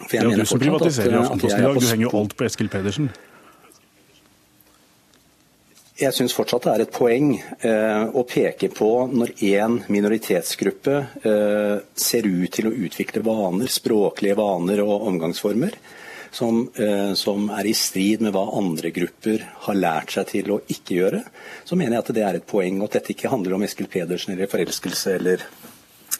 For 0.00 0.16
jeg 0.16 0.26
det 0.26 0.40
er 0.40 0.42
du 0.42 0.50
som 0.50 0.62
privatiserer 0.62 1.14
i 1.14 1.20
Aftenposten 1.20 1.62
i 1.62 1.68
dag. 1.68 1.78
Du 1.78 1.86
henger 1.92 2.06
jo 2.08 2.12
alt 2.18 2.34
på 2.34 2.48
Eskil 2.48 2.72
Pedersen. 2.72 3.12
Jeg 6.00 6.16
syns 6.16 6.34
fortsatt 6.34 6.66
det 6.66 6.74
er 6.74 6.82
et 6.88 6.92
poeng 6.96 7.30
eh, 7.36 8.04
å 8.10 8.26
peke 8.26 8.72
på 8.74 8.90
når 9.12 9.36
én 9.52 9.78
minoritetsgruppe 9.86 10.98
eh, 10.98 11.78
ser 11.94 12.26
ut 12.26 12.50
til 12.58 12.72
å 12.72 12.76
utvikle 12.88 13.22
vaner, 13.22 13.70
språklige 13.70 14.38
vaner 14.40 14.82
og 14.82 15.10
omgangsformer 15.12 15.78
som, 16.30 16.62
eh, 16.74 17.12
som, 17.14 17.48
er 17.50 17.66
i 17.66 17.74
strid 17.74 18.22
med 18.22 18.34
hva 18.34 18.46
andre 18.58 18.92
grupper 18.94 19.44
har 19.66 19.78
lært 19.78 20.14
seg 20.14 20.30
til 20.30 20.54
å 20.54 20.60
ikke 20.70 20.98
gjøre, 21.00 21.24
så 21.64 21.78
mener 21.78 21.98
jeg 21.98 22.04
at 22.04 22.14
det 22.16 22.24
er 22.26 22.38
et 22.38 22.46
poeng. 22.46 22.80
Og 22.80 22.88
at 22.88 23.00
dette 23.00 23.14
ikke 23.14 23.32
handler 23.32 23.56
om 23.56 23.66
Eskil 23.66 23.90
Pedersen 23.90 24.34
eller 24.36 24.50
forelskelse 24.50 25.16
eller 25.18 25.44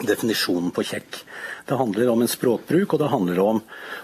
definisjonen 0.01 0.71
på 0.75 0.85
kjekk. 0.87 1.19
Det 1.69 1.77
handler 1.77 2.09
om 2.11 2.23
en 2.25 2.31
språkbruk, 2.31 2.95
og 2.95 3.03
det 3.03 3.11
handler 3.13 3.41
om 3.43 3.61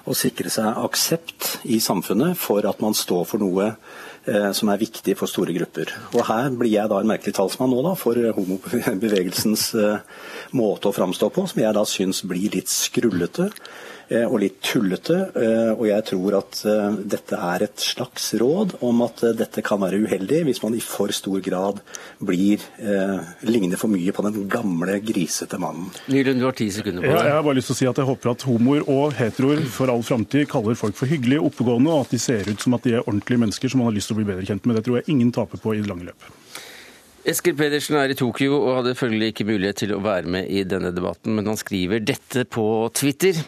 å 0.07 0.17
sikre 0.17 0.51
seg 0.53 0.83
aksept 0.83 1.57
i 1.65 1.81
samfunnet 1.83 2.37
for 2.39 2.67
at 2.69 2.83
man 2.85 2.95
står 2.95 3.25
for 3.31 3.43
noe 3.43 3.71
eh, 3.73 4.51
som 4.57 4.71
er 4.71 4.83
viktig 4.83 5.17
for 5.19 5.31
store 5.31 5.57
grupper. 5.57 5.95
Og 6.15 6.27
Her 6.29 6.51
blir 6.53 6.75
jeg 6.75 6.93
da 6.93 7.01
en 7.01 7.11
merkelig 7.11 7.37
talsmann 7.39 7.73
nå 7.73 7.83
da, 7.87 7.97
for 7.99 8.21
homobevegelsens 8.37 9.67
eh, 9.81 10.23
måte 10.59 10.91
å 10.91 10.97
framstå 10.97 11.33
på, 11.33 11.47
som 11.49 11.65
jeg 11.65 11.77
da 11.79 11.87
syns 11.89 12.23
blir 12.29 12.53
litt 12.59 12.73
skrullete. 12.73 13.51
Eh, 14.07 14.23
og 14.23 14.39
litt 14.39 14.61
tullete. 14.63 15.17
Eh, 15.35 15.73
og 15.75 15.83
jeg 15.89 16.05
tror 16.07 16.37
at 16.39 16.61
eh, 16.69 16.99
dette 17.15 17.39
er 17.49 17.65
et 17.67 17.83
slags 17.83 18.29
råd 18.39 18.77
om 18.87 19.03
at 19.07 19.25
dette 19.39 19.65
kan 19.67 19.81
være 19.83 19.99
uheldig 20.05 20.45
hvis 20.47 20.63
man 20.63 20.77
i 20.79 20.83
for 20.85 21.11
stor 21.15 21.41
grad 21.43 21.83
blir 22.23 22.63
ligner 23.47 23.79
for 23.81 23.91
mye 23.91 24.13
på 24.15 24.23
den 24.27 24.47
gamle, 24.51 24.99
grisete 25.05 25.59
mannen. 25.61 25.91
Nylund, 26.13 26.41
du 26.41 26.47
har 26.47 26.57
ti 26.57 26.69
sekunder 26.73 27.03
på 27.03 27.11
deg. 27.11 27.19
Ja, 27.19 27.27
jeg 27.31 27.37
har 27.39 27.45
bare 27.49 27.59
lyst 27.59 27.71
til 27.73 27.77
å 27.77 27.81
si 27.81 27.91
at 27.91 28.01
jeg 28.01 28.09
håper 28.09 28.33
at 28.33 28.47
homoer 28.47 28.87
og 28.93 29.17
heteroer 29.19 29.63
for 29.75 29.93
all 29.93 30.05
framtid 30.07 30.47
kaller 30.51 30.79
folk 30.79 30.97
for 30.99 31.11
hyggelige, 31.11 31.43
oppegående, 31.51 31.93
og 31.93 32.07
at 32.07 32.15
de 32.15 32.23
ser 32.23 32.49
ut 32.49 32.63
som 32.63 32.79
at 32.79 32.87
de 32.87 32.97
er 32.97 33.05
ordentlige 33.05 33.43
mennesker 33.43 33.73
som 33.73 33.83
man 33.83 33.91
har 33.91 33.99
lyst 33.99 34.13
til 34.13 34.17
å 34.17 34.23
bli 34.23 34.31
bedre 34.31 34.47
kjent 34.49 34.67
med. 34.67 34.79
Det 34.79 34.87
tror 34.87 35.01
jeg 35.01 35.11
ingen 35.13 35.35
taper 35.35 35.63
på 35.63 35.75
i 35.75 35.83
det 35.83 35.91
lange 35.91 36.09
løp. 36.09 36.31
Eskil 37.27 37.57
Pedersen 37.59 37.97
er 37.99 38.13
i 38.13 38.15
Tokyo 38.15 38.55
og 38.61 38.77
hadde 38.79 38.93
følgelig 38.95 39.33
ikke 39.33 39.47
mulighet 39.49 39.81
til 39.81 39.97
å 39.97 39.99
være 39.99 40.31
med 40.31 40.47
i 40.47 40.61
denne 40.63 40.93
debatten, 40.95 41.35
men 41.35 41.49
han 41.51 41.57
skriver 41.59 41.99
dette 41.99 42.45
på 42.47 42.87
Twitter. 42.95 43.41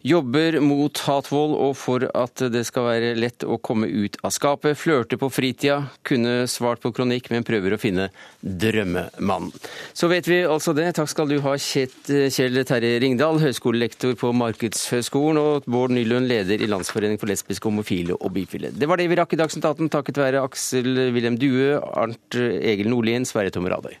Jobber 0.00 0.56
mot 0.64 0.96
hatvold 1.04 1.52
og 1.58 1.74
for 1.76 2.06
at 2.16 2.40
det 2.48 2.62
skal 2.64 2.86
være 2.86 3.10
lett 3.18 3.44
å 3.44 3.58
komme 3.60 3.84
ut 3.84 4.16
av 4.24 4.32
skapet. 4.32 4.78
Flørte 4.80 5.18
på 5.20 5.28
fritida. 5.28 5.90
Kunne 6.08 6.46
svart 6.48 6.80
på 6.80 6.92
kronikk, 6.96 7.28
men 7.34 7.44
prøver 7.44 7.76
å 7.76 7.80
finne 7.82 8.06
drømmemannen. 8.40 9.52
Så 9.92 10.08
vet 10.08 10.30
vi 10.30 10.40
altså 10.48 10.72
det. 10.78 10.86
Takk 10.96 11.12
skal 11.12 11.28
du 11.28 11.36
ha, 11.44 11.52
Kjell 11.60 12.62
Terje 12.64 13.02
Ringdal, 13.04 13.42
høyskolelektor 13.44 14.16
på 14.16 14.32
Markedshøgskolen, 14.40 15.42
og 15.42 15.68
Bård 15.68 15.92
Nylund, 15.92 16.30
leder 16.32 16.64
i 16.64 16.70
Landsforening 16.70 17.20
for 17.20 17.28
lesbiske, 17.28 17.68
homofile 17.68 18.16
og 18.16 18.32
bifile. 18.38 18.72
Det 18.72 18.88
var 18.88 18.96
det 18.96 19.10
vi 19.12 19.20
rakk 19.20 19.36
i 19.36 19.42
Dagsnytt 19.42 19.68
18, 19.68 19.92
takket 19.98 20.24
være 20.24 20.46
Aksel 20.48 21.12
Wilhelm 21.12 21.36
Due, 21.36 21.76
Arnt 21.76 22.40
Egil 22.40 22.88
Nordlien, 22.88 23.17
min 23.18 23.26
Sverre 23.26 23.50
Tom 23.50 23.66
Radøy. 23.66 23.98